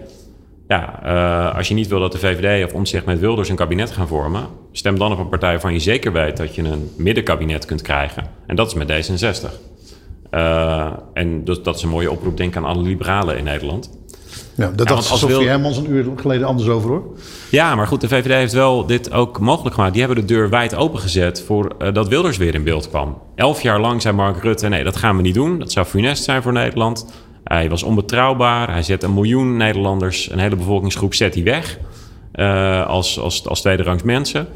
Ja, 0.68 1.00
uh, 1.04 1.56
als 1.56 1.68
je 1.68 1.74
niet 1.74 1.88
wil 1.88 2.00
dat 2.00 2.12
de 2.12 2.18
VVD 2.18 2.64
of 2.64 2.72
omzicht 2.72 3.04
met 3.04 3.18
Wilders 3.18 3.48
een 3.48 3.56
kabinet 3.56 3.90
gaan 3.90 4.08
vormen, 4.08 4.46
stem 4.72 4.98
dan 4.98 5.12
op 5.12 5.18
een 5.18 5.28
partij 5.28 5.50
waarvan 5.50 5.72
je 5.72 5.78
zeker 5.78 6.12
weet 6.12 6.36
dat 6.36 6.54
je 6.54 6.62
een 6.62 6.90
middenkabinet 6.96 7.64
kunt 7.64 7.82
krijgen. 7.82 8.24
En 8.46 8.56
dat 8.56 8.66
is 8.66 8.74
met 8.74 8.88
D66. 8.88 9.50
Uh, 10.30 10.92
en 11.12 11.44
dus 11.44 11.62
dat 11.62 11.76
is 11.76 11.82
een 11.82 11.88
mooie 11.88 12.10
oproep, 12.10 12.36
denk 12.36 12.50
ik, 12.50 12.56
aan 12.56 12.64
alle 12.64 12.82
liberalen 12.82 13.36
in 13.36 13.44
Nederland. 13.44 13.99
Ja, 14.60 14.70
dat 14.74 14.88
dacht 14.88 15.04
Sofie 15.04 15.26
wil... 15.26 15.46
Hermans 15.46 15.76
een 15.76 15.90
uur 15.90 16.06
geleden 16.16 16.46
anders 16.46 16.68
over 16.68 16.90
hoor. 16.90 17.02
Ja, 17.50 17.74
maar 17.74 17.86
goed, 17.86 18.00
de 18.00 18.08
VVD 18.08 18.32
heeft 18.32 18.52
wel 18.52 18.86
dit 18.86 19.12
ook 19.12 19.40
mogelijk 19.40 19.74
gemaakt. 19.74 19.92
Die 19.92 20.02
hebben 20.02 20.26
de 20.26 20.34
deur 20.34 20.48
wijd 20.48 20.74
opengezet 20.74 21.42
voor 21.46 21.72
uh, 21.82 21.92
dat 21.92 22.08
Wilders 22.08 22.36
weer 22.36 22.54
in 22.54 22.64
beeld 22.64 22.88
kwam. 22.88 23.18
Elf 23.34 23.62
jaar 23.62 23.80
lang 23.80 24.02
zei 24.02 24.14
Mark 24.14 24.42
Rutte, 24.42 24.68
nee, 24.68 24.84
dat 24.84 24.96
gaan 24.96 25.16
we 25.16 25.22
niet 25.22 25.34
doen. 25.34 25.58
Dat 25.58 25.72
zou 25.72 25.86
funest 25.86 26.24
zijn 26.24 26.42
voor 26.42 26.52
Nederland. 26.52 27.06
Hij 27.44 27.68
was 27.68 27.82
onbetrouwbaar. 27.82 28.70
Hij 28.70 28.82
zet 28.82 29.02
een 29.02 29.14
miljoen 29.14 29.56
Nederlanders, 29.56 30.30
een 30.30 30.38
hele 30.38 30.56
bevolkingsgroep, 30.56 31.14
zet 31.14 31.34
hij 31.34 31.44
weg. 31.44 31.78
Uh, 32.34 32.86
als, 32.86 33.20
als, 33.20 33.46
als 33.46 33.60
tweede 33.60 33.82
rangs 33.82 34.02
mensen. 34.02 34.46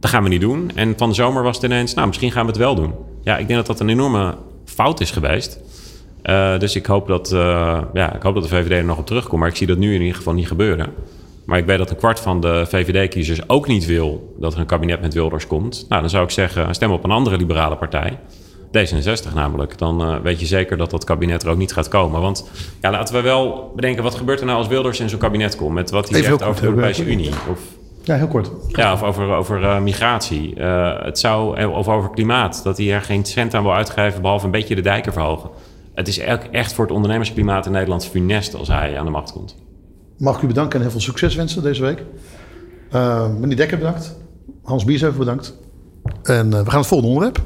Dat 0.00 0.10
gaan 0.10 0.22
we 0.22 0.28
niet 0.28 0.40
doen. 0.40 0.70
En 0.74 0.94
van 0.96 1.08
de 1.08 1.14
zomer 1.14 1.42
was 1.42 1.56
het 1.56 1.64
ineens, 1.64 1.94
nou, 1.94 2.06
misschien 2.06 2.32
gaan 2.32 2.44
we 2.44 2.50
het 2.50 2.60
wel 2.60 2.74
doen. 2.74 2.94
Ja, 3.22 3.36
ik 3.36 3.46
denk 3.46 3.58
dat 3.58 3.66
dat 3.66 3.80
een 3.80 3.88
enorme 3.88 4.34
fout 4.64 5.00
is 5.00 5.10
geweest. 5.10 5.58
Uh, 6.24 6.58
dus 6.58 6.76
ik 6.76 6.86
hoop, 6.86 7.06
dat, 7.06 7.32
uh, 7.32 7.78
ja, 7.92 8.14
ik 8.14 8.22
hoop 8.22 8.34
dat 8.34 8.42
de 8.42 8.48
VVD 8.48 8.70
er 8.70 8.84
nog 8.84 8.98
op 8.98 9.06
terugkomt. 9.06 9.40
Maar 9.40 9.48
ik 9.48 9.56
zie 9.56 9.66
dat 9.66 9.78
nu 9.78 9.94
in 9.94 10.00
ieder 10.00 10.16
geval 10.16 10.34
niet 10.34 10.46
gebeuren. 10.46 10.92
Maar 11.44 11.58
ik 11.58 11.66
weet 11.66 11.78
dat 11.78 11.90
een 11.90 11.96
kwart 11.96 12.20
van 12.20 12.40
de 12.40 12.64
VVD-kiezers 12.68 13.48
ook 13.48 13.66
niet 13.66 13.86
wil 13.86 14.34
dat 14.38 14.54
er 14.54 14.60
een 14.60 14.66
kabinet 14.66 15.00
met 15.00 15.14
Wilders 15.14 15.46
komt. 15.46 15.86
Nou, 15.88 16.00
dan 16.00 16.10
zou 16.10 16.24
ik 16.24 16.30
zeggen, 16.30 16.74
stem 16.74 16.90
op 16.90 17.04
een 17.04 17.10
andere 17.10 17.36
liberale 17.36 17.76
partij. 17.76 18.18
D66 18.78 19.34
namelijk. 19.34 19.78
Dan 19.78 20.02
uh, 20.02 20.16
weet 20.22 20.40
je 20.40 20.46
zeker 20.46 20.76
dat 20.76 20.90
dat 20.90 21.04
kabinet 21.04 21.42
er 21.42 21.48
ook 21.48 21.56
niet 21.56 21.72
gaat 21.72 21.88
komen. 21.88 22.20
Want 22.20 22.50
ja, 22.80 22.90
laten 22.90 23.14
we 23.14 23.20
wel 23.20 23.72
bedenken, 23.74 24.02
wat 24.02 24.14
gebeurt 24.14 24.40
er 24.40 24.46
nou 24.46 24.58
als 24.58 24.68
Wilders 24.68 25.00
in 25.00 25.08
zo'n 25.08 25.18
kabinet 25.18 25.56
komt? 25.56 25.74
Met 25.74 25.90
wat 25.90 26.08
hij 26.08 26.22
zegt 26.22 26.42
over 26.42 26.60
de 26.60 26.68
Europese 26.68 27.04
Unie? 27.04 27.30
Of, 27.50 27.60
ja, 28.02 28.16
heel 28.16 28.28
kort. 28.28 28.50
Ja, 28.68 28.92
of 28.92 29.02
over, 29.02 29.30
over 29.30 29.60
uh, 29.60 29.80
migratie. 29.80 30.54
Uh, 30.56 31.02
het 31.02 31.18
zou, 31.18 31.64
of 31.64 31.88
over 31.88 32.10
klimaat. 32.10 32.60
Dat 32.64 32.76
hij 32.76 32.92
er 32.92 33.02
geen 33.02 33.24
cent 33.24 33.54
aan 33.54 33.62
wil 33.62 33.74
uitgeven, 33.74 34.22
behalve 34.22 34.44
een 34.44 34.50
beetje 34.50 34.74
de 34.74 34.80
dijken 34.80 35.12
verhogen. 35.12 35.50
Het 35.94 36.08
is 36.08 36.18
echt 36.50 36.72
voor 36.72 36.84
het 36.84 36.94
ondernemersklimaat 36.94 37.66
in 37.66 37.72
Nederland 37.72 38.06
funest 38.06 38.54
als 38.54 38.68
hij 38.68 38.98
aan 38.98 39.04
de 39.04 39.10
macht 39.10 39.32
komt. 39.32 39.56
Mag 40.18 40.36
ik 40.36 40.42
u 40.42 40.46
bedanken 40.46 40.74
en 40.74 40.80
heel 40.80 40.90
veel 40.90 41.00
succes 41.00 41.34
wensen 41.34 41.62
deze 41.62 41.82
week. 41.82 42.02
Uh, 42.94 43.28
meneer 43.38 43.56
Dekker 43.56 43.78
bedankt. 43.78 44.16
Hans 44.62 44.84
Biesheuvel 44.84 45.18
bedankt. 45.18 45.54
En 46.22 46.50
we 46.50 46.70
gaan 46.70 46.78
het 46.78 46.88
volgende 46.88 47.14
onderwerp. 47.14 47.44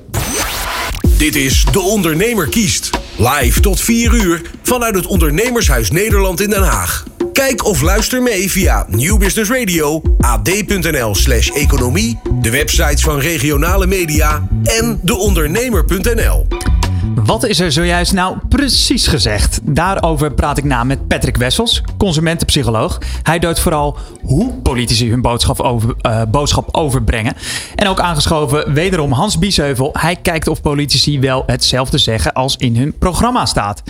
Dit 1.19 1.35
is 1.37 1.65
De 1.73 1.81
Ondernemer 1.81 2.49
kiest. 2.49 2.91
Live 3.17 3.61
tot 3.61 3.81
4 3.81 4.15
uur 4.15 4.51
vanuit 4.63 4.95
het 4.95 5.07
Ondernemershuis 5.07 5.91
Nederland 5.91 6.41
in 6.41 6.51
Den 6.51 6.63
Haag. 6.63 7.05
Kijk 7.33 7.65
of 7.65 7.81
luister 7.81 8.23
mee 8.23 8.51
via 8.51 8.87
New 8.89 9.19
Business 9.19 9.51
Radio, 9.51 10.03
ad.nl 10.19 11.15
slash 11.15 11.49
economie, 11.49 12.21
de 12.41 12.51
websites 12.51 13.03
van 13.03 13.19
regionale 13.19 13.87
media 13.87 14.49
en 14.63 15.01
deondernemer.nl. 15.03 16.47
Wat 17.13 17.47
is 17.47 17.61
er 17.61 17.73
zojuist 17.73 18.13
nou 18.13 18.39
precies 18.49 19.07
gezegd? 19.07 19.61
Daarover 19.63 20.33
praat 20.33 20.59
ik 20.59 20.65
na 20.65 20.85
met 20.85 21.09
Patrick 21.09 21.37
Wessels, 21.37 21.83
consumentenpsycholoog. 21.97 22.99
Hij 23.23 23.39
duidt 23.39 23.61
vooral 23.61 23.97
hoe 24.23 24.53
politici 24.53 25.11
hun 25.11 25.23
boodschap, 25.23 25.61
over, 25.61 25.95
uh, 26.03 26.23
boodschap 26.29 26.69
overbrengen. 26.75 27.35
En 27.75 27.89
ook 27.89 28.01
aangeschoven 28.01 28.73
wederom 28.73 29.13
Hans 29.13 29.39
Biesheuvel. 29.39 29.91
Hij 29.93 30.17
kijkt 30.17 30.49
of 30.49 30.61
politici 30.61 31.21
wel 31.21 31.43
hetzelfde 31.47 31.99
zeggen 31.99 32.33
als 32.33 32.57
in 32.57 32.77
hun 32.77 32.99
programma 32.99 33.47
staat. 33.47 33.83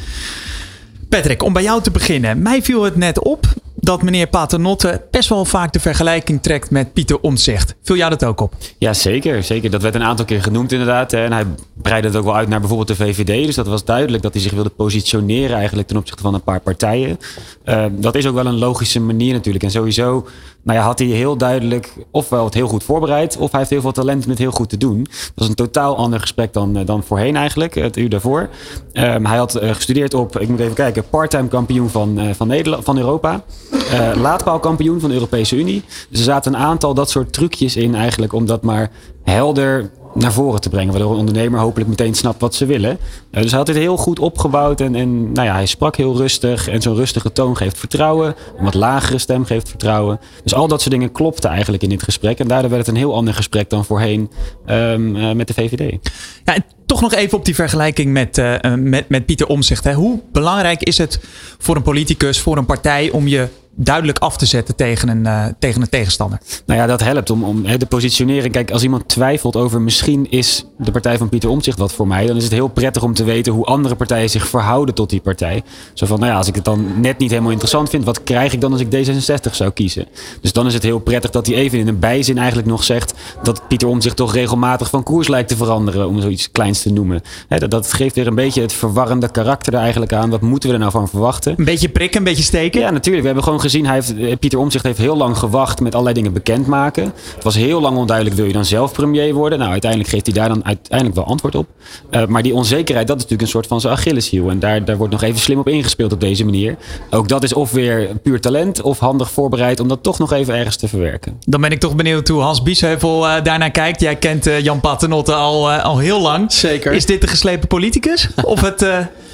Patrick, 1.09 1.43
om 1.43 1.53
bij 1.53 1.63
jou 1.63 1.83
te 1.83 1.91
beginnen. 1.91 2.43
Mij 2.43 2.63
viel 2.63 2.83
het 2.83 2.97
net 2.97 3.23
op 3.23 3.47
dat 3.85 4.03
meneer 4.03 4.27
Paternotte 4.27 5.03
best 5.11 5.29
wel 5.29 5.45
vaak 5.45 5.73
de 5.73 5.81
vergelijking 5.81 6.43
trekt 6.43 6.71
met 6.71 6.93
Pieter 6.93 7.21
Omtzigt. 7.21 7.75
Vul 7.83 7.97
jou 7.97 8.11
dat 8.11 8.25
ook 8.25 8.41
op? 8.41 8.55
Ja, 8.79 8.93
zeker. 8.93 9.43
zeker. 9.43 9.71
Dat 9.71 9.83
werd 9.83 9.95
een 9.95 10.03
aantal 10.03 10.25
keer 10.25 10.43
genoemd 10.43 10.73
inderdaad. 10.73 11.13
En 11.13 11.33
hij 11.33 11.45
breidde 11.83 12.09
het 12.09 12.17
ook 12.17 12.25
wel 12.25 12.37
uit 12.37 12.49
naar 12.49 12.61
bijvoorbeeld 12.61 12.89
de 12.89 13.05
VVD. 13.05 13.47
Dus 13.47 13.55
dat 13.55 13.67
was 13.67 13.85
duidelijk 13.85 14.23
dat 14.23 14.33
hij 14.33 14.43
zich 14.43 14.53
wilde 14.53 14.71
positioneren 14.71 15.57
eigenlijk 15.57 15.89
ten 15.89 15.97
opzichte 15.97 16.23
van 16.23 16.35
een 16.35 16.43
paar 16.43 16.61
partijen. 16.61 17.19
Uh, 17.65 17.85
dat 17.91 18.15
is 18.15 18.27
ook 18.27 18.35
wel 18.35 18.47
een 18.47 18.59
logische 18.59 19.01
manier 19.01 19.33
natuurlijk. 19.33 19.65
En 19.65 19.71
sowieso 19.71 20.27
nou 20.65 20.79
ja, 20.79 20.85
had 20.85 20.99
hij 20.99 21.09
heel 21.09 21.37
duidelijk 21.37 21.93
ofwel 22.11 22.45
het 22.45 22.55
heel 22.55 22.69
goed 22.69 22.85
voorbereid... 22.85 23.37
of 23.37 23.51
hij 23.51 23.59
heeft 23.59 23.73
heel 23.73 23.81
veel 23.81 23.93
talent 23.93 24.25
om 24.25 24.31
het 24.31 24.39
heel 24.39 24.51
goed 24.51 24.69
te 24.69 24.77
doen. 24.77 25.05
Dat 25.05 25.33
was 25.35 25.49
een 25.49 25.55
totaal 25.55 25.97
ander 25.97 26.21
gesprek 26.21 26.53
dan, 26.53 26.85
dan 26.85 27.03
voorheen 27.03 27.37
eigenlijk, 27.37 27.75
het 27.75 27.97
uur 27.97 28.09
daarvoor. 28.09 28.49
Um, 28.93 29.27
hij 29.27 29.37
had 29.37 29.63
uh, 29.63 29.75
gestudeerd 29.75 30.15
op, 30.15 30.39
ik 30.39 30.49
moet 30.49 30.61
even 30.61 30.75
kijken... 30.75 31.09
parttime 31.09 31.49
kampioen 31.49 31.91
van, 31.91 32.21
uh, 32.21 32.35
van, 32.35 32.47
Nederland, 32.47 32.85
van 32.85 32.99
Europa. 32.99 33.45
Uh, 33.75 34.11
laadpaalkampioen 34.21 35.01
van 35.01 35.09
de 35.09 35.15
Europese 35.15 35.57
Unie. 35.57 35.83
Dus 36.09 36.19
er 36.19 36.25
zaten 36.25 36.55
een 36.55 36.61
aantal 36.61 36.95
dat 36.95 37.11
soort 37.11 37.33
trucjes 37.33 37.77
in 37.77 37.95
eigenlijk... 37.95 38.33
om 38.33 38.47
dat 38.47 38.63
maar 38.63 38.91
helder 39.23 39.91
naar 40.15 40.33
voren 40.33 40.61
te 40.61 40.69
brengen. 40.69 40.93
Waardoor 40.93 41.13
een 41.13 41.19
ondernemer 41.19 41.61
hopelijk 41.61 41.89
meteen 41.91 42.15
snapt 42.15 42.41
wat 42.41 42.55
ze 42.55 42.67
willen. 42.67 42.91
Uh, 42.91 43.41
dus 43.43 43.51
hij 43.51 43.59
had 43.59 43.67
dit 43.67 43.77
heel 43.77 43.97
goed 43.97 44.19
opgebouwd. 44.19 44.81
En, 44.81 44.95
en 44.95 45.33
nou 45.33 45.47
ja, 45.47 45.55
hij 45.55 45.67
sprak 45.67 45.97
heel 45.97 46.17
rustig. 46.17 46.69
En 46.69 46.83
zo'n 46.83 46.95
rustige 46.95 47.33
toon 47.33 47.57
geeft 47.57 47.79
vertrouwen. 47.79 48.35
Een 48.59 48.65
wat 48.65 48.75
lagere 48.75 49.19
stem 49.19 49.45
geeft 49.45 49.69
vertrouwen. 49.69 50.21
Dus 50.43 50.55
al 50.55 50.69
dat 50.69 50.81
soort 50.81 50.95
dingen 50.95 51.13
klopten 51.13 51.51
eigenlijk 51.51 51.83
in 51.83 51.89
dit 51.89 52.03
gesprek. 52.03 52.39
En 52.39 52.49
daardoor 52.49 52.71
werd 52.71 52.87
het 52.87 52.95
een 52.95 53.01
heel 53.01 53.15
ander 53.15 53.35
gesprek 53.35 53.71
dan 53.71 53.85
voorheen 53.85 54.31
um, 54.67 55.17
uh, 55.17 55.33
met 55.33 55.49
de 55.49 55.55
VVD. 55.55 56.11
Ja, 56.45 56.57
toch 56.87 57.01
nog 57.01 57.15
even 57.15 57.39
op 57.39 57.45
die 57.45 57.55
vergelijking 57.55 58.13
met, 58.13 58.43
met, 58.77 59.09
met 59.09 59.27
Pieter 59.27 59.47
Omzicht. 59.47 59.93
Hoe 59.93 60.21
belangrijk 60.33 60.83
is 60.83 60.99
het 60.99 61.21
voor 61.59 61.77
een 61.77 61.83
politicus, 61.83 62.41
voor 62.41 62.57
een 62.57 62.67
partij... 62.67 63.11
om 63.11 63.29
je 63.29 63.49
duidelijk 63.77 64.19
af 64.19 64.37
te 64.37 64.47
zetten 64.47 64.77
tegen 64.77 65.09
een, 65.09 65.25
uh, 65.25 65.45
tegen 65.59 65.83
een 65.83 65.89
tegenstander. 65.89 66.39
Nou 66.67 66.81
ja, 66.81 66.87
dat 66.87 67.01
helpt 67.01 67.31
om, 67.31 67.45
om 67.45 67.65
he, 67.65 67.77
de 67.77 67.87
positionering. 67.87 68.53
Kijk, 68.53 68.71
als 68.71 68.83
iemand 68.83 69.09
twijfelt 69.09 69.57
over 69.57 69.81
misschien 69.81 70.31
is 70.31 70.65
de 70.79 70.91
partij 70.91 71.19
van 71.19 71.29
Pieter 71.29 71.51
Omtzigt 71.51 71.79
wat 71.79 71.93
voor 71.93 72.07
mij, 72.07 72.27
dan 72.27 72.37
is 72.37 72.43
het 72.43 72.53
heel 72.53 72.69
prettig 72.69 73.03
om 73.03 73.15
te 73.15 73.25
weten 73.25 73.53
hoe 73.53 73.65
andere 73.65 73.95
partijen 73.95 74.31
zich 74.31 74.49
verhouden 74.49 74.95
tot 74.95 75.11
die 75.11 75.21
partij. 75.21 75.63
Zo 75.95 76.07
van, 76.07 76.19
nou 76.19 76.31
ja, 76.31 76.39
als 76.39 76.49
ik 76.49 76.55
het 76.55 76.65
dan 76.65 77.01
net 77.01 77.19
niet 77.19 77.31
helemaal 77.31 77.51
interessant 77.51 77.91
vind, 77.91 78.05
wat 78.05 78.23
krijg 78.23 78.53
ik 78.53 78.61
dan 78.61 78.73
als 78.73 78.81
ik 78.81 78.89
D66 78.91 79.51
zou 79.53 79.71
kiezen? 79.71 80.07
Dus 80.41 80.53
dan 80.53 80.67
is 80.67 80.75
het 80.75 80.83
heel 80.83 80.99
prettig 80.99 81.31
dat 81.31 81.47
hij 81.47 81.57
even 81.57 81.79
in 81.79 81.89
een 81.89 81.99
bijzin 81.99 82.39
eigenlijk 82.39 82.69
nog 82.69 82.85
zegt 82.85 83.15
dat 83.43 83.69
Pieter 83.69 83.89
Omtzigt 83.89 84.17
toch 84.17 84.35
regelmatig 84.35 84.91
van 84.91 85.03
koers 85.03 85.29
lijkt 85.29 85.49
te 85.49 85.57
veranderen, 85.57 86.09
om 86.09 86.21
zoiets 86.21 86.51
kleins 86.51 86.83
te 86.83 86.93
noemen. 86.93 87.23
He, 87.49 87.59
dat, 87.59 87.71
dat 87.71 87.93
geeft 87.93 88.15
weer 88.15 88.27
een 88.27 88.35
beetje 88.35 88.61
het 88.61 88.73
verwarrende 88.73 89.31
karakter 89.31 89.75
er 89.75 89.81
eigenlijk 89.81 90.13
aan. 90.13 90.31
Wat 90.31 90.41
moeten 90.41 90.69
we 90.69 90.75
er 90.75 90.81
nou 90.81 90.93
van 90.93 91.09
verwachten? 91.09 91.55
Een 91.59 91.65
beetje 91.65 91.89
prikken, 91.89 92.19
een 92.19 92.25
beetje 92.25 92.43
steken? 92.43 92.81
Ja, 92.81 92.91
natuurlijk. 92.91 93.21
We 93.21 93.27
hebben 93.27 93.45
gewoon 93.45 93.61
gezien, 93.65 93.87
hij 93.87 93.95
heeft, 93.95 94.17
eh, 94.17 94.37
Pieter 94.37 94.59
Omtzigt 94.59 94.85
heeft 94.85 94.99
heel 94.99 95.17
lang 95.17 95.39
gewacht 95.39 95.81
met 95.81 95.93
allerlei 95.93 96.15
dingen 96.15 96.33
bekendmaken. 96.33 97.05
Het 97.35 97.45
was 97.45 97.55
heel 97.55 97.81
lang 97.81 97.97
onduidelijk, 97.97 98.37
wil 98.37 98.47
je 98.47 98.53
dan 98.53 98.65
zelf 98.65 98.93
premier 98.93 99.35
worden? 99.35 99.59
Nou, 99.59 99.71
uiteindelijk 99.71 100.11
geeft 100.11 100.27
hij 100.27 100.35
daar 100.35 100.49
dan 100.49 100.65
uiteindelijk 100.65 101.17
wel 101.17 101.27
antwoord 101.27 101.55
op. 101.55 101.67
Uh, 102.11 102.27
maar 102.27 102.43
die 102.43 102.55
onzekerheid, 102.55 103.07
dat 103.07 103.17
is 103.17 103.23
natuurlijk 103.23 103.49
een 103.49 103.55
soort 103.55 103.67
van 103.67 103.81
zijn 103.81 103.93
Achilleshiel. 103.93 104.51
En 104.51 104.59
daar, 104.59 104.85
daar 104.85 104.97
wordt 104.97 105.13
nog 105.13 105.23
even 105.23 105.41
slim 105.41 105.59
op 105.59 105.69
ingespeeld 105.69 106.13
op 106.13 106.21
deze 106.21 106.45
manier. 106.45 106.77
Ook 107.11 107.29
dat 107.29 107.43
is 107.43 107.53
of 107.53 107.73
weer 107.73 108.09
puur 108.23 108.41
talent 108.41 108.83
of 108.83 108.99
handig 108.99 109.31
voorbereid 109.31 109.81
om 109.81 109.89
dat 109.89 110.03
toch 110.03 110.19
nog 110.19 110.33
even 110.33 110.55
ergens 110.55 110.77
te 110.77 110.89
verwerken. 110.89 111.37
Dan 111.41 111.61
ben 111.61 111.71
ik 111.71 111.81
toch 111.81 111.97
benieuwd 111.97 112.29
hoe 112.29 112.41
Hans 112.41 112.63
Biesheuvel 112.63 113.27
uh, 113.27 113.35
daarnaar 113.43 113.71
kijkt. 113.71 114.01
Jij 114.01 114.17
kent 114.17 114.47
uh, 114.47 114.61
Jan 114.61 114.81
Paternotte 114.81 115.35
al, 115.35 115.71
al 115.71 115.99
heel 115.99 116.21
lang. 116.21 116.53
Zeker. 116.53 116.93
Is 116.93 117.07
dit 117.07 117.21
de 117.21 117.27
geslepen 117.27 117.69
politicus 117.69 118.29
of 118.43 118.61
het 118.61 118.87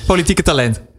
politieke 0.07 0.43
talent? 0.43 0.90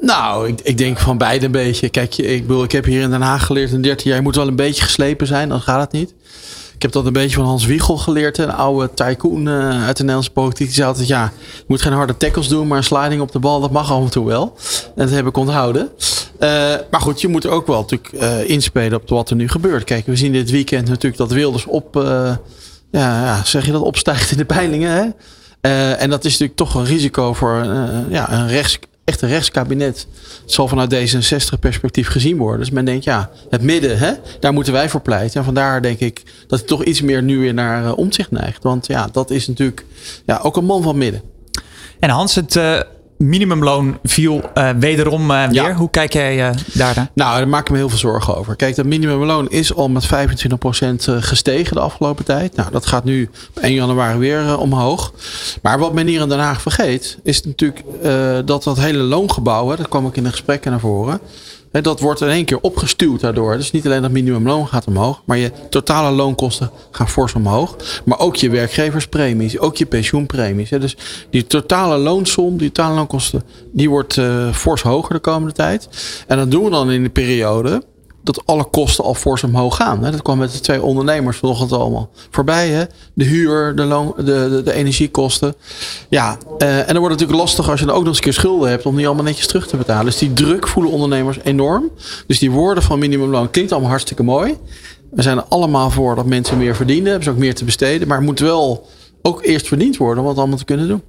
Nou, 0.00 0.48
ik, 0.48 0.60
ik, 0.62 0.78
denk 0.78 0.98
van 0.98 1.18
beide 1.18 1.46
een 1.46 1.52
beetje. 1.52 1.88
Kijk, 1.88 2.16
ik, 2.16 2.46
bedoel, 2.46 2.64
ik 2.64 2.72
heb 2.72 2.84
hier 2.84 3.00
in 3.00 3.10
Den 3.10 3.22
Haag 3.22 3.46
geleerd 3.46 3.72
in 3.72 3.82
13 3.82 4.08
jaar. 4.08 4.18
Je 4.18 4.24
moet 4.24 4.36
wel 4.36 4.48
een 4.48 4.56
beetje 4.56 4.82
geslepen 4.82 5.26
zijn, 5.26 5.48
dan 5.48 5.60
gaat 5.60 5.80
het 5.80 5.92
niet. 5.92 6.14
Ik 6.74 6.82
heb 6.82 6.92
dat 6.92 7.06
een 7.06 7.12
beetje 7.12 7.36
van 7.36 7.44
Hans 7.44 7.66
Wiegel 7.66 7.96
geleerd. 7.96 8.38
Een 8.38 8.52
oude 8.52 8.94
tycoon 8.94 9.46
uh, 9.46 9.84
uit 9.84 9.96
de 9.96 10.02
Nederlandse 10.02 10.30
politiek. 10.30 10.66
Die 10.66 10.74
zei 10.74 10.88
altijd, 10.88 11.06
ja, 11.06 11.32
je 11.56 11.64
moet 11.66 11.82
geen 11.82 11.92
harde 11.92 12.16
tackles 12.16 12.48
doen. 12.48 12.66
Maar 12.66 12.78
een 12.78 12.84
sliding 12.84 13.20
op 13.20 13.32
de 13.32 13.38
bal, 13.38 13.60
dat 13.60 13.70
mag 13.70 13.92
af 13.92 14.02
en 14.02 14.10
toe 14.10 14.26
wel. 14.26 14.56
En 14.96 15.06
dat 15.06 15.10
heb 15.10 15.26
ik 15.26 15.36
onthouden. 15.36 15.90
Uh, 16.40 16.74
maar 16.90 17.00
goed, 17.00 17.20
je 17.20 17.28
moet 17.28 17.44
er 17.44 17.50
ook 17.50 17.66
wel 17.66 17.80
natuurlijk 17.80 18.12
uh, 18.12 18.48
inspelen 18.50 19.00
op 19.00 19.08
wat 19.08 19.30
er 19.30 19.36
nu 19.36 19.48
gebeurt. 19.48 19.84
Kijk, 19.84 20.06
we 20.06 20.16
zien 20.16 20.32
dit 20.32 20.50
weekend 20.50 20.88
natuurlijk 20.88 21.16
dat 21.16 21.32
Wilders 21.32 21.66
op... 21.66 21.94
ja, 21.94 22.40
ja, 22.90 23.44
zeg 23.44 23.66
je 23.66 23.72
dat, 23.72 23.82
opstijgt 23.82 24.30
in 24.30 24.36
de 24.36 24.44
peilingen. 24.44 24.90
Hè? 24.90 25.08
en 25.92 26.10
dat 26.10 26.24
is 26.24 26.30
natuurlijk 26.30 26.58
toch 26.58 26.74
een 26.74 26.84
risico 26.84 27.32
voor 27.32 27.64
ja, 28.08 28.32
een 28.32 28.48
rechts 28.48 28.78
echt 29.06 29.22
een 29.22 29.28
rechtskabinet. 29.28 30.06
Zal 30.44 30.68
vanuit 30.68 30.94
D66 30.94 31.58
perspectief 31.60 32.08
gezien 32.08 32.36
worden. 32.36 32.60
Dus 32.60 32.70
men 32.70 32.84
denkt, 32.84 33.04
ja, 33.04 33.30
het 33.50 33.62
midden, 33.62 33.98
hè, 33.98 34.12
daar 34.40 34.52
moeten 34.52 34.72
wij 34.72 34.88
voor 34.88 35.00
pleiten. 35.00 35.38
En 35.38 35.44
vandaar 35.44 35.82
denk 35.82 35.98
ik 35.98 36.22
dat 36.46 36.58
het 36.58 36.68
toch 36.68 36.84
iets 36.84 37.00
meer 37.02 37.22
nu 37.22 37.38
weer 37.38 37.54
naar 37.54 37.84
uh, 37.84 37.98
omzicht 37.98 38.30
neigt. 38.30 38.62
Want 38.62 38.86
ja, 38.86 39.08
dat 39.12 39.30
is 39.30 39.46
natuurlijk 39.46 39.84
ja, 40.24 40.40
ook 40.42 40.56
een 40.56 40.64
man 40.64 40.82
van 40.82 40.98
midden. 40.98 41.22
En 42.00 42.10
Hans, 42.10 42.34
het 42.34 42.54
uh, 42.54 42.80
minimumloon 43.18 43.98
viel 44.02 44.40
uh, 44.54 44.70
wederom 44.78 45.30
uh, 45.30 45.48
weer. 45.48 45.74
Hoe 45.74 45.90
kijk 45.90 46.12
jij 46.12 46.48
uh, 46.48 46.56
daarnaar? 46.72 47.10
Nou, 47.14 47.38
daar 47.38 47.48
maak 47.48 47.60
ik 47.60 47.70
me 47.70 47.76
heel 47.76 47.88
veel 47.88 47.98
zorgen 47.98 48.36
over. 48.36 48.56
Kijk, 48.56 48.76
dat 48.76 48.86
minimumloon 48.86 49.50
is 49.50 49.74
al 49.74 49.88
met 49.88 50.06
25% 50.06 50.08
gestegen 51.04 51.74
de 51.74 51.80
afgelopen 51.80 52.24
tijd. 52.24 52.56
Nou, 52.56 52.70
dat 52.70 52.86
gaat 52.86 53.04
nu 53.04 53.30
op 53.54 53.62
1 53.62 53.74
januari 53.74 54.18
weer 54.18 54.58
omhoog. 54.58 55.12
Maar 55.62 55.78
wat 55.78 55.92
men 55.92 56.06
hier 56.06 56.20
in 56.20 56.28
Den 56.28 56.38
Haag 56.38 56.62
vergeet, 56.62 57.18
is 57.22 57.42
natuurlijk 57.42 57.82
dat 58.46 58.62
dat 58.62 58.78
hele 58.78 59.02
loongebouw, 59.02 59.68
hè, 59.68 59.76
dat 59.76 59.88
kwam 59.88 60.06
ook 60.06 60.16
in 60.16 60.24
de 60.24 60.30
gesprekken 60.30 60.70
naar 60.70 60.80
voren 60.80 61.20
dat 61.82 62.00
wordt 62.00 62.20
in 62.20 62.28
één 62.28 62.44
keer 62.44 62.60
opgestuwd 62.60 63.20
daardoor. 63.20 63.56
Dus 63.56 63.70
niet 63.70 63.86
alleen 63.86 64.02
dat 64.02 64.10
minimumloon 64.10 64.68
gaat 64.68 64.86
omhoog, 64.86 65.22
maar 65.24 65.36
je 65.36 65.52
totale 65.70 66.16
loonkosten 66.16 66.70
gaan 66.90 67.08
fors 67.08 67.34
omhoog. 67.34 67.76
Maar 68.04 68.18
ook 68.18 68.36
je 68.36 68.50
werkgeverspremies, 68.50 69.58
ook 69.58 69.76
je 69.76 69.86
pensioenpremies. 69.86 70.68
Dus 70.68 70.96
die 71.30 71.46
totale 71.46 71.96
loonsom, 71.98 72.56
die 72.56 72.72
totale 72.72 72.94
loonkosten, 72.94 73.42
die 73.72 73.90
wordt 73.90 74.16
uh, 74.16 74.52
fors 74.52 74.82
hoger 74.82 75.14
de 75.14 75.20
komende 75.20 75.52
tijd. 75.52 75.88
En 76.26 76.36
dat 76.36 76.50
doen 76.50 76.64
we 76.64 76.70
dan 76.70 76.90
in 76.90 77.02
de 77.02 77.08
periode 77.08 77.82
dat 78.26 78.42
alle 78.46 78.64
kosten 78.64 79.04
al 79.04 79.14
fors 79.14 79.42
omhoog 79.42 79.76
gaan. 79.76 80.00
Dat 80.00 80.22
kwam 80.22 80.38
met 80.38 80.52
de 80.52 80.60
twee 80.60 80.82
ondernemers 80.82 81.36
vanochtend 81.36 81.72
allemaal 81.72 82.10
voorbij. 82.30 82.68
Hè? 82.68 82.84
De 83.14 83.24
huur, 83.24 83.76
de, 83.76 83.82
loon, 83.82 84.14
de, 84.16 84.24
de, 84.24 84.62
de 84.64 84.72
energiekosten. 84.72 85.54
Ja, 86.08 86.36
uh, 86.58 86.78
en 86.78 86.86
dan 86.86 86.98
wordt 86.98 87.10
het 87.10 87.20
natuurlijk 87.20 87.38
lastig 87.38 87.70
als 87.70 87.80
je 87.80 87.86
dan 87.86 87.94
ook 87.94 88.00
nog 88.00 88.08
eens 88.08 88.18
een 88.18 88.24
keer 88.24 88.32
schulden 88.32 88.70
hebt 88.70 88.86
om 88.86 88.96
die 88.96 89.06
allemaal 89.06 89.24
netjes 89.24 89.46
terug 89.46 89.66
te 89.66 89.76
betalen. 89.76 90.04
Dus 90.04 90.18
die 90.18 90.32
druk 90.32 90.68
voelen 90.68 90.92
ondernemers 90.92 91.38
enorm. 91.42 91.90
Dus 92.26 92.38
die 92.38 92.50
woorden 92.50 92.82
van 92.82 92.98
minimumloon 92.98 93.50
klinkt 93.50 93.72
allemaal 93.72 93.90
hartstikke 93.90 94.22
mooi. 94.22 94.56
We 95.10 95.22
zijn 95.22 95.36
er 95.36 95.44
allemaal 95.48 95.90
voor 95.90 96.14
dat 96.14 96.26
mensen 96.26 96.58
meer 96.58 96.76
verdienen. 96.76 97.06
Hebben 97.06 97.24
ze 97.24 97.30
ook 97.30 97.36
meer 97.36 97.54
te 97.54 97.64
besteden. 97.64 98.08
Maar 98.08 98.16
het 98.16 98.26
moet 98.26 98.40
wel 98.40 98.86
ook 99.26 99.44
eerst 99.44 99.68
verdiend 99.68 99.96
worden 99.96 100.22
om 100.22 100.28
het 100.28 100.38
allemaal 100.38 100.58
te 100.58 100.64
kunnen 100.64 100.88
doen. 100.88 101.02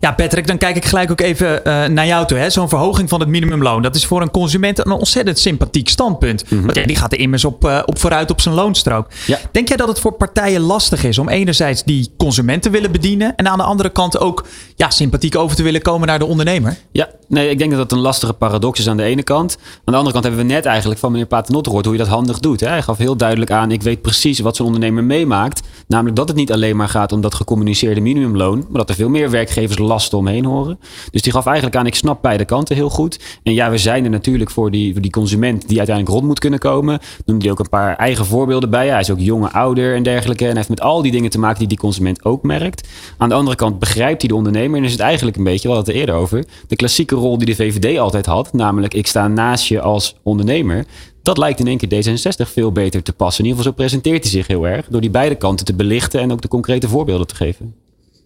Ja, 0.00 0.12
Patrick, 0.12 0.46
dan 0.46 0.58
kijk 0.58 0.76
ik 0.76 0.84
gelijk 0.84 1.10
ook 1.10 1.20
even 1.20 1.60
uh, 1.64 1.84
naar 1.86 2.06
jou 2.06 2.26
toe. 2.26 2.50
Zo'n 2.50 2.68
verhoging 2.68 3.08
van 3.08 3.20
het 3.20 3.28
minimumloon. 3.28 3.82
Dat 3.82 3.94
is 3.94 4.06
voor 4.06 4.22
een 4.22 4.30
consument 4.30 4.86
een 4.86 4.92
ontzettend 4.92 5.38
sympathiek 5.38 5.88
standpunt. 5.88 6.42
Mm 6.42 6.48
-hmm. 6.48 6.66
Want 6.66 6.76
ja, 6.76 6.86
die 6.86 6.96
gaat 6.96 7.12
er 7.12 7.18
immers 7.18 7.44
op, 7.44 7.64
uh, 7.64 7.82
op 7.84 7.98
vooruit 7.98 8.30
op 8.30 8.40
zijn 8.40 8.54
loonstrook. 8.54 9.06
Ja. 9.26 9.38
Denk 9.52 9.68
jij 9.68 9.76
dat 9.76 9.88
het 9.88 10.00
voor 10.00 10.12
partijen 10.12 10.60
lastig 10.60 11.04
is 11.04 11.18
om 11.18 11.28
enerzijds 11.28 11.84
die 11.84 12.12
consumenten 12.16 12.70
willen 12.70 12.92
bedienen. 12.92 13.36
En 13.36 13.48
aan 13.48 13.58
de 13.58 13.64
andere 13.64 13.90
kant 13.90 14.18
ook 14.18 14.44
ja, 14.76 14.90
sympathiek 14.90 15.36
over 15.36 15.56
te 15.56 15.62
willen 15.62 15.82
komen 15.82 16.08
naar 16.08 16.18
de 16.18 16.24
ondernemer? 16.24 16.76
Ja, 16.92 17.08
nee, 17.28 17.48
ik 17.48 17.58
denk 17.58 17.70
dat 17.70 17.80
dat 17.80 17.92
een 17.92 18.04
lastige 18.04 18.32
paradox 18.32 18.78
is 18.78 18.88
aan 18.88 18.96
de 18.96 19.02
ene 19.02 19.22
kant. 19.22 19.56
Aan 19.60 19.80
de 19.84 19.96
andere 19.96 20.12
kant 20.12 20.24
hebben 20.24 20.46
we 20.46 20.52
net 20.52 20.66
eigenlijk 20.66 21.00
van 21.00 21.12
meneer 21.12 21.26
Paternotte 21.26 21.68
gehoord 21.68 21.86
hoe 21.86 21.96
je 21.96 22.02
dat 22.02 22.12
handig 22.12 22.38
doet. 22.38 22.60
Hè? 22.60 22.68
Hij 22.68 22.82
gaf 22.82 22.98
heel 22.98 23.16
duidelijk 23.16 23.50
aan, 23.50 23.70
ik 23.70 23.82
weet 23.82 24.02
precies 24.02 24.38
wat 24.38 24.56
zo'n 24.56 24.66
ondernemer 24.66 25.04
meemaakt. 25.04 25.60
Namelijk 25.86 26.16
dat 26.16 26.28
het 26.28 26.36
niet 26.36 26.52
alleen 26.52 26.76
maar 26.76 26.88
gaat 26.88 27.12
om 27.12 27.20
dat 27.20 27.34
gecommuniceerde 27.62 28.00
minimumloon. 28.00 28.58
Maar 28.68 28.78
dat 28.78 28.88
er 28.88 28.94
veel 28.94 29.08
meer 29.08 29.30
werkgevers 29.30 29.78
lasten 29.78 30.18
omheen 30.18 30.44
horen. 30.44 30.78
Dus 31.10 31.22
die 31.22 31.32
gaf 31.32 31.46
eigenlijk 31.46 31.76
aan, 31.76 31.86
ik 31.86 31.94
snap 31.94 32.22
beide 32.22 32.44
kanten 32.44 32.76
heel 32.76 32.90
goed. 32.90 33.20
En 33.42 33.54
ja, 33.54 33.70
we 33.70 33.78
zijn 33.78 34.04
er 34.04 34.10
natuurlijk 34.10 34.50
voor 34.50 34.70
die, 34.70 35.00
die 35.00 35.10
consument 35.10 35.68
die 35.68 35.78
uiteindelijk 35.78 36.16
rond 36.16 36.26
moet 36.28 36.38
kunnen 36.38 36.58
komen. 36.58 36.98
Noemde 37.24 37.42
hij 37.42 37.52
ook 37.52 37.58
een 37.58 37.68
paar 37.68 37.96
eigen 37.96 38.26
voorbeelden 38.26 38.70
bij. 38.70 38.88
Hij 38.88 39.00
is 39.00 39.10
ook 39.10 39.18
jonge, 39.18 39.52
ouder 39.52 39.94
en 39.94 40.02
dergelijke. 40.02 40.48
En 40.48 40.56
heeft 40.56 40.68
met 40.68 40.80
al 40.80 41.02
die 41.02 41.12
dingen 41.12 41.30
te 41.30 41.38
maken 41.38 41.58
die 41.58 41.68
die 41.68 41.78
consument 41.78 42.24
ook 42.24 42.42
merkt. 42.42 42.88
Aan 43.18 43.28
de 43.28 43.34
andere 43.34 43.56
kant 43.56 43.78
begrijpt 43.78 44.20
hij 44.20 44.28
de 44.28 44.36
ondernemer. 44.36 44.78
En 44.78 44.84
is 44.84 44.92
het 44.92 45.00
eigenlijk 45.00 45.36
een 45.36 45.44
beetje, 45.44 45.68
we 45.68 45.74
hadden 45.74 45.94
het 45.94 45.94
er 45.94 46.00
eerder 46.00 46.22
over, 46.22 46.44
de 46.68 46.76
klassieke 46.76 47.14
rol 47.14 47.38
die 47.38 47.46
de 47.46 47.54
VVD 47.54 47.98
altijd 47.98 48.26
had. 48.26 48.52
Namelijk, 48.52 48.94
ik 48.94 49.06
sta 49.06 49.28
naast 49.28 49.66
je 49.66 49.80
als 49.80 50.16
ondernemer. 50.22 50.84
Dat 51.22 51.38
lijkt 51.38 51.60
in 51.60 51.66
één 51.66 51.78
keer 51.78 52.18
D66 52.18 52.52
veel 52.52 52.72
beter 52.72 53.02
te 53.02 53.12
passen. 53.12 53.44
In 53.44 53.50
ieder 53.50 53.64
geval 53.64 53.76
zo 53.76 53.82
presenteert 53.82 54.22
hij 54.22 54.32
zich 54.32 54.46
heel 54.46 54.66
erg. 54.66 54.86
Door 54.88 55.00
die 55.00 55.10
beide 55.10 55.34
kanten 55.34 55.66
te 55.66 55.74
belichten 55.74 56.20
en 56.20 56.32
ook 56.32 56.42
de 56.42 56.48
concrete 56.48 56.88
voorbeelden 56.88 57.26
te 57.26 57.34
geven. 57.34 57.74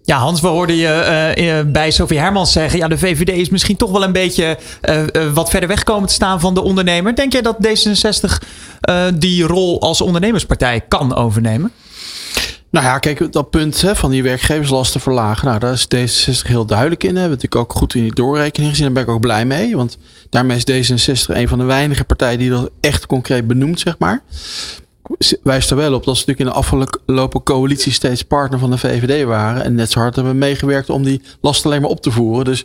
Ja, 0.02 0.18
Hans, 0.18 0.40
we 0.40 0.46
hoorden 0.46 0.76
je 0.76 1.34
uh, 1.38 1.72
bij 1.72 1.90
Sophie 1.90 2.18
Hermans 2.18 2.52
zeggen. 2.52 2.78
Ja, 2.78 2.88
de 2.88 2.98
VVD 2.98 3.28
is 3.28 3.48
misschien 3.48 3.76
toch 3.76 3.90
wel 3.90 4.02
een 4.04 4.12
beetje 4.12 4.58
uh, 4.88 5.02
uh, 5.12 5.32
wat 5.32 5.50
verder 5.50 5.68
weg 5.68 5.82
komen 5.82 6.08
te 6.08 6.14
staan 6.14 6.40
van 6.40 6.54
de 6.54 6.62
ondernemer. 6.62 7.16
Denk 7.16 7.32
jij 7.32 7.42
dat 7.42 7.56
D66 7.66 8.46
die 9.14 9.42
rol 9.44 9.80
als 9.80 10.00
ondernemerspartij 10.00 10.80
kan 10.88 11.14
overnemen? 11.14 11.72
Nou 12.70 12.86
ja, 12.86 12.98
kijk, 12.98 13.32
dat 13.32 13.50
punt 13.50 13.80
hè, 13.80 13.96
van 13.96 14.10
die 14.10 14.22
werkgeverslasten 14.22 15.00
verlagen. 15.00 15.46
Nou, 15.46 15.58
daar 15.58 15.72
is 15.72 15.86
D66 15.94 16.46
heel 16.46 16.66
duidelijk 16.66 17.02
in. 17.02 17.16
Hebben 17.16 17.38
we 17.38 17.42
natuurlijk 17.42 17.70
ook 17.70 17.78
goed 17.78 17.94
in 17.94 18.02
die 18.02 18.14
doorrekening 18.14 18.70
gezien. 18.70 18.84
Daar 18.84 18.94
ben 18.94 19.02
ik 19.02 19.08
ook 19.08 19.20
blij 19.20 19.44
mee. 19.44 19.76
Want 19.76 19.98
daarmee 20.30 20.62
is 20.64 20.92
D66 20.92 21.34
een 21.34 21.48
van 21.48 21.58
de 21.58 21.64
weinige 21.64 22.04
partijen 22.04 22.38
die 22.38 22.50
dat 22.50 22.70
echt 22.80 23.06
concreet 23.06 23.46
benoemt, 23.46 23.80
zeg 23.80 23.98
maar 23.98 24.22
wijst 25.42 25.70
er 25.70 25.76
wel 25.76 25.94
op 25.94 26.04
dat 26.04 26.16
ze 26.16 26.24
natuurlijk 26.26 26.38
in 26.38 26.46
de 26.46 26.80
afgelopen 26.86 27.42
coalitie 27.42 27.92
steeds 27.92 28.22
partner 28.22 28.58
van 28.58 28.70
de 28.70 28.78
VVD 28.78 29.24
waren. 29.24 29.64
En 29.64 29.74
net 29.74 29.90
zo 29.90 30.00
hard 30.00 30.16
hebben 30.16 30.38
meegewerkt 30.38 30.90
om 30.90 31.02
die 31.02 31.22
last 31.40 31.66
alleen 31.66 31.80
maar 31.80 31.90
op 31.90 32.00
te 32.00 32.10
voeren. 32.10 32.44
Dus 32.44 32.64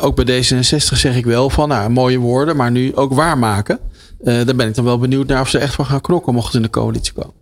ook 0.00 0.24
bij 0.24 0.42
D66 0.42 0.76
zeg 0.76 1.16
ik 1.16 1.24
wel 1.24 1.50
van 1.50 1.68
nou, 1.68 1.90
mooie 1.90 2.18
woorden, 2.18 2.56
maar 2.56 2.70
nu 2.70 2.96
ook 2.96 3.12
waarmaken. 3.12 3.78
Uh, 4.24 4.44
daar 4.44 4.54
ben 4.54 4.68
ik 4.68 4.74
dan 4.74 4.84
wel 4.84 4.98
benieuwd 4.98 5.26
naar 5.26 5.40
of 5.40 5.48
ze 5.48 5.58
echt 5.58 5.74
van 5.74 5.86
gaan 5.86 6.00
knokken 6.00 6.34
mochten 6.34 6.52
ze 6.52 6.56
in 6.56 6.62
de 6.62 6.70
coalitie 6.70 7.12
komen. 7.12 7.32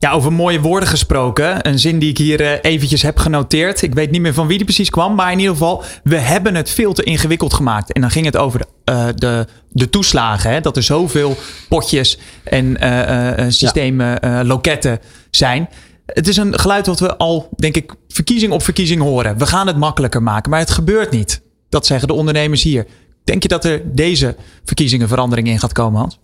Ja, 0.00 0.10
over 0.10 0.32
mooie 0.32 0.60
woorden 0.60 0.88
gesproken. 0.88 1.68
Een 1.68 1.78
zin 1.78 1.98
die 1.98 2.10
ik 2.10 2.18
hier 2.18 2.40
uh, 2.40 2.52
eventjes 2.62 3.02
heb 3.02 3.18
genoteerd. 3.18 3.82
Ik 3.82 3.94
weet 3.94 4.10
niet 4.10 4.20
meer 4.20 4.34
van 4.34 4.46
wie 4.46 4.56
die 4.56 4.66
precies 4.66 4.90
kwam. 4.90 5.14
Maar 5.14 5.32
in 5.32 5.38
ieder 5.38 5.52
geval, 5.52 5.82
we 6.04 6.16
hebben 6.16 6.54
het 6.54 6.70
veel 6.70 6.92
te 6.92 7.02
ingewikkeld 7.02 7.54
gemaakt. 7.54 7.92
En 7.92 8.00
dan 8.00 8.10
ging 8.10 8.26
het 8.26 8.36
over 8.36 8.58
de, 8.58 8.92
uh, 8.92 9.06
de, 9.14 9.46
de 9.68 9.90
toeslagen. 9.90 10.50
Hè? 10.50 10.60
Dat 10.60 10.76
er 10.76 10.82
zoveel 10.82 11.36
potjes 11.68 12.18
en 12.44 12.84
uh, 12.84 13.44
systemen, 13.48 14.46
loketten 14.46 14.98
zijn. 15.30 15.68
Het 16.06 16.28
is 16.28 16.36
een 16.36 16.58
geluid 16.58 16.86
wat 16.86 17.00
we 17.00 17.16
al, 17.16 17.48
denk 17.56 17.76
ik, 17.76 17.94
verkiezing 18.08 18.52
op 18.52 18.62
verkiezing 18.62 19.00
horen. 19.00 19.38
We 19.38 19.46
gaan 19.46 19.66
het 19.66 19.76
makkelijker 19.76 20.22
maken, 20.22 20.50
maar 20.50 20.60
het 20.60 20.70
gebeurt 20.70 21.10
niet. 21.10 21.42
Dat 21.68 21.86
zeggen 21.86 22.08
de 22.08 22.14
ondernemers 22.14 22.62
hier. 22.62 22.86
Denk 23.24 23.42
je 23.42 23.48
dat 23.48 23.64
er 23.64 23.82
deze 23.84 24.36
verkiezingen 24.64 25.08
verandering 25.08 25.48
in 25.48 25.58
gaat 25.58 25.72
komen, 25.72 26.00
Hans? 26.00 26.18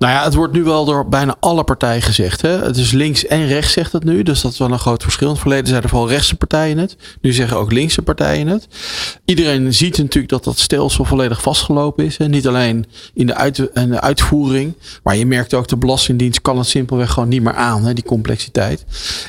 Nou 0.00 0.12
ja, 0.12 0.24
het 0.24 0.34
wordt 0.34 0.52
nu 0.52 0.62
wel 0.62 0.84
door 0.84 1.08
bijna 1.08 1.36
alle 1.40 1.64
partijen 1.64 2.02
gezegd. 2.02 2.42
Hè? 2.42 2.48
Het 2.48 2.76
is 2.76 2.92
links 2.92 3.26
en 3.26 3.46
rechts 3.46 3.72
zegt 3.72 3.92
het 3.92 4.04
nu. 4.04 4.22
Dus 4.22 4.40
dat 4.40 4.52
is 4.52 4.58
wel 4.58 4.70
een 4.72 4.78
groot 4.78 5.02
verschil. 5.02 5.26
In 5.26 5.32
het 5.32 5.42
verleden 5.42 5.66
zeiden 5.66 5.90
vooral 5.90 6.08
rechtse 6.08 6.36
partijen 6.36 6.78
het. 6.78 6.96
Nu 7.20 7.32
zeggen 7.32 7.56
ook 7.56 7.72
linkse 7.72 8.02
partijen 8.02 8.46
het. 8.46 8.68
Iedereen 9.24 9.74
ziet 9.74 9.98
natuurlijk 9.98 10.28
dat 10.28 10.44
dat 10.44 10.58
stelsel 10.58 11.04
volledig 11.04 11.42
vastgelopen 11.42 12.04
is. 12.04 12.16
Hè? 12.16 12.28
Niet 12.28 12.48
alleen 12.48 12.86
in 13.14 13.26
de, 13.26 13.34
uit, 13.34 13.56
de 13.56 14.00
uitvoering. 14.00 14.74
Maar 15.02 15.16
je 15.16 15.26
merkt 15.26 15.54
ook 15.54 15.68
de 15.68 15.76
Belastingdienst 15.76 16.42
kan 16.42 16.58
het 16.58 16.66
simpelweg 16.66 17.10
gewoon 17.10 17.28
niet 17.28 17.42
meer 17.42 17.54
aan. 17.54 17.84
Hè? 17.84 17.94
Die 17.94 18.04
complexiteit. 18.04 18.84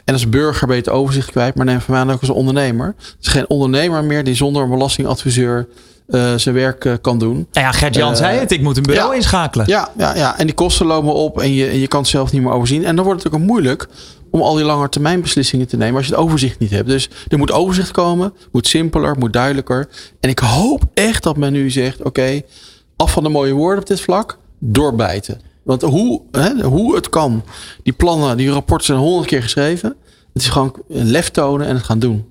En 0.05 0.13
als 0.13 0.29
burger 0.29 0.67
ben 0.67 0.75
je 0.75 0.81
het 0.81 0.91
overzicht 0.91 1.31
kwijt. 1.31 1.55
Maar 1.55 1.65
neem 1.65 1.81
van 1.81 2.11
ook 2.11 2.21
als 2.21 2.29
ondernemer. 2.29 2.95
Het 2.97 3.15
is 3.21 3.27
geen 3.27 3.49
ondernemer 3.49 4.03
meer 4.03 4.23
die 4.23 4.35
zonder 4.35 4.63
een 4.63 4.69
belastingadviseur 4.69 5.67
uh, 6.07 6.33
zijn 6.35 6.55
werk 6.55 6.85
uh, 6.85 6.93
kan 7.01 7.19
doen. 7.19 7.33
Nou 7.51 7.65
ja, 7.65 7.71
Gert-Jan 7.71 8.11
uh, 8.11 8.17
zei 8.17 8.39
het. 8.39 8.51
Ik 8.51 8.61
moet 8.61 8.77
een 8.77 8.83
bureau 8.83 9.09
ja, 9.09 9.15
inschakelen. 9.15 9.67
Ja, 9.67 9.89
ja, 9.97 10.15
ja, 10.15 10.37
en 10.37 10.45
die 10.45 10.55
kosten 10.55 10.85
lopen 10.85 11.13
op 11.13 11.41
en 11.41 11.53
je, 11.53 11.79
je 11.79 11.87
kan 11.87 11.99
het 11.99 12.09
zelf 12.09 12.31
niet 12.31 12.41
meer 12.41 12.51
overzien. 12.51 12.85
En 12.85 12.95
dan 12.95 13.05
wordt 13.05 13.23
het 13.23 13.33
ook 13.33 13.39
moeilijk 13.39 13.87
om 14.31 14.41
al 14.41 14.55
die 14.55 14.65
lange 14.65 14.89
termijn 14.89 15.21
beslissingen 15.21 15.67
te 15.67 15.77
nemen 15.77 15.95
als 15.95 16.05
je 16.05 16.11
het 16.11 16.21
overzicht 16.21 16.59
niet 16.59 16.71
hebt. 16.71 16.87
Dus 16.87 17.09
er 17.27 17.37
moet 17.37 17.51
overzicht 17.51 17.91
komen, 17.91 18.33
moet 18.51 18.67
simpeler, 18.67 19.17
moet 19.17 19.33
duidelijker. 19.33 19.89
En 20.19 20.29
ik 20.29 20.39
hoop 20.39 20.83
echt 20.93 21.23
dat 21.23 21.37
men 21.37 21.53
nu 21.53 21.69
zegt, 21.69 21.97
oké, 21.97 22.07
okay, 22.07 22.45
af 22.95 23.11
van 23.11 23.23
de 23.23 23.29
mooie 23.29 23.53
woorden 23.53 23.79
op 23.79 23.87
dit 23.87 24.01
vlak, 24.01 24.37
doorbijten. 24.59 25.41
Want 25.63 25.81
hoe, 25.81 26.21
hè, 26.31 26.63
hoe 26.63 26.95
het 26.95 27.09
kan, 27.09 27.43
die 27.83 27.93
plannen, 27.93 28.37
die 28.37 28.51
rapporten 28.51 28.85
zijn 28.85 28.99
honderd 28.99 29.27
keer 29.27 29.41
geschreven. 29.41 29.95
Het 30.33 30.41
is 30.41 30.49
gewoon 30.49 30.75
een 30.89 31.11
lef 31.11 31.29
tonen 31.29 31.67
en 31.67 31.75
het 31.75 31.83
gaan 31.83 31.99
doen. 31.99 32.25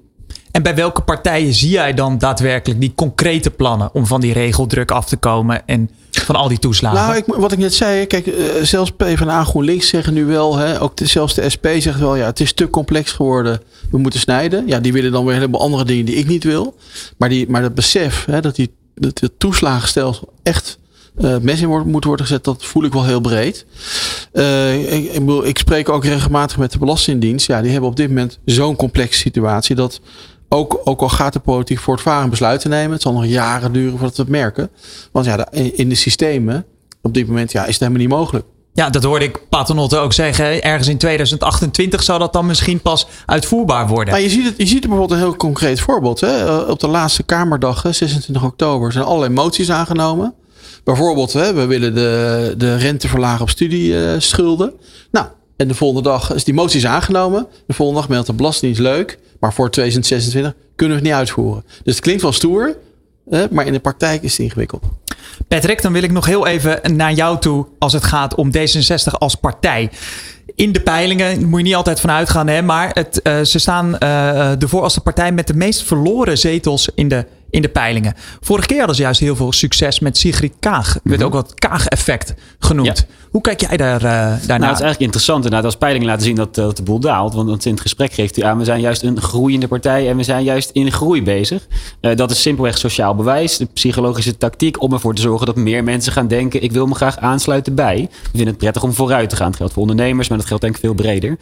En 0.50 0.62
bij 0.62 0.74
welke 0.74 1.02
partijen 1.02 1.54
zie 1.54 1.70
jij 1.70 1.94
dan 1.94 2.18
daadwerkelijk 2.18 2.80
die 2.80 2.92
concrete 2.94 3.50
plannen 3.50 3.94
om 3.94 4.06
van 4.06 4.20
die 4.20 4.32
regeldruk 4.32 4.90
af 4.90 5.06
te 5.06 5.16
komen 5.16 5.66
en 5.66 5.90
van 6.10 6.36
al 6.36 6.48
die 6.48 6.58
toeslagen? 6.58 7.00
Nou, 7.00 7.16
ik, 7.16 7.24
wat 7.26 7.52
ik 7.52 7.58
net 7.58 7.74
zei, 7.74 8.06
kijk, 8.06 8.26
uh, 8.26 8.34
zelfs 8.62 8.90
PvdA 8.90 9.44
GroenLinks 9.44 9.88
zeggen 9.88 10.14
nu 10.14 10.24
wel, 10.24 10.56
hè, 10.56 10.80
ook 10.80 10.92
zelfs 10.94 11.34
de 11.34 11.50
SP 11.54 11.66
zegt 11.78 11.98
wel, 11.98 12.16
ja, 12.16 12.26
het 12.26 12.40
is 12.40 12.52
te 12.52 12.70
complex 12.70 13.12
geworden, 13.12 13.60
we 13.90 13.98
moeten 13.98 14.20
snijden. 14.20 14.66
Ja, 14.66 14.80
die 14.80 14.92
willen 14.92 15.12
dan 15.12 15.24
weer 15.24 15.34
helemaal 15.34 15.60
andere 15.60 15.84
dingen 15.84 16.04
die 16.04 16.14
ik 16.14 16.26
niet 16.26 16.44
wil. 16.44 16.76
Maar, 17.16 17.28
die, 17.28 17.48
maar 17.48 17.62
dat 17.62 17.74
besef, 17.74 18.24
hè, 18.24 18.40
dat, 18.40 18.54
die, 18.54 18.74
dat 18.94 19.20
het 19.20 19.32
toeslagenstelsel 19.38 20.32
echt 20.42 20.78
uh, 21.18 21.36
mes 21.38 21.60
in 21.60 21.68
moet 21.68 22.04
worden 22.04 22.26
gezet, 22.26 22.44
dat 22.44 22.64
voel 22.64 22.84
ik 22.84 22.92
wel 22.92 23.04
heel 23.04 23.20
breed. 23.20 23.66
Ik, 24.32 25.12
ik, 25.12 25.44
ik, 25.44 25.58
spreek 25.58 25.88
ook 25.88 26.04
regelmatig 26.04 26.58
met 26.58 26.72
de 26.72 26.78
Belastingdienst. 26.78 27.46
Ja, 27.46 27.62
die 27.62 27.70
hebben 27.70 27.90
op 27.90 27.96
dit 27.96 28.08
moment 28.08 28.38
zo'n 28.44 28.76
complexe 28.76 29.18
situatie 29.18 29.76
dat 29.76 30.00
ook, 30.52 30.80
ook 30.84 31.00
al 31.00 31.08
gaat 31.08 31.32
de 31.32 31.38
politiek 31.38 31.78
voortvarend 31.78 32.30
besluiten 32.30 32.70
nemen. 32.70 32.92
Het 32.92 33.02
zal 33.02 33.12
nog 33.12 33.26
jaren 33.26 33.72
duren 33.72 33.98
voordat 33.98 34.16
we 34.16 34.22
het 34.22 34.30
merken. 34.30 34.70
Want 35.12 35.26
ja, 35.26 35.50
in 35.52 35.88
de 35.88 35.94
systemen 35.94 36.64
op 37.02 37.14
dit 37.14 37.26
moment 37.26 37.52
ja, 37.52 37.60
is 37.60 37.68
het 37.68 37.78
helemaal 37.78 38.00
niet 38.00 38.10
mogelijk. 38.10 38.44
Ja, 38.72 38.90
dat 38.90 39.02
hoorde 39.02 39.24
ik 39.24 39.48
Paternotte 39.48 39.98
ook 39.98 40.12
zeggen. 40.12 40.62
Ergens 40.62 40.88
in 40.88 40.98
2028 40.98 42.02
zou 42.02 42.18
dat 42.18 42.32
dan 42.32 42.46
misschien 42.46 42.80
pas 42.80 43.06
uitvoerbaar 43.26 43.88
worden. 43.88 44.12
Maar 44.14 44.22
je, 44.22 44.28
ziet 44.28 44.44
het, 44.44 44.54
je 44.56 44.66
ziet 44.66 44.82
er 44.82 44.88
bijvoorbeeld 44.88 45.20
een 45.20 45.26
heel 45.26 45.36
concreet 45.36 45.80
voorbeeld. 45.80 46.20
Hè? 46.20 46.58
Op 46.58 46.80
de 46.80 46.88
laatste 46.88 47.22
Kamerdag, 47.22 47.84
26 47.90 48.44
oktober, 48.44 48.92
zijn 48.92 49.04
allerlei 49.04 49.32
moties 49.32 49.70
aangenomen. 49.70 50.34
Bijvoorbeeld, 50.84 51.32
hè, 51.32 51.52
we 51.52 51.66
willen 51.66 51.94
de, 51.94 52.54
de 52.56 52.76
rente 52.76 53.08
verlagen 53.08 53.42
op 53.42 53.50
studieschulden. 53.50 54.72
Nou, 55.10 55.26
en 55.60 55.68
de 55.68 55.74
volgende 55.74 56.08
dag 56.08 56.34
is 56.34 56.44
die 56.44 56.54
motie 56.54 56.88
aangenomen. 56.88 57.46
De 57.66 57.72
volgende 57.72 58.00
dag 58.00 58.10
meldt 58.10 58.26
de 58.26 58.32
Belastingdienst 58.32 58.82
leuk. 58.82 59.18
Maar 59.40 59.52
voor 59.52 59.70
2026 59.70 60.54
kunnen 60.76 60.96
we 60.96 61.02
het 61.02 61.10
niet 61.10 61.18
uitvoeren. 61.18 61.64
Dus 61.82 61.94
het 61.94 62.02
klinkt 62.02 62.22
wel 62.22 62.32
stoer. 62.32 62.76
Eh, 63.30 63.42
maar 63.50 63.66
in 63.66 63.72
de 63.72 63.78
praktijk 63.78 64.22
is 64.22 64.30
het 64.32 64.40
ingewikkeld. 64.40 64.82
Patrick, 65.48 65.82
dan 65.82 65.92
wil 65.92 66.02
ik 66.02 66.12
nog 66.12 66.26
heel 66.26 66.46
even 66.46 66.96
naar 66.96 67.12
jou 67.12 67.38
toe 67.38 67.66
als 67.78 67.92
het 67.92 68.04
gaat 68.04 68.34
om 68.34 68.50
D66 68.56 69.12
als 69.18 69.34
partij. 69.34 69.90
In 70.54 70.72
de 70.72 70.80
peilingen 70.80 71.48
moet 71.48 71.58
je 71.58 71.66
niet 71.66 71.74
altijd 71.74 72.00
van 72.00 72.10
uitgaan, 72.10 72.46
hè, 72.46 72.62
maar 72.62 72.90
het, 72.92 73.20
uh, 73.22 73.40
ze 73.42 73.58
staan 73.58 73.96
uh, 74.02 74.62
ervoor 74.62 74.82
als 74.82 74.94
de 74.94 75.00
partij 75.00 75.32
met 75.32 75.46
de 75.46 75.54
meest 75.54 75.82
verloren 75.82 76.38
zetels 76.38 76.88
in 76.94 77.08
de 77.08 77.26
in 77.50 77.62
de 77.62 77.68
peilingen. 77.68 78.14
Vorige 78.40 78.66
keer 78.66 78.78
hadden 78.78 78.96
ze 78.96 79.02
juist 79.02 79.20
heel 79.20 79.36
veel 79.36 79.52
succes 79.52 80.00
met 80.00 80.18
Sigrid 80.18 80.52
Kaag. 80.60 80.98
Werd 81.02 81.16
mhm. 81.16 81.26
ook 81.26 81.32
wat 81.32 81.54
Kaag-effect 81.54 82.34
genoemd. 82.58 83.06
Hoe 83.30 83.40
kijk 83.40 83.60
jij 83.60 83.76
daar, 83.76 83.94
uh, 83.94 84.02
daarnaar? 84.02 84.38
Nou, 84.46 84.50
het 84.50 84.60
is 84.60 84.66
eigenlijk 84.66 85.00
interessant 85.00 85.44
inderdaad 85.44 85.64
als 85.64 85.76
peilingen 85.76 86.06
laten 86.06 86.22
zien 86.22 86.34
dat, 86.34 86.54
dat 86.54 86.76
de 86.76 86.82
boel 86.82 87.00
daalt. 87.00 87.34
Want, 87.34 87.64
in 87.66 87.72
het 87.72 87.80
gesprek 87.80 88.12
geeft 88.12 88.36
hij 88.36 88.44
aan, 88.44 88.58
we 88.58 88.64
zijn 88.64 88.80
juist 88.80 89.02
een 89.02 89.20
groeiende 89.20 89.68
partij 89.68 90.08
en 90.08 90.16
we 90.16 90.22
zijn 90.22 90.44
juist 90.44 90.70
in 90.70 90.92
groei 90.92 91.22
bezig. 91.22 91.66
Uh, 92.00 92.16
dat 92.16 92.30
is 92.30 92.42
simpelweg 92.42 92.78
sociaal 92.78 93.14
bewijs, 93.14 93.56
de 93.56 93.64
psychologische 93.64 94.36
tactiek 94.36 94.82
om 94.82 94.92
ervoor 94.92 95.14
te 95.14 95.22
zorgen 95.22 95.46
dat 95.46 95.56
meer 95.56 95.84
mensen 95.84 96.12
gaan 96.12 96.28
denken, 96.28 96.62
ik 96.62 96.72
wil 96.72 96.86
me 96.86 96.94
graag 96.94 97.18
aansluiten 97.18 97.74
bij. 97.74 98.08
We 98.10 98.28
vinden 98.28 98.48
het 98.48 98.58
prettig 98.58 98.82
om 98.82 98.92
vooruit 98.92 99.30
te 99.30 99.36
gaan. 99.36 99.48
Dat 99.48 99.56
geldt 99.56 99.72
voor 99.72 99.82
ondernemers, 99.82 100.28
maar 100.28 100.38
dat 100.38 100.46
geldt 100.46 100.62
denk 100.62 100.74
ik 100.74 100.80
veel 100.80 100.94
breder. 100.94 101.38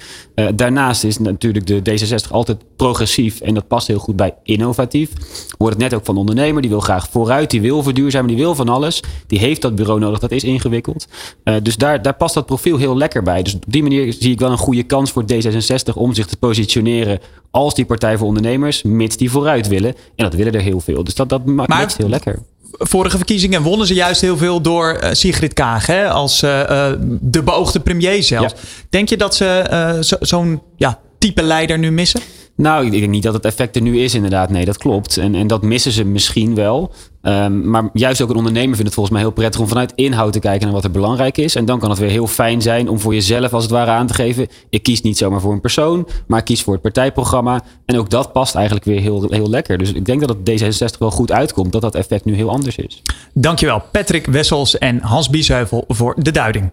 Daarnaast 0.54 1.04
is 1.04 1.18
natuurlijk 1.18 1.66
de 1.66 1.80
D66 1.82 2.30
altijd 2.30 2.59
progressief 2.76 3.40
en 3.40 3.54
dat 3.54 3.68
past 3.68 3.86
heel 3.86 3.98
goed 3.98 4.16
bij 4.16 4.34
innovatief. 4.42 5.11
Hoorden 5.59 5.80
het 5.80 5.90
net 5.90 5.97
ook 5.97 5.97
van 6.05 6.16
ondernemer. 6.16 6.62
Die 6.62 6.70
wil 6.70 6.80
graag 6.80 7.09
vooruit, 7.11 7.51
die 7.51 7.61
wil 7.61 7.82
verduurzamen, 7.82 8.28
die 8.28 8.36
wil 8.36 8.55
van 8.55 8.68
alles. 8.68 9.03
Die 9.26 9.38
heeft 9.38 9.62
dat 9.62 9.74
bureau 9.74 10.01
nodig, 10.01 10.18
dat 10.18 10.30
is 10.30 10.44
ingewikkeld. 10.44 11.07
Uh, 11.44 11.55
dus 11.62 11.76
daar, 11.76 12.03
daar 12.03 12.14
past 12.14 12.34
dat 12.34 12.46
profiel 12.46 12.76
heel 12.76 12.96
lekker 12.96 13.22
bij. 13.22 13.42
Dus 13.42 13.55
op 13.55 13.64
die 13.66 13.82
manier 13.82 14.12
zie 14.12 14.32
ik 14.32 14.38
wel 14.38 14.51
een 14.51 14.59
goede 14.59 14.82
kans 14.82 15.11
voor 15.11 15.24
D66 15.32 15.94
om 15.94 16.14
zich 16.14 16.26
te 16.26 16.36
positioneren 16.36 17.18
als 17.51 17.74
die 17.74 17.84
partij 17.84 18.16
voor 18.18 18.26
ondernemers, 18.26 18.82
mits 18.82 19.16
die 19.16 19.30
vooruit 19.30 19.68
willen. 19.68 19.94
En 20.16 20.24
dat 20.24 20.34
willen 20.34 20.53
er 20.53 20.61
heel 20.61 20.80
veel. 20.80 21.05
Dus 21.05 21.14
dat, 21.14 21.28
dat 21.28 21.44
maakt 21.46 21.96
heel 21.96 22.09
lekker 22.09 22.38
vorige 22.70 23.16
verkiezingen 23.16 23.62
wonnen 23.62 23.86
ze 23.86 23.94
juist 23.94 24.20
heel 24.20 24.36
veel 24.36 24.61
door 24.61 24.99
uh, 25.03 25.09
Sigrid 25.12 25.53
Kaag 25.53 25.86
hè, 25.86 26.09
als 26.09 26.42
uh, 26.42 26.92
de 27.20 27.42
beoogde 27.42 27.80
premier 27.80 28.22
zelfs. 28.22 28.55
Denk 28.90 29.09
je 29.09 29.16
dat 29.16 29.34
ze 29.34 30.16
zo'n 30.20 30.62
ja, 30.76 30.99
type 31.18 31.42
leider 31.42 31.78
nu 31.78 31.90
missen? 31.90 32.20
Nou, 32.59 32.84
ik 32.84 32.90
denk 32.90 33.09
niet 33.09 33.22
dat 33.22 33.34
het 33.34 33.44
effect 33.44 33.76
er 33.76 33.82
nu 33.82 34.00
is, 34.00 34.14
inderdaad. 34.14 34.50
Nee, 34.50 34.64
dat 34.64 34.78
klopt. 34.78 35.16
En, 35.16 35.34
en 35.34 35.46
dat 35.46 35.62
missen 35.62 35.92
ze 35.92 36.04
misschien 36.04 36.54
wel. 36.54 36.92
Um, 37.22 37.70
maar 37.70 37.88
juist 37.92 38.20
ook 38.20 38.30
een 38.30 38.36
ondernemer 38.36 38.74
vindt 38.74 38.84
het 38.84 38.94
volgens 38.94 39.14
mij 39.14 39.24
heel 39.24 39.34
prettig 39.34 39.61
om 39.61 39.68
vanuit 39.68 39.92
inhoud 39.94 40.32
te 40.32 40.38
kijken 40.38 40.64
naar 40.64 40.74
wat 40.74 40.84
er 40.84 40.90
belangrijk 40.90 41.38
is. 41.38 41.54
En 41.54 41.64
dan 41.64 41.78
kan 41.78 41.90
het 41.90 41.98
weer 41.98 42.11
heel 42.11 42.26
fijn 42.26 42.62
zijn 42.62 42.88
om 42.88 43.00
voor 43.00 43.14
jezelf 43.14 43.52
als 43.52 43.62
het 43.62 43.72
ware 43.72 43.90
aan 43.90 44.06
te 44.06 44.14
geven. 44.14 44.46
Ik 44.70 44.82
kies 44.82 45.02
niet 45.02 45.18
zomaar 45.18 45.40
voor 45.40 45.52
een 45.52 45.61
persoon, 45.61 46.09
maar 46.26 46.38
ik 46.38 46.44
kies 46.44 46.62
voor 46.62 46.72
het 46.72 46.82
partijprogramma. 46.82 47.62
En 47.86 47.98
ook 47.98 48.11
dat 48.11 48.32
past 48.32 48.54
eigenlijk 48.54 48.84
weer 48.84 49.00
heel, 49.00 49.26
heel 49.30 49.50
lekker. 49.50 49.78
Dus 49.78 49.92
ik 49.92 50.04
denk 50.04 50.26
dat 50.26 50.36
het 50.42 50.62
D66 50.62 50.98
wel 50.98 51.11
goed 51.11 51.32
uitkomt, 51.32 51.72
dat 51.72 51.82
dat 51.82 51.94
effect 51.94 52.24
nu 52.24 52.34
heel 52.34 52.50
anders 52.50 52.76
is. 52.76 53.02
Dankjewel 53.34 53.82
Patrick 53.92 54.26
Wessels 54.26 54.78
en 54.78 55.00
Hans 55.00 55.30
Biesheuvel 55.30 55.84
voor 55.88 56.14
de 56.18 56.30
duiding. 56.30 56.70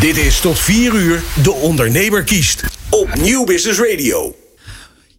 Dit 0.00 0.16
is 0.16 0.40
tot 0.40 0.58
4 0.58 0.94
uur 0.94 1.22
De 1.42 1.52
Ondernemer 1.52 2.24
kiest 2.24 2.64
op 2.90 3.08
Nieuw 3.20 3.44
Business 3.44 3.80
Radio. 3.80 4.41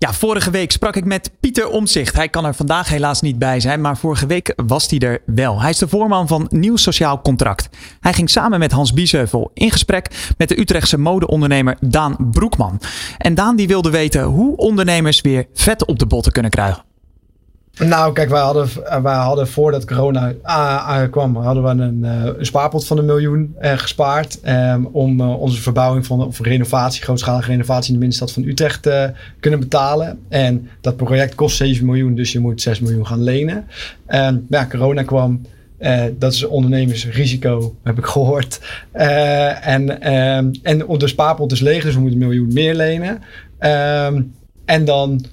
Ja, 0.03 0.13
vorige 0.13 0.51
week 0.51 0.71
sprak 0.71 0.95
ik 0.95 1.05
met 1.05 1.31
Pieter 1.39 1.69
Omzicht. 1.69 2.15
Hij 2.15 2.29
kan 2.29 2.45
er 2.45 2.55
vandaag 2.55 2.89
helaas 2.89 3.21
niet 3.21 3.39
bij 3.39 3.59
zijn, 3.59 3.81
maar 3.81 3.97
vorige 3.97 4.25
week 4.25 4.53
was 4.65 4.89
hij 4.89 4.99
er 4.99 5.21
wel. 5.25 5.61
Hij 5.61 5.69
is 5.69 5.77
de 5.77 5.87
voorman 5.87 6.27
van 6.27 6.47
Nieuw 6.49 6.75
Sociaal 6.75 7.21
Contract. 7.21 7.69
Hij 7.99 8.13
ging 8.13 8.29
samen 8.29 8.59
met 8.59 8.71
Hans 8.71 8.93
Biesheuvel 8.93 9.51
in 9.53 9.71
gesprek 9.71 10.33
met 10.37 10.49
de 10.49 10.59
Utrechtse 10.59 10.97
modeondernemer 10.97 11.77
Daan 11.79 12.15
Broekman. 12.31 12.79
En 13.17 13.35
Daan 13.35 13.55
die 13.55 13.67
wilde 13.67 13.89
weten 13.89 14.23
hoe 14.23 14.57
ondernemers 14.57 15.21
weer 15.21 15.45
vet 15.53 15.85
op 15.85 15.99
de 15.99 16.05
botten 16.05 16.31
kunnen 16.31 16.51
krijgen. 16.51 16.92
Nou, 17.79 18.13
kijk, 18.13 18.29
wij 18.29 18.41
hadden, 18.41 18.67
wij 19.03 19.15
hadden 19.15 19.47
voordat 19.47 19.85
corona 19.85 20.33
kwam, 21.07 21.35
hadden 21.35 21.63
we 21.63 21.69
een, 21.69 21.99
uh, 22.03 22.37
een 22.37 22.45
spaarpot 22.45 22.87
van 22.87 22.97
een 22.97 23.05
miljoen 23.05 23.55
uh, 23.61 23.71
gespaard. 23.77 24.39
Um, 24.47 24.85
om 24.85 25.21
uh, 25.21 25.39
onze 25.39 25.61
verbouwing 25.61 26.05
van, 26.05 26.25
of 26.25 26.39
renovatie, 26.39 27.03
grootschalige 27.03 27.51
renovatie 27.51 27.87
in 27.87 27.93
de 27.93 27.99
binnenstad 27.99 28.31
van 28.31 28.43
Utrecht 28.43 28.81
te 28.81 29.11
kunnen 29.39 29.59
betalen. 29.59 30.19
En 30.29 30.69
dat 30.81 30.97
project 30.97 31.35
kost 31.35 31.57
7 31.57 31.85
miljoen, 31.85 32.15
dus 32.15 32.31
je 32.31 32.39
moet 32.39 32.61
6 32.61 32.79
miljoen 32.79 33.07
gaan 33.07 33.23
lenen. 33.23 33.67
En 34.05 34.45
ja, 34.49 34.67
corona 34.67 35.03
kwam. 35.03 35.41
dat 36.17 36.33
is 36.33 36.45
ondernemersrisico, 36.45 37.75
heb 37.83 37.97
ik 37.97 38.05
gehoord. 38.05 38.59
en, 38.91 40.01
ehm, 40.01 40.53
en 40.63 40.85
de 40.97 41.07
spaarpot 41.07 41.51
is 41.51 41.59
leeg, 41.59 41.83
dus 41.83 41.93
we 41.93 41.99
moeten 41.99 42.21
een 42.21 42.27
miljoen 42.27 42.53
meer 42.53 42.75
lenen. 42.75 43.21
Ehm, 43.57 44.21
en 44.65 44.85
dan 44.85 45.25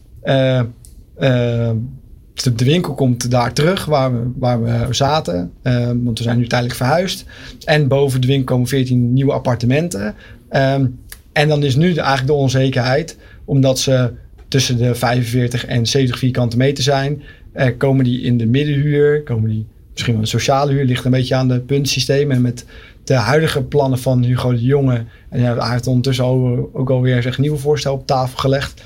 de 2.43 2.65
winkel 2.65 2.95
komt 2.95 3.31
daar 3.31 3.53
terug 3.53 3.85
waar 3.85 4.13
we, 4.13 4.31
waar 4.39 4.63
we 4.63 4.95
zaten. 4.95 5.53
Um, 5.63 6.05
want 6.05 6.19
we 6.19 6.25
zijn 6.25 6.39
nu 6.39 6.47
tijdelijk 6.47 6.77
verhuisd. 6.77 7.25
En 7.65 7.89
boven 7.89 8.21
de 8.21 8.27
winkel 8.27 8.55
komen 8.55 8.69
14 8.69 9.13
nieuwe 9.13 9.33
appartementen. 9.33 10.15
Um, 10.53 10.99
en 11.33 11.49
dan 11.49 11.63
is 11.63 11.77
nu 11.77 11.87
eigenlijk 11.87 12.27
de 12.27 12.33
onzekerheid, 12.33 13.17
omdat 13.45 13.79
ze 13.79 14.13
tussen 14.49 14.77
de 14.77 14.95
45 14.95 15.67
en 15.67 15.87
70 15.87 16.19
vierkante 16.19 16.57
meter 16.57 16.85
zijn, 16.85 17.23
uh, 17.55 17.67
komen 17.77 18.05
die 18.05 18.21
in 18.21 18.37
de 18.37 18.47
middenhuur, 18.47 19.23
komen 19.23 19.51
die 19.51 19.67
misschien 19.93 20.13
wel 20.13 20.23
een 20.23 20.29
sociale 20.29 20.73
huur, 20.73 20.85
ligt 20.85 21.05
een 21.05 21.11
beetje 21.11 21.35
aan 21.35 21.49
de 21.49 21.61
puntsysteem. 21.61 22.31
En 22.31 22.41
met 22.41 22.65
de 23.05 23.15
huidige 23.15 23.63
plannen 23.63 23.99
van 23.99 24.23
Hugo 24.23 24.51
de 24.51 24.65
Jonge, 24.65 25.05
en 25.29 25.41
hij 25.41 25.71
heeft 25.71 25.87
ondertussen 25.87 26.25
ook, 26.25 26.91
alweer 26.91 27.27
een 27.27 27.35
nieuwe 27.37 27.59
voorstel 27.59 27.95
op 27.95 28.07
tafel 28.07 28.39
gelegd 28.39 28.83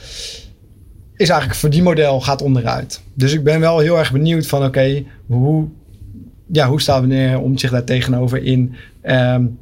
is 1.16 1.28
eigenlijk 1.28 1.60
voor 1.60 1.70
die 1.70 1.82
model 1.82 2.20
gaat 2.20 2.42
onderuit. 2.42 3.00
Dus 3.14 3.32
ik 3.32 3.44
ben 3.44 3.60
wel 3.60 3.78
heel 3.78 3.98
erg 3.98 4.12
benieuwd 4.12 4.46
van 4.46 4.64
oké, 4.64 5.04
hoe, 5.26 5.66
ja, 6.46 6.68
hoe 6.68 6.80
staat 6.80 7.02
meneer 7.02 7.40
zich 7.54 7.70
daar 7.70 7.84
tegenover 7.84 8.42
in, 8.42 8.74
um, 9.02 9.58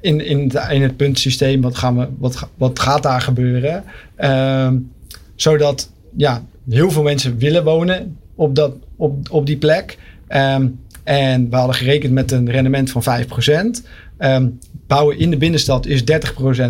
in, 0.00 0.26
in, 0.26 0.82
het, 0.82 0.96
puntsysteem? 0.96 1.60
Wat, 1.60 1.76
gaan 1.76 1.98
we, 1.98 2.08
wat, 2.18 2.48
wat 2.56 2.78
gaat 2.78 3.02
daar 3.02 3.20
gebeuren? 3.20 3.84
Um, 4.18 4.90
zodat 5.34 5.90
ja, 6.16 6.44
heel 6.68 6.90
veel 6.90 7.02
mensen 7.02 7.38
willen 7.38 7.64
wonen 7.64 8.16
op, 8.34 8.54
dat, 8.54 8.74
op, 8.96 9.30
op 9.30 9.46
die 9.46 9.56
plek. 9.56 9.98
Um, 10.28 10.80
en 11.04 11.50
we 11.50 11.56
hadden 11.56 11.76
gerekend 11.76 12.12
met 12.12 12.30
een 12.30 12.50
rendement 12.50 12.90
van 12.90 13.02
5%. 13.02 13.86
Um, 14.18 14.58
bouwen 14.86 15.18
in 15.18 15.30
de 15.30 15.36
binnenstad 15.36 15.86
is 15.86 16.02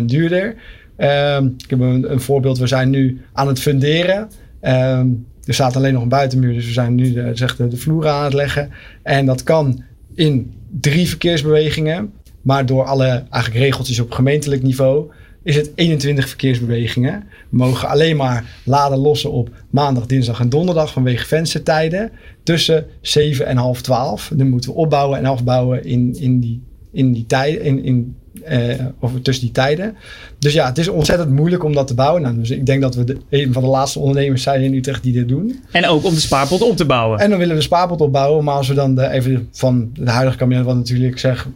30% 0.01 0.05
duurder. 0.05 0.55
Ehm, 0.95 1.45
ik 1.45 1.69
heb 1.69 1.79
een, 1.79 2.21
voorbeeld. 2.21 2.57
We 2.57 2.67
zijn 2.67 2.89
nu 2.89 3.21
aan 3.33 3.47
het 3.47 3.59
funderen. 3.59 4.29
Ehm, 4.59 5.07
er 5.43 5.53
staat 5.53 5.75
alleen 5.75 5.93
nog 5.93 6.01
een 6.01 6.09
buitenmuur, 6.09 6.53
dus 6.53 6.65
we 6.65 6.71
zijn 6.71 6.95
nu 6.95 7.13
de, 7.13 7.31
zeg 7.33 7.55
de, 7.55 7.67
de 7.67 7.77
vloer 7.77 8.07
aan 8.07 8.23
het 8.23 8.33
leggen. 8.33 8.69
En 9.03 9.25
dat 9.25 9.43
kan 9.43 9.83
in 10.15 10.53
drie 10.79 11.07
verkeersbewegingen. 11.07 12.13
Maar 12.41 12.65
door 12.65 12.83
alle 12.83 13.23
eigenlijk 13.29 13.63
regeltjes 13.63 13.99
op 13.99 14.11
gemeentelijk 14.11 14.63
niveau 14.63 15.11
is 15.43 15.55
het 15.55 15.71
21 15.75 16.27
verkeersbewegingen. 16.27 17.23
We 17.49 17.57
mogen 17.57 17.89
alleen 17.89 18.17
maar 18.17 18.61
laden 18.65 18.97
lossen 18.97 19.31
op 19.31 19.49
maandag, 19.69 20.05
dinsdag 20.05 20.39
en 20.39 20.49
donderdag 20.49 20.93
vanwege 20.93 21.25
venstertijden. 21.25 22.11
Tussen 22.43 22.85
7 23.01 23.45
en 23.45 23.57
half 23.57 23.81
12. 23.81 24.31
Dan 24.35 24.49
moeten 24.49 24.69
we 24.69 24.75
opbouwen 24.75 25.17
en 25.17 25.25
afbouwen 25.25 25.85
in, 25.85 26.15
in 26.19 26.39
die, 26.39 26.61
in 26.91 27.13
die 27.13 27.25
tijden. 27.25 27.61
In, 27.61 27.83
in 27.83 28.15
uh, 28.49 28.85
of 28.99 29.11
tussen 29.21 29.43
die 29.43 29.53
tijden. 29.53 29.95
Dus 30.39 30.53
ja, 30.53 30.65
het 30.65 30.77
is 30.77 30.87
ontzettend 30.87 31.29
moeilijk 31.29 31.63
om 31.63 31.73
dat 31.73 31.87
te 31.87 31.93
bouwen. 31.93 32.21
Nou, 32.21 32.37
dus 32.37 32.49
ik 32.49 32.65
denk 32.65 32.81
dat 32.81 32.95
we 32.95 33.03
de, 33.03 33.17
een 33.29 33.53
van 33.53 33.61
de 33.61 33.69
laatste 33.69 33.99
ondernemers 33.99 34.43
zijn 34.43 34.61
in 34.61 34.73
Utrecht 34.73 35.03
die 35.03 35.13
dit 35.13 35.27
doen. 35.27 35.59
En 35.71 35.87
ook 35.87 36.05
om 36.05 36.13
de 36.13 36.19
spaarpot 36.19 36.61
op 36.61 36.77
te 36.77 36.85
bouwen. 36.85 37.19
En 37.19 37.29
dan 37.29 37.39
willen 37.39 37.53
we 37.53 37.59
de 37.59 37.65
spaarpot 37.65 38.01
opbouwen. 38.01 38.43
Maar 38.43 38.55
als 38.55 38.67
we 38.67 38.73
dan 38.73 38.95
de, 38.95 39.09
even 39.09 39.47
van 39.51 39.89
de 39.93 40.09
huidige 40.09 40.37
kabinet, 40.37 40.65
wat 40.65 40.75
natuurlijk 40.75 41.19
zeg, 41.19 41.47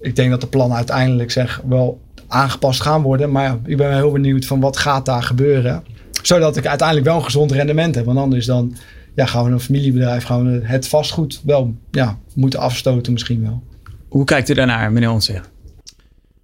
ik 0.00 0.16
denk 0.16 0.30
dat 0.30 0.40
de 0.40 0.46
plannen 0.46 0.76
uiteindelijk 0.76 1.30
zeg 1.30 1.62
wel 1.68 2.00
aangepast 2.28 2.80
gaan 2.80 3.02
worden. 3.02 3.30
Maar 3.30 3.44
ja, 3.44 3.58
ik 3.64 3.76
ben 3.76 3.94
heel 3.94 4.12
benieuwd 4.12 4.44
van 4.44 4.60
wat 4.60 4.76
gaat 4.76 5.06
daar 5.06 5.22
gebeuren. 5.22 5.82
Zodat 6.22 6.56
ik 6.56 6.66
uiteindelijk 6.66 7.08
wel 7.08 7.16
een 7.16 7.24
gezond 7.24 7.52
rendement 7.52 7.94
heb. 7.94 8.04
Want 8.04 8.18
anders 8.18 8.46
dan 8.46 8.76
ja, 9.14 9.26
gaan 9.26 9.44
we 9.44 9.50
een 9.50 9.60
familiebedrijf, 9.60 10.24
gaan 10.24 10.52
we 10.52 10.60
het 10.66 10.88
vastgoed 10.88 11.40
wel 11.44 11.74
ja, 11.90 12.18
moeten 12.34 12.60
afstoten 12.60 13.12
misschien 13.12 13.42
wel. 13.42 13.62
Hoe 14.08 14.24
kijkt 14.24 14.48
u 14.48 14.54
daarnaar, 14.54 14.92
meneer 14.92 15.10
Ontzeg? 15.10 15.50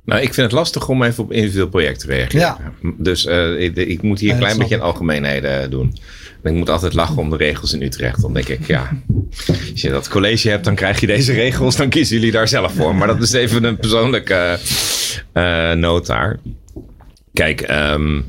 Nou, 0.09 0.21
ik 0.21 0.35
vind 0.35 0.47
het 0.47 0.53
lastig 0.53 0.89
om 0.89 1.03
even 1.03 1.25
op 1.25 1.33
individueel 1.33 1.69
project 1.69 2.01
te 2.01 2.07
reageren. 2.07 2.41
Ja. 2.41 2.59
Dus 2.97 3.27
uh, 3.27 3.61
ik, 3.61 3.77
ik, 3.77 4.03
moet 4.03 4.21
hier 4.21 4.33
een 4.33 4.39
klein 4.39 4.59
beetje 4.59 4.75
in 4.75 4.81
algemeenheden 4.81 5.71
doen. 5.71 5.97
ik 6.43 6.53
moet 6.53 6.71
altijd 6.71 6.95
lachen 6.95 7.17
om 7.17 7.31
de 7.31 7.37
regels 7.37 7.73
in 7.73 7.83
Utrecht. 7.83 8.21
Dan 8.21 8.33
denk 8.33 8.49
ik, 8.49 8.67
ja, 8.67 8.91
als 9.47 9.81
je 9.81 9.91
dat 9.91 10.09
college 10.09 10.49
hebt, 10.49 10.65
dan 10.65 10.75
krijg 10.75 11.01
je 11.01 11.07
deze 11.07 11.33
regels. 11.33 11.77
Dan 11.77 11.89
kiezen 11.89 12.17
jullie 12.17 12.33
daar 12.33 12.49
zelf 12.49 12.73
voor. 12.73 12.95
Maar 12.95 13.07
dat 13.07 13.23
is 13.23 13.33
even 13.33 13.65
een 13.65 13.77
persoonlijke 13.77 14.59
uh, 15.35 15.73
noot 15.73 16.07
daar. 16.07 16.39
Kijk, 17.33 17.71
um, 17.71 18.25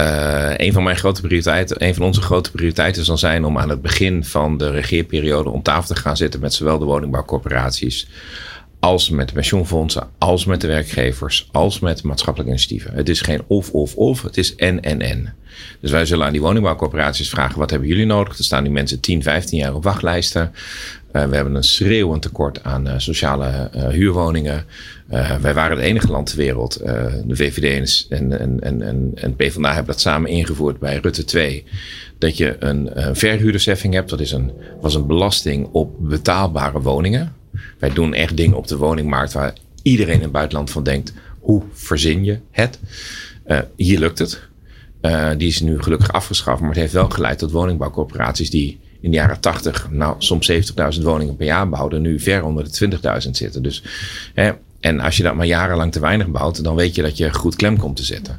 uh, 0.00 0.52
een 0.56 0.72
van 0.72 0.82
mijn 0.82 0.96
grote 0.96 1.20
prioriteiten, 1.20 1.84
een 1.84 1.94
van 1.94 2.04
onze 2.04 2.20
grote 2.20 2.50
prioriteiten 2.50 3.04
zal 3.04 3.18
zijn 3.18 3.44
om 3.44 3.58
aan 3.58 3.68
het 3.68 3.82
begin 3.82 4.24
van 4.24 4.56
de 4.56 4.70
regeerperiode 4.70 5.50
om 5.50 5.62
tafel 5.62 5.94
te 5.94 6.00
gaan 6.00 6.16
zitten 6.16 6.40
met 6.40 6.54
zowel 6.54 6.78
de 6.78 6.84
woningbouwcorporaties 6.84 8.08
als 8.84 9.10
met 9.10 9.28
de 9.28 9.34
pensioenfondsen, 9.34 10.08
als 10.18 10.44
met 10.44 10.60
de 10.60 10.66
werkgevers, 10.66 11.48
als 11.52 11.80
met 11.80 12.02
maatschappelijke 12.02 12.52
initiatieven. 12.52 12.94
Het 12.94 13.08
is 13.08 13.20
geen 13.20 13.42
of, 13.46 13.70
of, 13.70 13.96
of. 13.96 14.22
Het 14.22 14.36
is 14.36 14.54
en, 14.54 14.82
en, 14.82 15.00
en. 15.00 15.34
Dus 15.80 15.90
wij 15.90 16.06
zullen 16.06 16.26
aan 16.26 16.32
die 16.32 16.40
woningbouwcorporaties 16.40 17.30
vragen: 17.30 17.58
wat 17.58 17.70
hebben 17.70 17.88
jullie 17.88 18.06
nodig? 18.06 18.38
Er 18.38 18.44
staan 18.44 18.62
nu 18.62 18.70
mensen 18.70 19.00
10, 19.00 19.22
15 19.22 19.58
jaar 19.58 19.74
op 19.74 19.84
wachtlijsten. 19.84 20.52
Uh, 21.12 21.24
we 21.24 21.34
hebben 21.34 21.54
een 21.54 21.64
schreeuwend 21.64 22.22
tekort 22.22 22.64
aan 22.64 22.86
uh, 22.86 22.94
sociale 22.96 23.70
uh, 23.76 23.88
huurwoningen. 23.88 24.64
wij 25.40 25.54
waren 25.54 25.76
het 25.76 25.86
enige 25.86 26.10
land 26.10 26.26
ter 26.26 26.36
wereld. 26.36 26.78
de 27.24 27.36
VVD 27.36 28.08
en, 28.08 28.38
en, 28.40 28.60
en, 28.60 28.82
en, 28.82 29.10
en 29.14 29.36
PvdA 29.36 29.68
hebben 29.68 29.92
dat 29.92 30.00
samen 30.00 30.30
ingevoerd 30.30 30.78
bij 30.78 30.96
Rutte 30.96 31.24
2. 31.24 31.64
Dat 32.18 32.36
je 32.36 32.56
een, 32.58 33.06
een 33.06 33.16
verhuurdersheffing 33.16 33.94
hebt. 33.94 34.10
Dat 34.10 34.20
is 34.20 34.32
een, 34.32 34.52
was 34.80 34.94
een 34.94 35.06
belasting 35.06 35.68
op 35.72 35.94
betaalbare 35.98 36.80
woningen. 36.80 37.42
Wij 37.84 37.92
doen 37.92 38.14
echt 38.14 38.36
dingen 38.36 38.56
op 38.56 38.66
de 38.66 38.76
woningmarkt 38.76 39.32
waar 39.32 39.52
iedereen 39.82 40.14
in 40.14 40.22
het 40.22 40.32
buitenland 40.32 40.70
van 40.70 40.82
denkt: 40.82 41.12
hoe 41.40 41.62
verzin 41.72 42.24
je 42.24 42.38
het? 42.50 42.78
hier 43.76 43.98
lukt 43.98 44.18
het. 44.18 44.40
die 45.38 45.48
is 45.48 45.60
nu 45.60 45.82
gelukkig 45.82 46.12
afgeschaft, 46.12 46.60
maar 46.60 46.70
het 46.70 46.78
heeft 46.78 46.92
wel 46.92 47.08
geleid 47.08 47.38
tot 47.38 47.50
woningbouwcorporaties 47.50 48.50
die 48.50 48.80
in 49.00 49.10
de 49.10 49.16
jaren 49.16 49.40
80 49.40 49.90
nou, 49.90 50.14
soms 50.18 50.52
70.000 50.96 51.02
woningen 51.02 51.36
per 51.36 51.46
jaar 51.46 51.68
bouwden, 51.68 52.02
nu 52.02 52.20
ver 52.20 52.44
onder 52.44 52.64
de 52.64 52.98
20.000 53.24 53.30
zitten. 53.30 53.62
Dus, 53.62 53.82
hè, 54.34 54.52
en 54.84 55.00
als 55.00 55.16
je 55.16 55.22
dat 55.22 55.34
maar 55.34 55.46
jarenlang 55.46 55.92
te 55.92 56.00
weinig 56.00 56.28
bouwt, 56.28 56.64
dan 56.64 56.74
weet 56.74 56.94
je 56.94 57.02
dat 57.02 57.16
je 57.16 57.32
goed 57.32 57.56
klem 57.56 57.76
komt 57.76 57.96
te 57.96 58.04
zetten. 58.04 58.38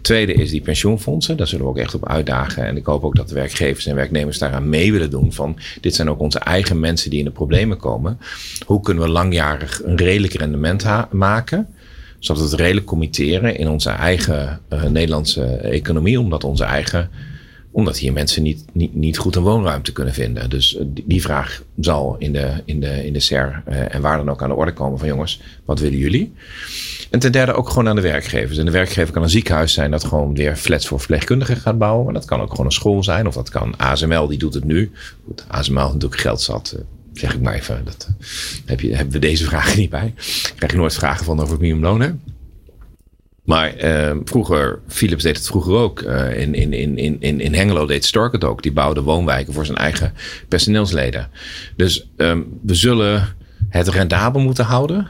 Tweede 0.00 0.32
is 0.32 0.50
die 0.50 0.60
pensioenfondsen. 0.60 1.36
Daar 1.36 1.46
zullen 1.46 1.64
we 1.64 1.70
ook 1.70 1.78
echt 1.78 1.94
op 1.94 2.08
uitdagen. 2.08 2.66
En 2.66 2.76
ik 2.76 2.86
hoop 2.86 3.04
ook 3.04 3.16
dat 3.16 3.28
de 3.28 3.34
werkgevers 3.34 3.86
en 3.86 3.94
werknemers 3.94 4.38
daaraan 4.38 4.68
mee 4.68 4.92
willen 4.92 5.10
doen. 5.10 5.32
Van 5.32 5.58
dit 5.80 5.94
zijn 5.94 6.10
ook 6.10 6.20
onze 6.20 6.38
eigen 6.38 6.80
mensen 6.80 7.10
die 7.10 7.18
in 7.18 7.24
de 7.24 7.30
problemen 7.30 7.76
komen. 7.76 8.18
Hoe 8.66 8.80
kunnen 8.80 9.02
we 9.02 9.08
langjarig 9.08 9.82
een 9.84 9.96
redelijk 9.96 10.32
rendement 10.32 10.84
maken? 11.10 11.66
Zodat 12.18 12.42
we 12.42 12.48
het 12.48 12.60
redelijk 12.60 12.86
committeren 12.86 13.56
in 13.56 13.68
onze 13.68 13.90
eigen 13.90 14.60
uh, 14.72 14.82
Nederlandse 14.82 15.44
economie. 15.56 16.20
Omdat 16.20 16.44
onze 16.44 16.64
eigen 16.64 17.10
omdat 17.72 17.98
hier 17.98 18.12
mensen 18.12 18.42
niet, 18.42 18.64
niet, 18.72 18.94
niet 18.94 19.18
goed 19.18 19.36
een 19.36 19.42
woonruimte 19.42 19.92
kunnen 19.92 20.14
vinden. 20.14 20.50
Dus 20.50 20.76
eh, 20.76 20.84
die 21.04 21.22
vraag 21.22 21.62
zal 21.80 22.16
in 22.18 22.32
de, 22.32 22.52
in 22.64 22.80
de, 22.80 23.06
in 23.06 23.12
de 23.12 23.20
SER 23.20 23.62
uh, 23.68 23.94
en 23.94 24.00
waar 24.00 24.16
dan 24.16 24.30
ook 24.30 24.42
aan 24.42 24.48
de 24.48 24.54
orde 24.54 24.72
komen 24.72 24.98
van 24.98 25.08
jongens, 25.08 25.40
wat 25.64 25.80
willen 25.80 25.98
jullie? 25.98 26.32
En 27.10 27.18
ten 27.18 27.32
derde 27.32 27.52
ook 27.52 27.68
gewoon 27.68 27.88
aan 27.88 27.96
de 27.96 28.02
werkgevers. 28.02 28.58
En 28.58 28.64
de 28.64 28.70
werkgever 28.70 29.12
kan 29.12 29.22
een 29.22 29.30
ziekenhuis 29.30 29.72
zijn 29.72 29.90
dat 29.90 30.04
gewoon 30.04 30.34
weer 30.34 30.56
flats 30.56 30.86
voor 30.86 30.98
verpleegkundigen 30.98 31.56
gaat 31.56 31.78
bouwen. 31.78 32.04
Maar 32.04 32.14
dat 32.14 32.24
kan 32.24 32.40
ook 32.40 32.50
gewoon 32.50 32.66
een 32.66 32.72
school 32.72 33.02
zijn. 33.02 33.26
Of 33.26 33.34
dat 33.34 33.48
kan 33.48 33.76
ASML, 33.76 34.26
die 34.26 34.38
doet 34.38 34.54
het 34.54 34.64
nu. 34.64 34.90
Goed, 35.24 35.44
ASML 35.48 35.92
natuurlijk 35.92 36.20
geld 36.20 36.40
zat. 36.40 36.72
Uh, 36.76 36.82
zeg 37.12 37.34
ik 37.34 37.40
maar 37.40 37.54
even. 37.54 37.80
Dat, 37.84 38.08
heb 38.64 38.80
je, 38.80 38.94
hebben 38.94 39.12
we 39.12 39.18
deze 39.18 39.44
vragen 39.44 39.78
niet 39.80 39.90
bij. 39.90 40.14
Krijg 40.56 40.72
je 40.72 40.78
nooit 40.78 40.94
vragen 40.94 41.24
van 41.24 41.40
over 41.40 41.52
het 41.52 41.60
minimumloon. 41.60 42.20
Maar 43.42 43.84
uh, 43.84 44.16
vroeger, 44.24 44.80
Philips 44.88 45.22
deed 45.22 45.36
het 45.36 45.46
vroeger 45.46 45.74
ook. 45.74 46.02
Uh, 46.02 46.40
in, 46.40 46.54
in, 46.54 46.72
in, 46.72 47.20
in, 47.20 47.40
in 47.40 47.54
Hengelo 47.54 47.86
deed 47.86 48.04
Stork 48.04 48.32
het 48.32 48.44
ook. 48.44 48.62
Die 48.62 48.72
bouwde 48.72 49.02
woonwijken 49.02 49.52
voor 49.52 49.66
zijn 49.66 49.78
eigen 49.78 50.12
personeelsleden. 50.48 51.28
Dus 51.76 52.08
um, 52.16 52.58
we 52.62 52.74
zullen 52.74 53.36
het 53.68 53.88
rendabel 53.88 54.40
moeten 54.40 54.64
houden. 54.64 55.08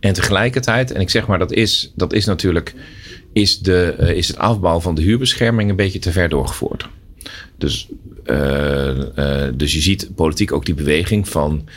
En 0.00 0.12
tegelijkertijd, 0.12 0.92
en 0.92 1.00
ik 1.00 1.10
zeg 1.10 1.26
maar, 1.26 1.38
dat 1.38 1.52
is, 1.52 1.92
dat 1.94 2.12
is 2.12 2.24
natuurlijk, 2.24 2.74
is, 3.32 3.58
de, 3.58 3.96
uh, 4.00 4.10
is 4.10 4.28
het 4.28 4.38
afbouw 4.38 4.80
van 4.80 4.94
de 4.94 5.02
huurbescherming 5.02 5.70
een 5.70 5.76
beetje 5.76 5.98
te 5.98 6.12
ver 6.12 6.28
doorgevoerd. 6.28 6.88
Dus, 7.58 7.88
dus 9.54 9.72
je 9.72 9.80
ziet 9.80 10.14
politiek 10.14 10.52
ook 10.52 10.66
die 10.66 10.74
beweging 10.74 11.28
van 11.28 11.68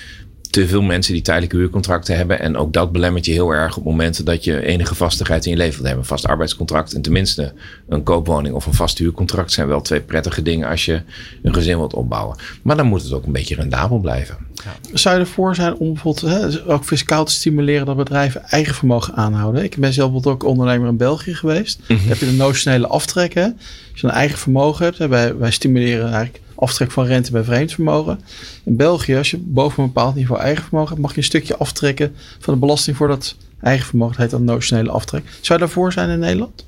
te 0.50 0.68
veel 0.68 0.82
mensen 0.82 1.14
die 1.14 1.22
tijdelijke 1.22 1.58
huurcontracten 1.58 2.18
hebben. 2.18 2.40
En 2.40 2.58
ook 2.58 2.74
dat 2.74 2.92
belemmert 2.92 3.26
je 3.26 3.32
heel 3.32 3.52
erg 3.52 3.78
op 3.78 3.84
momenten 3.84 4.26
dat 4.26 4.44
je 4.44 4.66
enige 4.66 4.96
vastigheid 4.96 5.46
in 5.46 5.52
je 5.52 5.58
leven 5.58 5.74
wilt 5.74 5.86
hebben. 5.86 6.04
Een 6.04 6.10
vast 6.10 6.28
arbeidscontract 6.28 6.94
en 6.94 7.02
tenminste 7.02 7.54
een 7.90 8.04
koopwoning 8.04 8.56
of 8.56 8.66
een 8.66 8.74
vast 8.74 8.98
huurcontract 8.98 9.52
zijn 9.52 9.68
wel 9.68 9.82
twee 9.82 10.02
prettige 10.02 10.42
dingen 10.42 10.70
als 10.70 10.86
je 10.86 11.02
een 11.44 11.54
gezin 11.54 11.78
wilt 11.78 11.94
opbouwen. 11.94 12.38
Maar 12.62 12.78
dan 12.78 12.88
moet 12.88 13.04
het 13.04 13.14
ook 13.14 13.26
een 13.26 13.32
beetje 13.32 13.56
rendabel 13.56 14.00
blijven. 14.00 14.38
Ja. 14.54 14.76
Zou 14.94 15.16
je 15.16 15.22
ervoor 15.22 15.56
zijn 15.56 15.76
om 15.76 15.94
bijvoorbeeld 15.94 16.34
hè, 16.34 16.72
ook 16.74 16.84
fiscaal 16.84 17.26
te 17.26 17.32
stimuleren 17.32 17.86
dat 17.86 17.98
bedrijven 17.98 18.44
eigen 18.44 18.76
vermogen 18.76 19.14
aanhouden? 19.14 19.64
Ik 19.64 19.78
ben 19.78 19.94
zelf 19.94 20.12
bijvoorbeeld 20.12 20.44
ook 20.44 20.50
ondernemer 20.50 20.88
in 20.88 20.98
België 20.98 21.36
geweest. 21.36 21.80
Mm 21.88 22.06
heb 22.08 22.18
je 22.18 22.26
de 22.26 22.32
notionele 22.32 22.88
aftrekken. 22.88 23.58
Als 23.92 24.02
je 24.02 24.08
een 24.08 24.14
eigen 24.14 24.38
vermogen 24.38 24.86
hebt, 24.86 24.98
hè, 24.98 25.08
wij, 25.08 25.38
wij 25.38 25.52
stimuleren 25.52 26.06
eigenlijk 26.06 26.42
aftrek 26.58 26.92
van 26.92 27.06
rente 27.06 27.32
bij 27.32 27.44
vreemd 27.44 27.74
vermogen. 27.74 28.20
In 28.64 28.76
België, 28.76 29.16
als 29.16 29.32
je 29.32 29.38
boven 29.38 29.84
een 29.84 29.92
bepaald 29.94 30.16
niveau 30.16 30.42
eigen 30.42 30.64
vermogen 30.64 30.90
hebt, 30.90 31.02
mag 31.02 31.12
je 31.12 31.18
een 31.18 31.24
stukje 31.24 31.58
aftrekken 31.58 32.16
van 32.40 32.54
de 32.54 32.60
belasting 32.60 32.98
voor 32.98 33.08
dat 33.08 33.36
eigen 33.62 33.86
vermogen. 33.86 34.14
Dat 34.14 34.22
heet 34.22 34.32
dan 34.32 34.44
notionele 34.44 34.92
aftrek. 34.92 35.24
Zou 35.42 35.60
je 35.60 35.66
daarvoor 35.66 35.94
zijn 35.94 36.10
in 36.10 36.20
Nederland? 36.20 36.66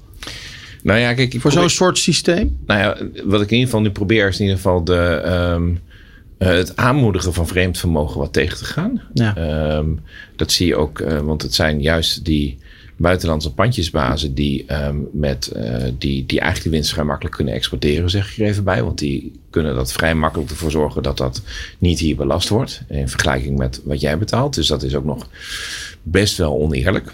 Nou 0.84 1.00
ja, 1.00 1.14
kijk, 1.14 1.36
voor 1.40 1.52
zo'n 1.52 1.70
soort 1.70 1.98
systeem? 1.98 2.58
Nou 2.66 2.80
ja, 2.80 2.98
wat 3.26 3.42
ik 3.42 3.52
in 3.52 3.58
ieder 3.58 3.66
geval 3.66 3.82
nu 3.82 3.90
probeer 3.90 4.28
is 4.28 4.36
in 4.36 4.42
ieder 4.42 4.58
geval 4.58 4.84
de, 4.84 5.24
um, 5.56 5.80
uh, 6.40 6.48
het 6.48 6.76
aanmoedigen 6.76 7.34
van 7.34 7.48
vreemd 7.48 7.78
vermogen 7.78 8.20
wat 8.20 8.34
tegen 8.34 8.58
te 8.58 8.66
gaan. 8.66 9.02
Ja. 9.14 9.78
Um, 9.78 10.00
dat 10.36 10.52
zie 10.52 10.68
je 10.68 10.76
ook, 10.76 11.00
uh, 11.00 11.20
want 11.20 11.42
het 11.42 11.54
zijn 11.54 11.82
juist 11.82 12.26
die 12.26 12.58
buitenlandse 13.00 13.54
pandjesbazen 13.54 14.34
die, 14.34 14.74
um, 14.74 15.08
met, 15.12 15.52
uh, 15.56 15.84
die, 15.98 16.26
die 16.26 16.40
eigenlijk 16.40 16.64
de 16.64 16.70
winst 16.70 16.92
vrij 16.92 17.04
makkelijk 17.04 17.36
kunnen 17.36 17.54
exporteren, 17.54 18.10
zeg 18.10 18.32
ik 18.32 18.38
er 18.38 18.46
even 18.46 18.64
bij. 18.64 18.84
Want 18.84 18.98
die 18.98 19.32
kunnen 19.50 19.76
dat 19.76 19.92
vrij 19.92 20.16
makkelijk 20.16 20.50
ervoor 20.50 20.72
zorgen 20.72 21.04
dat 21.04 21.18
dat 21.18 21.42
niet 21.78 22.00
hier 22.00 22.16
belast 22.16 22.50
wordt. 22.50 22.82
In 22.88 23.10
vergelijking 23.10 23.58
met 23.58 23.82
wat 23.84 24.02
jij 24.02 24.18
betaalt. 24.18 24.56
Dus 24.56 24.68
dat 24.68 24.84
is 24.84 24.96
ook 24.96 25.06
nog 25.06 25.30
best 26.04 26.38
wel 26.38 26.60
oneerlijk. 26.62 27.14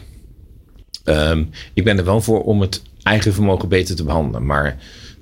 Um, 1.04 1.50
ik 1.74 1.84
ben 1.84 1.98
er 1.98 2.06
wel 2.06 2.22
voor 2.22 2.44
om 2.44 2.62
het 2.62 2.82
eigen 3.04 3.34
vermogen 3.34 3.70
beter 3.70 3.96
te 3.96 4.04
behandelen. 4.04 4.46
Maar 4.46 4.78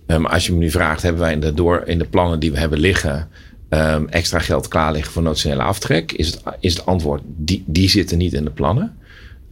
um, 0.07 0.25
als 0.25 0.45
je 0.45 0.51
me 0.51 0.57
nu 0.57 0.71
vraagt, 0.71 1.01
hebben 1.01 1.21
wij 1.21 1.33
in 1.33 1.39
de, 1.39 1.53
door, 1.53 1.83
in 1.85 1.97
de 1.97 2.05
plannen 2.05 2.39
die 2.39 2.51
we 2.51 2.59
hebben 2.59 2.79
liggen. 2.79 3.29
Extra 4.09 4.39
geld 4.39 4.67
klaar 4.67 4.91
liggen 4.91 5.11
voor 5.11 5.21
notionele 5.21 5.61
aftrek? 5.61 6.11
Is 6.11 6.27
het, 6.27 6.41
is 6.59 6.73
het 6.73 6.85
antwoord, 6.85 7.21
die, 7.25 7.63
die 7.65 7.89
zitten 7.89 8.17
niet 8.17 8.33
in 8.33 8.43
de 8.43 8.49
plannen. 8.49 8.97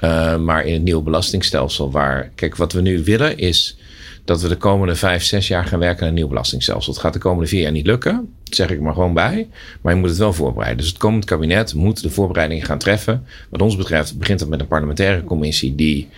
Uh, 0.03 0.37
maar 0.37 0.65
in 0.65 0.73
het 0.73 0.81
nieuwe 0.81 1.01
belastingstelsel, 1.01 1.91
waar, 1.91 2.31
kijk, 2.35 2.55
wat 2.55 2.73
we 2.73 2.81
nu 2.81 3.03
willen 3.03 3.37
is 3.37 3.77
dat 4.25 4.41
we 4.41 4.47
de 4.47 4.55
komende 4.55 4.95
vijf, 4.95 5.23
zes 5.23 5.47
jaar 5.47 5.65
gaan 5.65 5.79
werken 5.79 6.01
aan 6.01 6.07
een 6.07 6.13
nieuw 6.13 6.27
belastingstelsel. 6.27 6.93
Het 6.93 7.01
gaat 7.01 7.13
de 7.13 7.19
komende 7.19 7.47
vier 7.47 7.61
jaar 7.61 7.71
niet 7.71 7.85
lukken, 7.85 8.29
dat 8.43 8.55
zeg 8.55 8.69
ik 8.69 8.79
maar 8.79 8.93
gewoon 8.93 9.13
bij. 9.13 9.47
Maar 9.81 9.93
je 9.93 9.99
moet 9.99 10.09
het 10.09 10.17
wel 10.17 10.33
voorbereiden. 10.33 10.77
Dus 10.77 10.87
het 10.87 10.97
komend 10.97 11.25
kabinet 11.25 11.73
moet 11.73 12.01
de 12.01 12.09
voorbereidingen 12.09 12.65
gaan 12.65 12.77
treffen. 12.77 13.25
Wat 13.49 13.61
ons 13.61 13.75
betreft 13.75 14.17
begint 14.17 14.39
het 14.39 14.49
met 14.49 14.59
een 14.59 14.67
parlementaire 14.67 15.23
commissie 15.23 15.75
die 15.75 16.09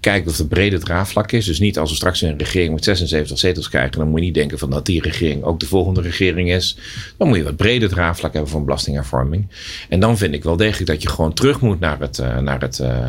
kijkt 0.00 0.28
of 0.28 0.38
er 0.38 0.46
brede 0.46 0.78
draagvlak 0.78 1.32
is. 1.32 1.44
Dus 1.44 1.58
niet 1.58 1.78
als 1.78 1.90
we 1.90 1.96
straks 1.96 2.20
een 2.20 2.38
regering 2.38 2.74
met 2.74 2.84
76 2.84 3.38
zetels 3.38 3.68
krijgen, 3.68 3.98
dan 3.98 4.08
moet 4.08 4.18
je 4.18 4.24
niet 4.24 4.34
denken 4.34 4.58
van 4.58 4.70
dat 4.70 4.86
die 4.86 5.02
regering 5.02 5.42
ook 5.42 5.60
de 5.60 5.66
volgende 5.66 6.00
regering 6.00 6.52
is. 6.52 6.76
Dan 7.16 7.28
moet 7.28 7.36
je 7.36 7.44
wat 7.44 7.56
brede 7.56 7.88
draagvlak 7.88 8.32
hebben 8.32 8.50
voor 8.50 8.64
belastinghervorming. 8.64 9.48
En 9.88 10.00
dan 10.00 10.18
vind 10.18 10.34
ik 10.34 10.44
wel 10.44 10.56
degelijk 10.56 10.86
dat 10.90 11.02
je 11.02 11.08
gewoon 11.08 11.32
terug 11.32 11.60
moet 11.60 11.80
naar 11.80 12.00
het, 12.00 12.18
uh, 12.18 12.38
naar 12.38 12.60
het, 12.60 12.78
uh, 12.78 13.06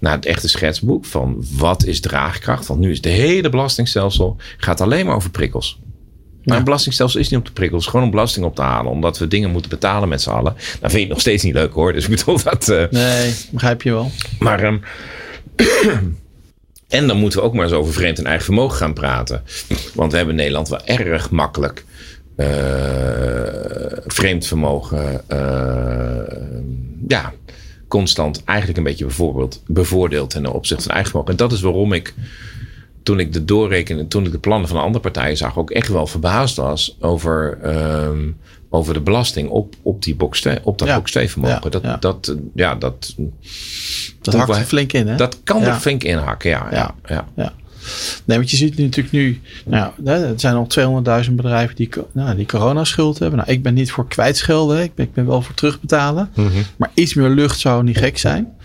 naar 0.00 0.14
het 0.14 0.26
echte 0.26 0.48
schetsboek 0.48 1.04
van 1.04 1.44
wat 1.56 1.84
is 1.84 2.00
draagkracht. 2.00 2.66
Want 2.66 2.80
nu 2.80 2.90
is 2.90 3.00
de 3.00 3.08
hele 3.08 3.48
belastingstelsel 3.48 4.36
gaat 4.56 4.80
alleen 4.80 5.06
maar 5.06 5.16
over 5.16 5.30
prikkels. 5.30 5.78
Maar 6.44 6.58
een 6.58 6.64
belastingstelsel 6.64 7.20
is 7.20 7.28
niet 7.28 7.38
om 7.38 7.44
te 7.44 7.52
prikkelen, 7.52 7.80
het 7.80 7.86
is 7.86 7.90
gewoon 7.90 8.06
om 8.06 8.12
belasting 8.12 8.46
op 8.46 8.54
te 8.54 8.62
halen. 8.62 8.92
Omdat 8.92 9.18
we 9.18 9.28
dingen 9.28 9.50
moeten 9.50 9.70
betalen 9.70 10.08
met 10.08 10.22
z'n 10.22 10.30
allen. 10.30 10.54
Dan 10.54 10.90
vind 10.90 10.92
je 10.92 10.98
het 10.98 11.08
nog 11.08 11.20
steeds 11.20 11.42
niet 11.42 11.54
leuk 11.54 11.72
hoor. 11.72 11.92
Dus 11.92 12.04
ik 12.04 12.10
bedoel 12.10 12.42
dat. 12.42 12.68
Uh, 12.68 12.84
nee, 12.90 13.34
begrijp 13.50 13.82
je 13.82 13.92
wel. 13.92 14.10
Maar 14.38 14.64
um, 14.64 14.82
en 16.88 17.06
dan 17.06 17.16
moeten 17.16 17.38
we 17.38 17.44
ook 17.44 17.54
maar 17.54 17.64
eens 17.64 17.74
over 17.74 17.92
vreemd 17.92 18.18
en 18.18 18.26
eigen 18.26 18.44
vermogen 18.44 18.76
gaan 18.76 18.94
praten. 18.94 19.42
Want 19.94 20.10
we 20.10 20.16
hebben 20.16 20.34
in 20.34 20.40
Nederland 20.40 20.68
wel 20.68 20.84
erg 20.84 21.30
makkelijk 21.30 21.84
uh, 22.36 22.46
vreemd 24.06 24.46
vermogen. 24.46 25.20
Uh, 25.28 26.38
ja, 27.08 27.32
constant 27.88 28.44
eigenlijk 28.44 28.78
een 28.78 28.84
beetje 28.84 29.04
bijvoorbeeld 29.04 29.62
bevoordeeld 29.66 30.30
ten 30.30 30.46
opzichte 30.46 30.82
van 30.82 30.92
eigen 30.92 31.10
vermogen. 31.10 31.32
En 31.32 31.38
dat 31.38 31.52
is 31.52 31.60
waarom 31.60 31.92
ik 31.92 32.14
toen 33.02 33.20
ik 33.20 33.32
de 33.32 33.44
doorrekenen, 33.44 34.08
toen 34.08 34.24
ik 34.24 34.32
de 34.32 34.38
plannen 34.38 34.68
van 34.68 34.76
de 34.76 34.82
andere 34.82 35.02
partijen 35.02 35.36
zag, 35.36 35.58
ook 35.58 35.70
echt 35.70 35.88
wel 35.88 36.06
verbaasd 36.06 36.56
was 36.56 36.96
over 37.00 37.58
um, 38.06 38.36
over 38.74 38.94
de 38.94 39.00
belasting 39.00 39.48
op, 39.48 39.74
op, 39.82 40.02
die 40.02 40.14
box 40.14 40.40
2, 40.40 40.58
op 40.62 40.78
dat 40.78 40.88
ja. 40.88 40.96
box 40.96 41.10
2 41.10 41.30
vermogen. 41.30 41.60
Ja, 41.62 41.68
dat, 41.68 42.02
dat, 42.02 42.36
ja, 42.54 42.74
dat, 42.74 43.14
dat 44.20 44.34
hakt 44.34 44.56
er 44.56 44.64
flink 44.64 44.92
in, 44.92 45.08
hè? 45.08 45.16
Dat 45.16 45.38
kan 45.44 45.62
er 45.62 45.74
flink 45.74 46.04
in 46.04 46.16
hakken, 46.16 46.50
ja. 46.50 46.68
ja. 46.70 46.94
ja. 47.06 47.28
ja. 47.34 47.52
Nee, 48.24 48.36
want 48.36 48.50
je 48.50 48.56
ziet 48.56 48.78
natuurlijk 48.78 49.14
nu, 49.14 49.40
nou, 49.64 49.92
er 50.04 50.32
zijn 50.36 50.54
al 50.54 50.66
200.000 51.26 51.32
bedrijven 51.32 51.76
die, 51.76 51.88
nou, 52.12 52.36
die 52.36 52.46
coronaschuld 52.46 53.18
hebben. 53.18 53.38
Nou, 53.38 53.50
ik 53.50 53.62
ben 53.62 53.74
niet 53.74 53.90
voor 53.90 54.08
kwijtschelden, 54.08 54.82
ik 54.82 54.94
ben, 54.94 55.06
ik 55.06 55.12
ben 55.12 55.26
wel 55.26 55.42
voor 55.42 55.54
terugbetalen. 55.54 56.30
Mm 56.34 56.46
-hmm. 56.46 56.62
Maar 56.76 56.90
iets 56.94 57.14
meer 57.14 57.28
lucht 57.28 57.58
zou 57.58 57.84
niet 57.84 57.98
gek 57.98 58.18
zijn. 58.18 58.56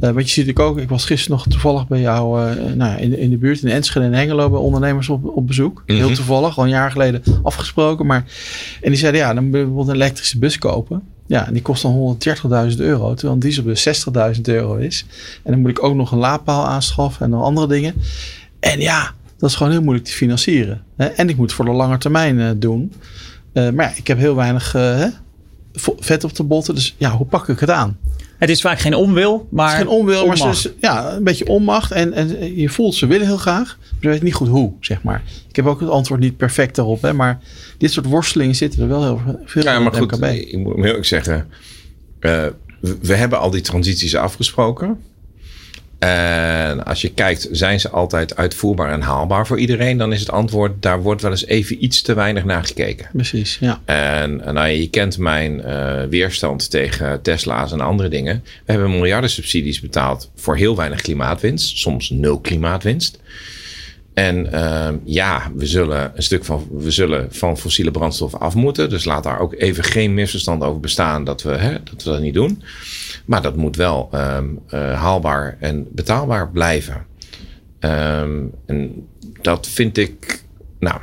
Uh, 0.00 0.10
want 0.10 0.26
je 0.26 0.32
ziet 0.32 0.48
ik 0.48 0.58
ook, 0.58 0.78
ik 0.78 0.88
was 0.88 1.04
gisteren 1.04 1.36
nog 1.36 1.46
toevallig 1.46 1.86
bij 1.86 2.00
jou 2.00 2.42
uh, 2.42 2.72
nou, 2.74 3.00
in, 3.00 3.18
in 3.18 3.30
de 3.30 3.36
buurt 3.36 3.62
in 3.62 3.70
Enschede 3.70 4.06
en 4.06 4.12
Hengelo 4.12 4.50
bij 4.50 4.58
ondernemers 4.58 5.08
op, 5.08 5.24
op 5.24 5.46
bezoek. 5.46 5.82
Mm 5.86 5.96
-hmm. 5.96 6.06
Heel 6.06 6.14
toevallig, 6.14 6.58
al 6.58 6.64
een 6.64 6.70
jaar 6.70 6.90
geleden 6.90 7.22
afgesproken. 7.42 8.06
Maar, 8.06 8.24
en 8.80 8.90
die 8.90 8.98
zeiden 8.98 9.20
ja, 9.20 9.34
dan 9.34 9.44
moet 9.44 9.52
je 9.52 9.58
bijvoorbeeld 9.58 9.88
een 9.88 9.94
elektrische 9.94 10.38
bus 10.38 10.58
kopen. 10.58 11.02
Ja, 11.26 11.46
en 11.46 11.52
die 11.52 11.62
kost 11.62 11.82
dan 11.82 12.18
130.000 12.70 12.76
euro, 12.76 13.14
terwijl 13.14 13.32
een 13.32 13.38
dieselbus 13.38 14.06
60.000 14.36 14.40
euro 14.42 14.74
is. 14.74 15.06
En 15.42 15.52
dan 15.52 15.60
moet 15.60 15.70
ik 15.70 15.82
ook 15.82 15.94
nog 15.94 16.12
een 16.12 16.18
laadpaal 16.18 16.66
aanschaffen 16.66 17.24
en 17.24 17.30
nog 17.30 17.42
andere 17.42 17.66
dingen. 17.66 17.94
En 18.60 18.80
ja, 18.80 19.12
Dat 19.38 19.50
is 19.50 19.56
gewoon 19.56 19.72
heel 19.72 19.82
moeilijk 19.82 20.06
te 20.06 20.12
financieren. 20.12 20.82
Hè? 20.96 21.06
En 21.06 21.28
ik 21.28 21.36
moet 21.36 21.52
voor 21.52 21.64
de 21.64 21.70
lange 21.70 21.98
termijn 21.98 22.58
doen. 22.58 22.92
maar 23.52 23.74
ja, 23.74 23.92
ik 23.96 24.06
heb 24.06 24.18
heel 24.18 24.34
weinig 24.34 24.76
vet 25.98 26.24
op 26.24 26.34
de 26.34 26.42
botten. 26.42 26.74
Dus 26.74 26.94
ja, 26.98 27.10
hoe 27.10 27.26
pak 27.26 27.48
ik 27.48 27.60
het 27.60 27.70
aan? 27.70 27.98
Het 28.38 28.50
is 28.50 28.60
vaak 28.60 28.78
geen 28.78 28.94
onwil, 28.94 29.48
maar. 29.50 29.70
Het 29.70 29.74
is 29.74 29.82
geen 29.82 29.98
onwil, 29.98 30.26
maar 30.26 30.48
is, 30.48 30.68
ja, 30.80 31.12
een 31.12 31.24
beetje 31.24 31.46
onmacht. 31.46 31.92
En, 31.92 32.12
en 32.12 32.56
je 32.56 32.68
voelt 32.68 32.94
ze 32.94 33.06
willen 33.06 33.26
heel 33.26 33.36
graag, 33.36 33.78
maar 33.80 33.98
je 34.00 34.08
weet 34.08 34.22
niet 34.22 34.34
goed 34.34 34.48
hoe, 34.48 34.72
zeg 34.80 35.02
maar. 35.02 35.22
Ik 35.48 35.56
heb 35.56 35.66
ook 35.66 35.80
het 35.80 35.88
antwoord 35.88 36.20
niet 36.20 36.36
perfect 36.36 36.76
daarop, 36.76 37.02
hè, 37.02 37.12
maar 37.12 37.40
dit 37.78 37.92
soort 37.92 38.06
worstelingen 38.06 38.54
zitten 38.54 38.82
er 38.82 38.88
wel 38.88 39.02
heel 39.02 39.40
veel 39.44 39.62
ja, 39.62 39.78
maar 39.78 39.94
goed, 39.94 40.10
MKB. 40.10 40.24
Ik 40.24 40.58
moet 40.58 40.74
heel 40.74 40.84
eerlijk 40.84 41.04
zeggen, 41.04 41.48
uh, 42.20 42.46
we 42.80 43.14
hebben 43.14 43.38
al 43.38 43.50
die 43.50 43.60
transities 43.60 44.16
afgesproken. 44.16 44.98
En 46.04 46.84
als 46.84 47.00
je 47.00 47.08
kijkt, 47.08 47.48
zijn 47.50 47.80
ze 47.80 47.90
altijd 47.90 48.36
uitvoerbaar 48.36 48.92
en 48.92 49.00
haalbaar 49.00 49.46
voor 49.46 49.58
iedereen? 49.58 49.98
Dan 49.98 50.12
is 50.12 50.20
het 50.20 50.30
antwoord, 50.30 50.82
daar 50.82 51.02
wordt 51.02 51.22
wel 51.22 51.30
eens 51.30 51.46
even 51.46 51.84
iets 51.84 52.02
te 52.02 52.14
weinig 52.14 52.44
naar 52.44 52.64
gekeken. 52.64 53.08
Precies, 53.12 53.58
ja. 53.60 53.80
En 53.84 54.36
nou, 54.36 54.68
je 54.68 54.88
kent 54.88 55.18
mijn 55.18 55.62
uh, 55.66 56.02
weerstand 56.04 56.70
tegen 56.70 57.22
Tesla's 57.22 57.72
en 57.72 57.80
andere 57.80 58.08
dingen. 58.08 58.42
We 58.44 58.72
hebben 58.72 58.90
miljarden 58.90 59.30
subsidies 59.30 59.80
betaald 59.80 60.30
voor 60.34 60.56
heel 60.56 60.76
weinig 60.76 61.00
klimaatwinst. 61.00 61.78
Soms 61.78 62.10
nul 62.10 62.40
klimaatwinst. 62.40 63.18
En 64.14 64.48
uh, 64.52 64.88
ja, 65.04 65.50
we 65.54 65.66
zullen 65.66 66.12
een 66.14 66.22
stuk 66.22 66.44
van, 66.44 66.68
we 66.70 66.90
zullen 66.90 67.28
van 67.30 67.58
fossiele 67.58 67.90
brandstoffen 67.90 68.40
af 68.40 68.54
moeten. 68.54 68.90
Dus 68.90 69.04
laat 69.04 69.22
daar 69.22 69.40
ook 69.40 69.54
even 69.54 69.84
geen 69.84 70.14
misverstand 70.14 70.62
over 70.62 70.80
bestaan 70.80 71.24
dat 71.24 71.42
we, 71.42 71.50
hè, 71.50 71.72
dat, 71.72 72.02
we 72.02 72.10
dat 72.10 72.20
niet 72.20 72.34
doen. 72.34 72.62
Maar 73.24 73.42
dat 73.42 73.56
moet 73.56 73.76
wel 73.76 74.10
um, 74.14 74.60
uh, 74.70 75.00
haalbaar 75.00 75.56
en 75.60 75.86
betaalbaar 75.90 76.50
blijven. 76.50 77.06
Um, 77.80 78.52
en 78.66 79.08
dat 79.42 79.68
vind 79.68 79.98
ik, 79.98 80.42
nou, 80.78 81.00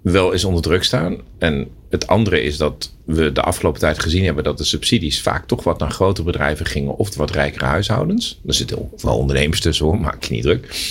wel 0.00 0.32
eens 0.32 0.44
onder 0.44 0.62
druk 0.62 0.84
staan. 0.84 1.16
En 1.38 1.68
het 1.90 2.06
andere 2.06 2.42
is 2.42 2.56
dat 2.56 2.92
we 3.04 3.32
de 3.32 3.42
afgelopen 3.42 3.80
tijd 3.80 3.98
gezien 3.98 4.24
hebben 4.24 4.44
dat 4.44 4.58
de 4.58 4.64
subsidies 4.64 5.22
vaak 5.22 5.46
toch 5.46 5.64
wat 5.64 5.78
naar 5.78 5.90
grotere 5.90 6.26
bedrijven 6.26 6.66
gingen 6.66 6.96
of 6.96 7.16
wat 7.16 7.30
rijkere 7.30 7.64
huishoudens. 7.64 8.40
Er 8.46 8.54
zitten 8.54 8.90
wel 9.02 9.18
ondernemers 9.18 9.60
tussen 9.60 9.86
hoor, 9.86 10.00
maak 10.00 10.24
je 10.24 10.34
niet 10.34 10.42
druk. 10.42 10.88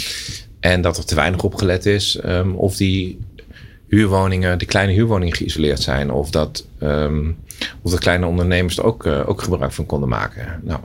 En 0.59 0.81
dat 0.81 0.97
er 0.97 1.05
te 1.05 1.15
weinig 1.15 1.43
op 1.43 1.55
gelet 1.55 1.85
is 1.85 2.19
um, 2.25 2.55
of 2.55 2.75
die 2.75 3.19
huurwoningen, 3.87 4.59
de 4.59 4.65
kleine 4.65 4.93
huurwoningen 4.93 5.35
geïsoleerd 5.35 5.81
zijn. 5.81 6.11
Of 6.11 6.29
dat, 6.29 6.65
de 7.83 7.97
kleine 7.99 8.25
ondernemers 8.25 8.77
er 8.77 8.83
ook, 8.83 9.05
uh, 9.05 9.29
ook 9.29 9.41
gebruik 9.41 9.71
van 9.71 9.85
konden 9.85 10.09
maken. 10.09 10.61
Nou, 10.63 10.79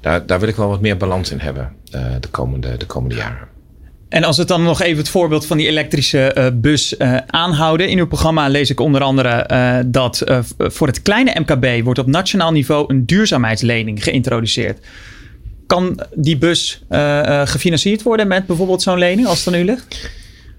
daar, 0.00 0.26
daar 0.26 0.40
wil 0.40 0.48
ik 0.48 0.56
wel 0.56 0.68
wat 0.68 0.80
meer 0.80 0.96
balans 0.96 1.30
in 1.30 1.38
hebben 1.38 1.72
uh, 1.94 2.06
de, 2.20 2.28
komende, 2.28 2.76
de 2.76 2.86
komende 2.86 3.14
jaren. 3.14 3.48
En 4.08 4.24
als 4.24 4.36
we 4.36 4.44
dan 4.44 4.62
nog 4.62 4.80
even 4.80 4.98
het 4.98 5.08
voorbeeld 5.08 5.46
van 5.46 5.56
die 5.56 5.66
elektrische 5.66 6.34
uh, 6.38 6.46
bus 6.54 6.98
aanhouden. 7.26 7.88
In 7.88 7.98
uw 7.98 8.06
programma 8.06 8.48
lees 8.48 8.70
ik 8.70 8.80
onder 8.80 9.02
andere 9.02 9.46
dat 9.86 10.22
voor 10.56 10.86
het 10.86 11.02
kleine 11.02 11.40
MKB 11.40 11.84
wordt 11.84 11.98
op 11.98 12.06
nationaal 12.06 12.52
niveau 12.52 12.84
een 12.88 13.06
duurzaamheidslening 13.06 14.04
geïntroduceerd. 14.04 14.86
Kan 15.66 16.00
die 16.14 16.38
bus 16.38 16.82
gefinancierd 17.44 18.02
worden 18.02 18.28
met 18.28 18.46
bijvoorbeeld 18.46 18.82
zo'n 18.82 18.98
lening 18.98 19.26
als 19.26 19.44
het 19.44 19.54
aan 19.54 19.60
u 19.60 19.64
ligt? 19.64 20.10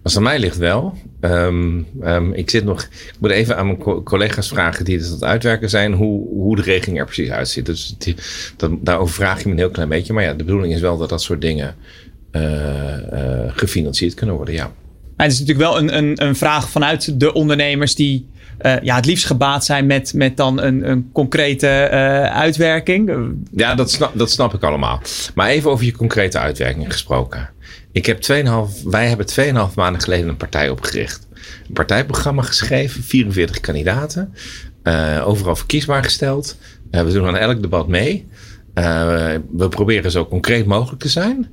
Als 0.04 0.14
het 0.14 0.24
aan 0.24 0.30
mij 0.30 0.40
ligt 0.40 0.58
wel. 0.58 0.98
Um, 1.22 1.88
um, 2.04 2.34
ik 2.34 2.50
zit 2.50 2.64
nog. 2.64 2.82
Ik 2.84 3.16
moet 3.20 3.32
even 3.32 3.58
aan 3.58 3.66
mijn 3.66 4.04
collega's 4.04 4.48
vragen 4.48 4.86
die 4.86 4.98
het 4.98 5.06
aan 5.06 5.12
het 5.12 5.24
uitwerken 5.24 5.70
zijn. 5.70 5.94
Hoe, 5.94 6.28
hoe 6.28 6.56
de 6.56 6.62
regeling 6.62 7.00
er 7.00 7.06
precies 7.06 7.30
uitziet. 7.30 7.66
Dus 7.66 7.96
die, 7.98 8.16
dat, 8.58 8.72
daarover 8.82 9.16
vraag 9.16 9.40
je 9.40 9.46
me 9.46 9.52
een 9.52 9.58
heel 9.58 9.70
klein 9.70 9.90
beetje. 9.90 10.14
Maar 10.14 10.24
ja, 10.24 10.34
de 10.34 10.44
bedoeling 10.44 10.74
is 10.74 10.82
wel 10.82 10.98
dat 10.98 11.10
dat 11.10 11.22
soort 11.22 11.42
dingen 11.42 11.76
uh, 12.32 12.42
uh, 12.44 13.52
gefinancierd 13.56 14.14
kunnen 14.14 14.36
worden. 14.36 14.54
Ja. 14.54 14.72
Maar 15.16 15.28
het 15.28 15.36
is 15.36 15.40
natuurlijk 15.40 15.70
wel 15.70 15.78
een, 15.78 15.98
een, 15.98 16.24
een 16.24 16.36
vraag 16.36 16.70
vanuit 16.70 17.20
de 17.20 17.34
ondernemers 17.34 17.96
die 17.96 18.28
uh, 18.62 18.76
ja, 18.82 18.96
het 18.96 19.06
liefst 19.06 19.26
gebaat 19.26 19.66
zijn 19.66 19.86
met, 19.86 20.14
met 20.14 20.38
dan 20.38 20.62
een, 20.62 20.90
een 20.90 21.10
concrete 21.12 21.90
uh, 21.92 22.24
uitwerking. 22.24 23.12
Ja, 23.56 23.76
dat 23.76 23.92
snap, 23.92 24.18
dat 24.18 24.32
snap 24.32 24.54
ik 24.54 24.64
allemaal. 24.64 25.02
Maar 25.36 25.50
even 25.50 25.72
over 25.72 25.86
je 25.86 25.92
concrete 25.92 26.40
uitwerking 26.40 26.92
gesproken. 26.92 27.50
Ik 28.00 28.06
heb 28.06 28.24
2,5, 28.24 28.84
wij 28.84 29.08
hebben 29.08 29.26
2,5 29.70 29.74
maanden 29.76 30.02
geleden 30.02 30.28
een 30.28 30.38
partij 30.38 30.70
opgericht. 30.70 31.28
Een 31.68 31.74
partijprogramma 31.74 32.42
geschreven, 32.42 33.04
44 33.04 33.60
kandidaten. 33.60 34.34
Uh, 34.84 35.24
overal 35.28 35.56
verkiesbaar 35.56 36.04
gesteld. 36.04 36.58
Uh, 36.92 37.02
we 37.02 37.12
doen 37.12 37.28
aan 37.28 37.38
elk 37.38 37.62
debat 37.62 37.88
mee. 37.88 38.28
Uh, 38.76 39.36
we 39.52 39.70
proberen 39.70 40.12
zo 40.12 40.28
concreet 40.28 40.66
mogelijk 40.66 41.02
te 41.02 41.10
zijn. 41.10 41.48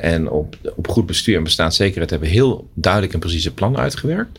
en 0.00 0.30
op, 0.30 0.56
op 0.76 0.88
goed 0.88 1.06
bestuur 1.06 1.36
en 1.36 1.42
bestaanszekerheid 1.42 2.10
hebben 2.10 2.28
we 2.28 2.34
heel 2.34 2.68
duidelijk 2.74 3.12
en 3.12 3.20
precieze 3.20 3.54
plannen 3.54 3.80
uitgewerkt. 3.80 4.38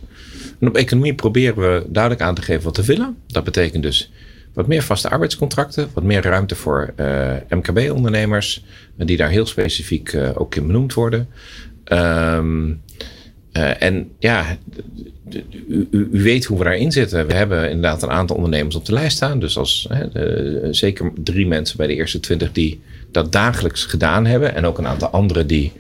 En 0.60 0.68
op 0.68 0.76
economie 0.76 1.14
proberen 1.14 1.56
we 1.56 1.86
duidelijk 1.88 2.24
aan 2.24 2.36
te 2.36 2.42
geven 2.42 2.64
wat 2.64 2.78
we 2.78 2.86
willen. 2.86 3.18
Dat 3.28 3.44
betekent 3.44 3.84
dus 3.84 4.12
wat 4.54 4.68
meer 4.68 4.84
vaste 4.84 5.10
arbeidscontracten, 5.10 5.90
wat 5.94 6.04
meer 6.04 6.22
ruimte 6.22 6.56
voor 6.56 6.94
uh, 6.98 7.34
MKB-ondernemers, 7.50 8.64
die 8.96 9.18
daar 9.18 9.30
heel 9.30 9.46
specifiek 9.46 10.14
uh, 10.14 10.30
ook 10.34 10.56
in 10.56 10.68
benoemd 10.68 10.94
worden. 10.94 11.28
Uh, 11.88 12.38
en 13.84 14.12
ja, 14.20 14.58
u, 15.68 15.88
u, 15.92 16.08
weet 16.12 16.46
hoe 16.46 16.58
we 16.58 16.64
daarin 16.64 16.92
zitten. 16.92 17.28
We 17.28 17.34
hebben 17.34 17.70
inderdaad 17.70 18.04
een 18.04 18.10
aantal 18.10 18.36
ondernemers 18.36 18.76
op 18.76 18.86
de 18.86 18.94
lijst 18.94 19.16
staan. 19.16 19.40
Dus 19.40 19.58
als 19.58 19.88
de, 20.14 20.68
zeker 20.72 21.12
drie 21.24 21.48
mensen 21.48 21.78
bij 21.78 21.88
de 21.88 21.96
eerste 21.96 22.20
twintig 22.20 22.52
die 22.52 22.82
dat 23.12 23.32
dagelijks 23.32 23.86
gedaan 23.86 24.26
hebben. 24.26 24.56
En 24.56 24.66
ook 24.66 24.78
een 24.78 24.88
aantal 24.88 25.10
anderen 25.10 25.48
die 25.48 25.72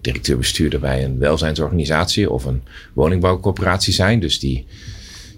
directeur-bestuurder 0.00 0.80
bij 0.80 1.04
een 1.04 1.18
welzijnsorganisatie 1.18 2.30
of 2.30 2.44
een 2.44 2.62
woningbouwcorporatie 2.92 3.92
zijn. 3.92 4.20
Dus 4.20 4.38
die 4.38 4.66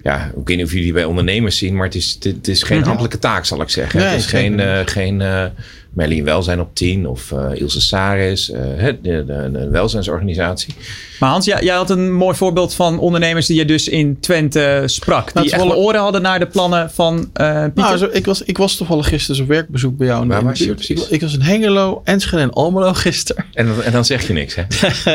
ja, 0.03 0.26
ik 0.26 0.46
weet 0.46 0.57
niet 0.57 0.66
of 0.66 0.72
jullie 0.72 0.92
bij 0.92 1.05
ondernemers 1.05 1.59
zien, 1.59 1.76
maar 1.76 1.86
het 1.86 1.94
is, 1.94 2.18
het, 2.20 2.48
is 2.48 2.62
geen 2.62 2.84
ambtelijke 2.84 3.18
taak, 3.18 3.44
zal 3.44 3.61
ik 3.61 3.70
zeggen. 3.70 4.01
het 4.01 4.18
is 4.18 4.26
geen, 4.26 4.59
uh, 4.59 4.80
geen 4.84 5.20
uh, 5.20 5.44
Merlin 5.93 6.24
Welzijn 6.24 6.61
op 6.61 6.74
10 6.74 7.07
of 7.07 7.30
uh, 7.30 7.61
Ilse 7.61 7.80
Saris, 7.80 8.47
de, 8.47 8.99
de, 9.03 9.24
de, 9.53 9.68
welzijnsorganisatie. 9.70 10.74
Maar 11.20 11.30
Hans, 11.30 11.45
jij, 11.45 11.62
jij, 11.62 11.74
had 11.74 11.91
een 11.91 12.12
mooi 12.12 12.36
voorbeeld 12.36 12.74
van 12.74 12.99
ondernemers 12.99 13.47
die 13.47 13.57
je 13.57 13.64
dus 13.64 13.88
in 13.88 14.20
Twente 14.20 14.82
sprak. 14.86 15.24
Die 15.24 15.34
nou, 15.34 15.68
echt 15.68 15.76
oren 15.76 16.01
hadden 16.01 16.22
naar 16.22 16.38
de 16.38 16.47
plannen 16.47 16.91
van 16.91 17.14
uh, 17.16 17.62
Pieter. 17.64 17.70
Nou, 17.74 17.97
zo, 17.97 18.09
ik, 18.12 18.26
was, 18.26 18.43
ik 18.43 18.59
was 18.59 18.76
toevallig 18.76 19.09
gisteren 19.09 19.43
op 19.43 19.49
werkbezoek 19.49 19.97
bij 19.97 20.07
jou. 20.07 20.26
Waar 20.26 20.45
was 20.45 20.59
je 20.59 20.70
ik, 20.70 20.99
ik, 21.09 21.20
was 21.20 21.34
in 21.34 21.41
Hengelo, 21.41 22.01
Enschede 22.05 22.43
en 22.43 22.53
Almelo 22.53 22.93
gisteren. 22.93 23.45
En, 23.53 23.84
en 23.84 23.93
dan 23.93 24.05
zeg 24.05 24.26
je 24.26 24.32
niks, 24.32 24.55
hè? 24.55 24.64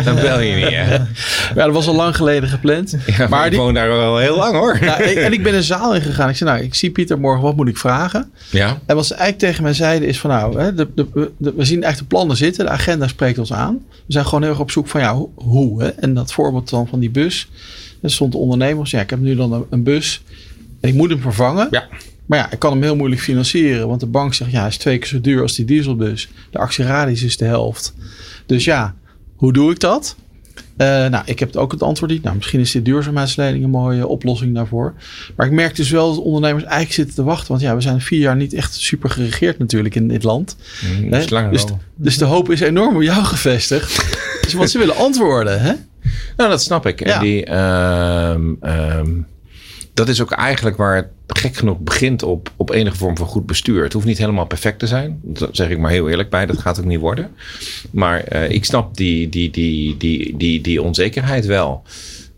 Dan 0.03 0.15
bel 0.15 0.39
je 0.39 0.55
niet, 0.55 0.69
hè? 0.69 0.93
Ja, 0.93 1.07
dat 1.53 1.71
was 1.71 1.87
al 1.87 1.95
lang 1.95 2.15
geleden 2.15 2.49
gepland. 2.49 2.95
Ja, 3.17 3.27
maar 3.27 3.45
ik 3.45 3.51
die, 3.51 3.59
woon 3.59 3.73
daar 3.73 3.87
wel 3.87 4.17
heel 4.17 4.37
lang, 4.37 4.55
hoor. 4.55 4.77
Ja, 4.81 4.97
ik, 4.97 5.17
en 5.17 5.33
ik 5.33 5.43
ben 5.43 5.55
een 5.55 5.63
zaal 5.63 5.95
in 5.95 6.01
gegaan. 6.01 6.29
Ik 6.29 6.35
zei, 6.35 6.49
nou, 6.49 6.63
ik 6.63 6.75
zie 6.75 6.89
Pieter 6.91 7.19
morgen, 7.19 7.43
wat 7.43 7.55
moet 7.55 7.67
ik 7.67 7.77
vragen? 7.77 8.31
Ja. 8.49 8.79
En 8.85 8.95
wat 8.95 9.05
ze 9.05 9.13
eigenlijk 9.13 9.43
tegen 9.43 9.63
mij 9.63 9.73
zeiden 9.73 10.07
is 10.07 10.19
van, 10.19 10.29
nou, 10.29 10.64
hè, 10.65 10.73
de, 10.73 10.87
de, 10.95 11.31
de, 11.37 11.53
we 11.53 11.65
zien 11.65 11.83
echt 11.83 11.99
de 11.99 12.05
plannen 12.05 12.37
zitten. 12.37 12.65
De 12.65 12.71
agenda 12.71 13.07
spreekt 13.07 13.37
ons 13.37 13.53
aan. 13.53 13.79
We 13.89 14.13
zijn 14.13 14.25
gewoon 14.25 14.41
heel 14.41 14.51
erg 14.51 14.59
op 14.59 14.71
zoek 14.71 14.87
van, 14.87 15.01
ja, 15.01 15.25
hoe? 15.35 15.83
Hè? 15.83 15.87
En 15.89 16.13
dat 16.13 16.33
voorbeeld 16.33 16.69
van 16.69 16.99
die 16.99 17.09
bus. 17.09 17.49
Er 18.01 18.11
stond 18.11 18.31
de 18.31 18.37
ondernemers. 18.37 18.91
Ja, 18.91 19.01
ik 19.01 19.09
heb 19.09 19.19
nu 19.19 19.35
dan 19.35 19.65
een, 19.69 19.83
bus. 19.83 20.23
En 20.79 20.89
ik 20.89 20.95
moet 20.95 21.09
hem 21.09 21.19
vervangen. 21.19 21.67
Ja. 21.71 21.87
Maar 22.25 22.39
ja, 22.39 22.51
ik 22.51 22.59
kan 22.59 22.71
hem 22.71 22.81
heel 22.81 22.95
moeilijk 22.95 23.21
financieren. 23.21 23.87
Want 23.87 23.99
de 23.99 24.05
bank 24.05 24.33
zegt, 24.33 24.51
ja, 24.51 24.59
hij 24.59 24.67
is 24.67 24.77
twee 24.77 24.97
keer 24.97 25.07
zo 25.07 25.21
duur 25.21 25.41
als 25.41 25.55
die 25.55 25.65
dieselbus. 25.65 26.29
De 26.51 26.57
actieradius 26.57 27.23
is 27.23 27.37
de 27.37 27.45
helft. 27.45 27.93
Dus 28.45 28.63
ja, 28.63 28.95
hoe 29.35 29.53
doe 29.53 29.71
ik 29.71 29.79
dat? 29.79 30.15
Uh, 30.77 30.87
nou, 30.87 31.23
ik 31.25 31.39
heb 31.39 31.55
ook 31.55 31.71
het 31.71 31.83
antwoord 31.83 32.11
niet. 32.11 32.23
Nou, 32.23 32.35
misschien 32.35 32.59
is 32.59 32.71
die 32.71 32.81
duurzaamheidslening 32.81 33.63
een 33.63 33.69
mooie 33.69 34.07
oplossing 34.07 34.55
daarvoor. 34.55 34.93
Maar 35.35 35.45
ik 35.45 35.51
merk 35.51 35.75
dus 35.75 35.89
wel 35.89 36.15
dat 36.15 36.23
ondernemers 36.23 36.63
eigenlijk 36.63 36.93
zitten 36.93 37.15
te 37.15 37.23
wachten. 37.23 37.47
Want 37.47 37.61
ja, 37.61 37.75
we 37.75 37.81
zijn 37.81 38.01
vier 38.01 38.19
jaar 38.19 38.35
niet 38.35 38.53
echt 38.53 38.73
super 38.73 39.09
geregeerd 39.09 39.59
natuurlijk 39.59 39.95
in 39.95 40.07
dit 40.07 40.23
land. 40.23 40.55
Mm, 40.81 41.09
dus, 41.09 41.65
dus, 41.95 42.17
de 42.17 42.25
hoop 42.25 42.51
is 42.51 42.59
enorm 42.59 42.95
op 42.95 43.01
jou 43.01 43.23
gevestigd. 43.23 44.17
dus 44.41 44.53
want 44.53 44.69
ze 44.69 44.77
willen 44.77 44.95
antwoorden, 44.95 45.61
hè? 45.61 45.73
Nou, 46.37 46.49
dat 46.49 46.61
snap 46.61 46.85
ik. 46.85 47.01
En 47.01 47.19
die, 47.19 47.49
uh, 47.49 48.35
um, 48.61 49.27
dat 49.93 50.07
is 50.07 50.21
ook 50.21 50.31
eigenlijk 50.31 50.77
waar 50.77 50.95
het 50.95 51.07
gek 51.37 51.55
genoeg 51.55 51.79
begint 51.79 52.23
op, 52.23 52.51
op 52.55 52.71
enige 52.71 52.97
vorm 52.97 53.17
van 53.17 53.27
goed 53.27 53.45
bestuur. 53.45 53.83
Het 53.83 53.93
hoeft 53.93 54.05
niet 54.05 54.17
helemaal 54.17 54.45
perfect 54.45 54.79
te 54.79 54.87
zijn. 54.87 55.19
Dat 55.23 55.49
zeg 55.51 55.69
ik 55.69 55.79
maar 55.79 55.91
heel 55.91 56.09
eerlijk 56.09 56.29
bij. 56.29 56.45
Dat 56.45 56.57
gaat 56.57 56.79
ook 56.79 56.85
niet 56.85 56.99
worden. 56.99 57.31
Maar 57.91 58.33
uh, 58.33 58.49
ik 58.49 58.65
snap 58.65 58.95
die, 58.95 59.29
die, 59.29 59.49
die, 59.49 59.97
die, 59.97 60.37
die, 60.37 60.61
die 60.61 60.81
onzekerheid 60.81 61.45
wel. 61.45 61.83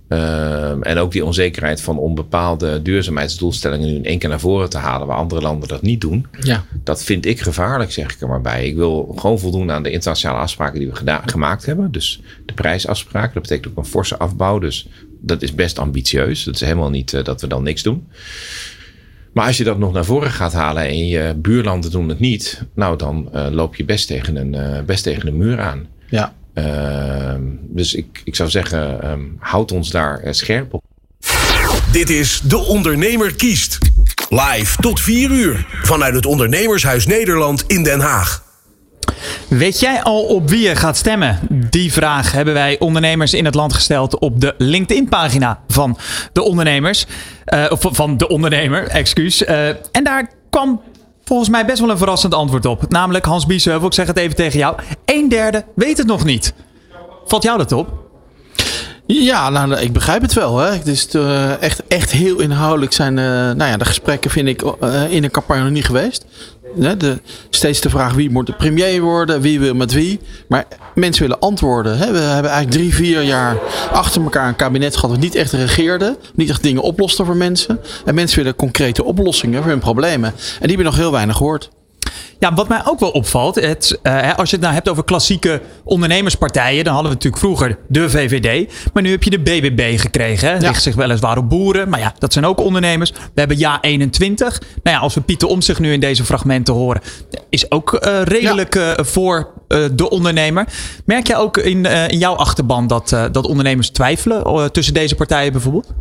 Uh, 0.10 0.88
en 0.88 0.98
ook 0.98 1.12
die 1.12 1.26
onzekerheid 1.26 1.82
van 1.82 1.98
om 1.98 2.16
bepaalde 2.16 2.82
duurzaamheidsdoelstellingen 2.82 3.88
nu 3.88 3.96
in 3.96 4.06
één 4.06 4.20
keer 4.20 4.30
naar 4.30 4.40
voren 4.40 4.70
te 4.70 4.78
halen, 4.78 5.08
waar 5.08 5.18
andere 5.18 5.42
landen 5.42 5.68
dat 5.68 5.82
niet 5.82 6.02
doen. 6.02 6.28
Ja. 6.40 6.66
Dat 6.84 7.04
vind 7.04 7.26
ik 7.26 7.40
gevaarlijk, 7.40 7.92
zeg 7.92 8.14
ik 8.14 8.22
er 8.22 8.28
maar 8.28 8.42
bij. 8.42 8.68
Ik 8.68 8.76
wil 8.76 9.14
gewoon 9.16 9.40
voldoen 9.40 9.72
aan 9.72 9.84
de 9.84 9.92
internationale 9.92 10.42
afspraken 10.42 10.80
die 10.80 10.90
we 10.90 11.20
gemaakt 11.26 11.66
hebben. 11.66 11.92
Dus 11.92 12.22
de 12.46 12.54
prijsafspraken, 12.54 13.34
dat 13.34 13.42
betekent 13.42 13.68
ook 13.72 13.78
een 13.78 13.90
forse 13.90 14.18
afbouw. 14.18 14.60
Dus 14.60 14.88
dat 15.22 15.42
is 15.42 15.56
best 15.56 15.80
ambitieus. 15.80 16.44
Dat 16.44 16.54
is 16.54 16.62
helemaal 16.62 16.90
niet 16.90 17.14
uh, 17.14 17.24
dat 17.24 17.42
we 17.42 17.48
dan 17.48 17.64
niks 17.64 17.84
doen. 17.84 18.08
Maar 19.38 19.48
als 19.48 19.58
je 19.58 19.64
dat 19.64 19.78
nog 19.78 19.94
naar 19.94 20.06
voren 20.06 20.32
gaat 20.32 20.54
halen 20.54 20.84
en 20.84 21.08
je 21.08 21.34
buurlanden 21.36 21.92
doen 21.92 22.10
het 22.10 22.20
niet, 22.20 22.62
nou 22.74 22.98
dan 22.98 23.30
uh, 23.36 23.48
loop 23.52 23.76
je 23.76 23.86
best 23.86 24.08
tegen 24.08 24.36
een, 24.36 24.54
uh, 24.54 24.82
best 24.86 25.04
tegen 25.04 25.28
een 25.28 25.38
muur 25.38 25.60
aan. 25.60 25.88
Ja. 26.10 26.34
Ehm, 26.54 27.42
dus 27.62 27.94
ik, 27.94 28.22
ik 28.24 28.36
zou 28.36 28.50
zeggen, 28.50 29.10
um, 29.12 29.36
houd 29.40 29.72
ons 29.72 29.92
daar 29.92 30.22
scherp 30.30 30.74
op. 30.74 30.84
Dit 31.92 32.10
is 32.10 32.42
De 32.44 32.58
Ondernemer 32.58 33.36
kiest. 33.36 33.78
Live 34.30 34.82
tot 34.82 35.00
4 35.00 35.32
uur 35.32 35.66
vanuit 35.84 36.14
het 36.14 36.26
Ondernemershuis 36.26 37.06
Nederland 37.06 37.64
in 37.68 37.84
Den 37.84 38.00
Haag. 38.00 38.47
Weet 39.48 39.80
jij 39.80 40.04
al 40.04 40.22
op 40.22 40.50
wie 40.50 40.68
je 40.68 40.76
gaat 40.76 40.98
stemmen? 40.98 41.40
Die 41.50 41.94
vraag 41.94 42.32
hebben 42.32 42.54
wij 42.54 42.80
ondernemers 42.80 43.34
in 43.34 43.46
het 43.46 43.56
land 43.56 43.74
gesteld 43.74 44.20
op 44.20 44.42
de 44.42 44.56
LinkedIn-pagina 44.58 45.60
van 45.68 45.98
de 46.34 46.42
ondernemers. 46.42 47.06
Uh, 47.54 47.66
of 47.70 47.80
van 47.92 48.18
de 48.18 48.28
ondernemer, 48.28 48.88
excuus. 48.88 49.42
Uh, 49.42 49.68
en 49.68 50.04
daar 50.04 50.30
kwam 50.50 50.82
volgens 51.24 51.50
mij 51.50 51.66
best 51.66 51.80
wel 51.80 51.90
een 51.90 51.98
verrassend 51.98 52.34
antwoord 52.34 52.66
op. 52.66 52.90
Namelijk 52.90 53.26
Hans 53.26 53.46
Biesheuvel, 53.46 53.88
ik 53.88 53.94
zeg 53.94 54.08
het 54.08 54.18
even 54.18 54.36
tegen 54.36 54.60
jou. 54.60 54.76
Een 55.06 55.30
derde 55.30 55.66
weet 55.76 55.98
het 55.98 56.08
nog 56.08 56.24
niet. 56.24 56.54
Valt 57.26 57.44
jou 57.44 57.58
dat 57.58 57.72
op? 57.72 58.06
Ja, 59.06 59.50
nou, 59.50 59.76
ik 59.76 59.94
begrijp 59.94 60.22
het 60.22 60.34
wel. 60.34 60.58
Hè. 60.58 60.72
Het 60.72 60.88
is 60.88 61.16
uh, 61.16 61.62
echt, 61.62 61.88
echt 61.88 62.12
heel 62.12 62.40
inhoudelijk 62.40 62.94
zijn 62.94 63.14
nou 63.14 63.64
ja, 63.64 63.78
de 63.78 63.86
gesprekken, 63.86 64.32
vind 64.32 64.48
ik, 64.48 64.62
in 65.10 65.24
een 65.24 65.32
campagne 65.32 65.64
nog 65.64 65.72
niet 65.72 65.86
geweest. 65.86 66.26
De, 66.78 67.20
steeds 67.50 67.82
de 67.82 67.90
vraag 67.90 68.14
wie 68.14 68.30
moet 68.30 68.46
de 68.46 68.54
premier 68.54 69.02
worden, 69.02 69.42
wie 69.42 69.60
wil 69.60 69.74
met 69.74 69.94
wie. 69.94 70.20
Maar 70.48 70.66
mensen 70.96 71.22
willen 71.22 71.40
antwoorden. 71.40 71.98
Hè. 71.98 72.12
We 72.12 72.18
hebben 72.18 72.52
eigenlijk 72.52 72.72
drie, 72.72 72.94
vier 72.94 73.22
jaar 73.22 73.58
achter 73.92 74.22
elkaar 74.22 74.48
een 74.48 74.56
kabinet 74.56 74.96
gehad 74.96 75.10
dat 75.10 75.20
niet 75.20 75.36
echt 75.36 75.52
regeerde. 75.52 76.18
Niet 76.36 76.50
echt 76.50 76.64
dingen 76.64 76.82
oploste 76.82 77.26
voor 77.26 77.38
mensen. 77.38 77.80
En 78.06 78.16
mensen 78.16 78.38
willen 78.38 78.56
concrete 78.56 79.04
oplossingen 79.04 79.62
voor 79.62 79.72
hun 79.72 79.80
problemen. 79.80 80.30
En 80.30 80.68
die 80.68 80.68
hebben 80.68 80.86
nog 80.86 80.96
heel 80.96 81.12
weinig 81.12 81.38
gehoord. 81.38 81.70
Ja, 82.40 82.54
wat 82.54 82.68
mij 82.68 82.82
ook 82.86 83.00
wel 83.00 83.10
opvalt, 83.10 83.56
het, 83.56 84.00
uh, 84.04 84.36
als 84.36 84.50
je 84.50 84.56
het 84.56 84.66
nou 84.66 84.76
hebt 84.76 84.90
over 84.90 85.04
klassieke 85.04 85.62
ondernemerspartijen, 85.84 86.84
dan 86.84 86.94
hadden 86.94 87.12
we 87.12 87.18
natuurlijk 87.18 87.44
vroeger 87.44 87.78
de 87.88 88.10
VVD, 88.10 88.74
maar 88.94 89.04
nu 89.04 89.12
heb 89.12 89.24
je 89.24 89.30
de 89.30 89.40
BBB 89.40 90.00
gekregen. 90.00 90.50
Hè? 90.50 90.58
Richt 90.58 90.82
zich 90.82 90.96
weliswaar 90.96 91.38
op 91.38 91.50
boeren, 91.50 91.90
maar 91.90 92.00
ja, 92.00 92.14
dat 92.20 92.34
zijn 92.34 92.46
ook 92.46 92.60
ondernemers. 92.60 93.12
We 93.12 93.40
hebben 93.40 93.58
Ja 93.58 93.82
21. 93.82 94.62
Nou 94.84 94.96
ja, 94.96 95.02
als 95.02 95.14
we 95.14 95.22
Pieter 95.22 95.48
om 95.48 95.62
zich 95.62 95.80
nu 95.80 95.94
in 95.94 96.00
deze 96.00 96.26
fragmenten 96.26 96.74
horen, 96.74 97.02
is 97.50 97.72
ook 97.72 97.94
uh, 97.94 98.22
redelijk 98.24 98.74
ja. 98.74 98.98
uh, 98.98 99.06
voor 99.06 99.50
de 99.92 100.10
ondernemer. 100.10 100.66
Merk 101.06 101.28
je 101.28 101.36
ook 101.36 101.58
in, 101.58 101.86
in 101.86 102.18
jouw 102.18 102.36
achterban 102.36 102.88
dat, 102.88 103.10
dat 103.32 103.46
ondernemers 103.46 103.90
twijfelen 103.90 104.72
tussen 104.72 104.94
deze 104.94 105.16
partijen 105.16 105.52
bijvoorbeeld? 105.52 105.94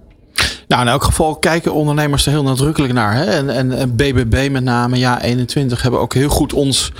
Nou, 0.68 0.82
in 0.82 0.88
elk 0.88 1.04
geval 1.04 1.36
kijken 1.36 1.72
ondernemers 1.72 2.26
er 2.26 2.32
heel 2.32 2.42
nadrukkelijk 2.42 2.92
naar. 2.92 3.14
Hè? 3.14 3.24
En, 3.24 3.50
en, 3.70 3.96
BBB 3.96 4.48
met 4.50 4.64
name, 4.64 4.98
ja, 4.98 5.22
21 5.22 5.82
hebben 5.82 6.00
ook 6.00 6.14
heel 6.14 6.28
goed 6.28 6.52
ons 6.52 6.92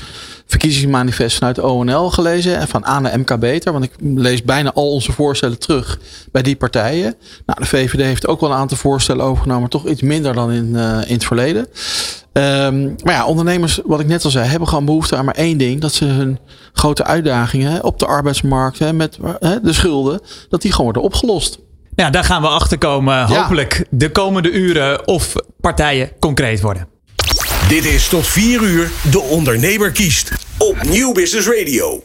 verkiezingsmanifest 0.47 1.37
vanuit 1.37 1.59
ONL 1.59 2.11
gelezen. 2.11 2.59
En 2.59 2.69
van 2.69 2.85
Anne 2.85 3.19
MK 3.19 3.39
Beter. 3.39 3.73
Want 3.73 3.85
ik 3.85 3.93
lees 4.01 4.43
bijna 4.43 4.73
al 4.73 4.91
onze 4.91 5.13
voorstellen 5.13 5.59
terug 5.59 5.99
bij 6.33 6.43
die 6.43 6.57
partijen. 6.57 7.15
Nou, 7.47 7.61
de 7.61 7.67
VVD 7.67 8.01
heeft 8.01 8.27
ook 8.27 8.41
wel 8.41 8.51
een 8.51 8.57
aantal 8.57 8.77
voorstellen 8.77 9.25
overgenomen. 9.25 9.61
Maar 9.61 9.71
toch 9.71 9.89
iets 9.89 10.03
minder 10.03 10.35
dan 10.35 10.53
in, 10.53 10.69
uh, 10.75 10.99
in 11.07 11.15
het 11.15 11.25
verleden. 11.25 11.67
Um, 12.33 12.95
maar 13.03 13.15
ja, 13.15 13.27
ondernemers, 13.27 13.81
wat 13.85 14.01
ik 14.01 14.07
net 14.07 14.25
al 14.25 14.31
zei, 14.31 14.47
hebben 14.47 14.69
gewoon 14.69 14.85
behoefte 14.85 15.17
aan 15.17 15.25
maar 15.25 15.35
één 15.35 15.59
ding. 15.59 15.81
Dat 15.81 15.93
ze 15.93 16.05
hun 16.05 16.39
grote 16.73 17.05
uitdagingen 17.05 17.85
op 17.85 17.99
de 17.99 18.07
arbeidsmarkt 18.07 18.79
hè, 18.79 18.93
met 18.93 19.19
hè, 19.41 19.61
de 19.61 19.73
schulden, 19.73 20.21
dat 20.49 20.63
die 20.63 20.71
gewoon 20.71 20.85
worden 20.85 21.03
opgelost. 21.03 21.59
Ja, 21.97 22.11
daar 22.11 22.25
gaan 22.25 22.43
we 22.43 22.49
achter 22.49 22.79
komen. 22.79 23.27
Hopelijk 23.27 23.85
de 23.91 24.11
komende 24.11 24.51
uren 24.51 25.09
of 25.09 25.33
partijen 25.61 26.11
concreet 26.21 26.61
worden. 26.61 26.89
Dit 27.69 27.85
is 27.85 28.09
tot 28.09 28.27
4 28.27 28.63
uur 28.63 28.91
De 29.11 29.21
Ondernemer 29.21 29.93
kiest 29.93 30.33
op 30.59 30.83
Nieuw 30.83 31.13
Business 31.13 31.49
Radio. 31.49 32.03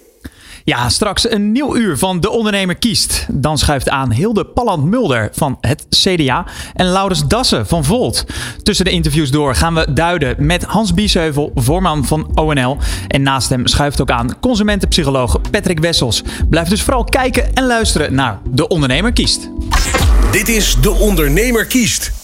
Ja, 0.63 0.89
straks 0.89 1.31
een 1.31 1.51
nieuw 1.51 1.75
uur 1.75 1.97
van 1.97 2.19
De 2.19 2.29
Ondernemer 2.29 2.75
kiest. 2.75 3.25
Dan 3.31 3.57
schuift 3.57 3.89
aan 3.89 4.11
Hilde 4.11 4.45
Palland-Mulder 4.45 5.29
van 5.31 5.57
het 5.61 5.85
CDA 5.89 6.45
en 6.73 6.85
Laurens 6.85 7.27
Dassen 7.27 7.67
van 7.67 7.83
Volt. 7.83 8.25
Tussen 8.63 8.85
de 8.85 8.91
interviews 8.91 9.31
door 9.31 9.55
gaan 9.55 9.73
we 9.73 9.93
duiden 9.93 10.45
met 10.45 10.63
Hans 10.63 10.93
Biesheuvel, 10.93 11.51
voorman 11.55 12.05
van 12.05 12.31
ONL. 12.35 12.77
En 13.07 13.21
naast 13.21 13.49
hem 13.49 13.67
schuift 13.67 14.01
ook 14.01 14.11
aan 14.11 14.39
consumentenpsycholoog 14.39 15.41
Patrick 15.51 15.79
Wessels. 15.79 16.23
Blijf 16.49 16.67
dus 16.67 16.81
vooral 16.81 17.03
kijken 17.03 17.53
en 17.53 17.65
luisteren 17.65 18.13
naar 18.13 18.39
De 18.49 18.67
Ondernemer 18.67 19.13
kiest. 19.13 19.49
Dit 20.31 20.49
is 20.49 20.75
De 20.81 20.91
Ondernemer 20.91 21.65
kiest 21.65 22.20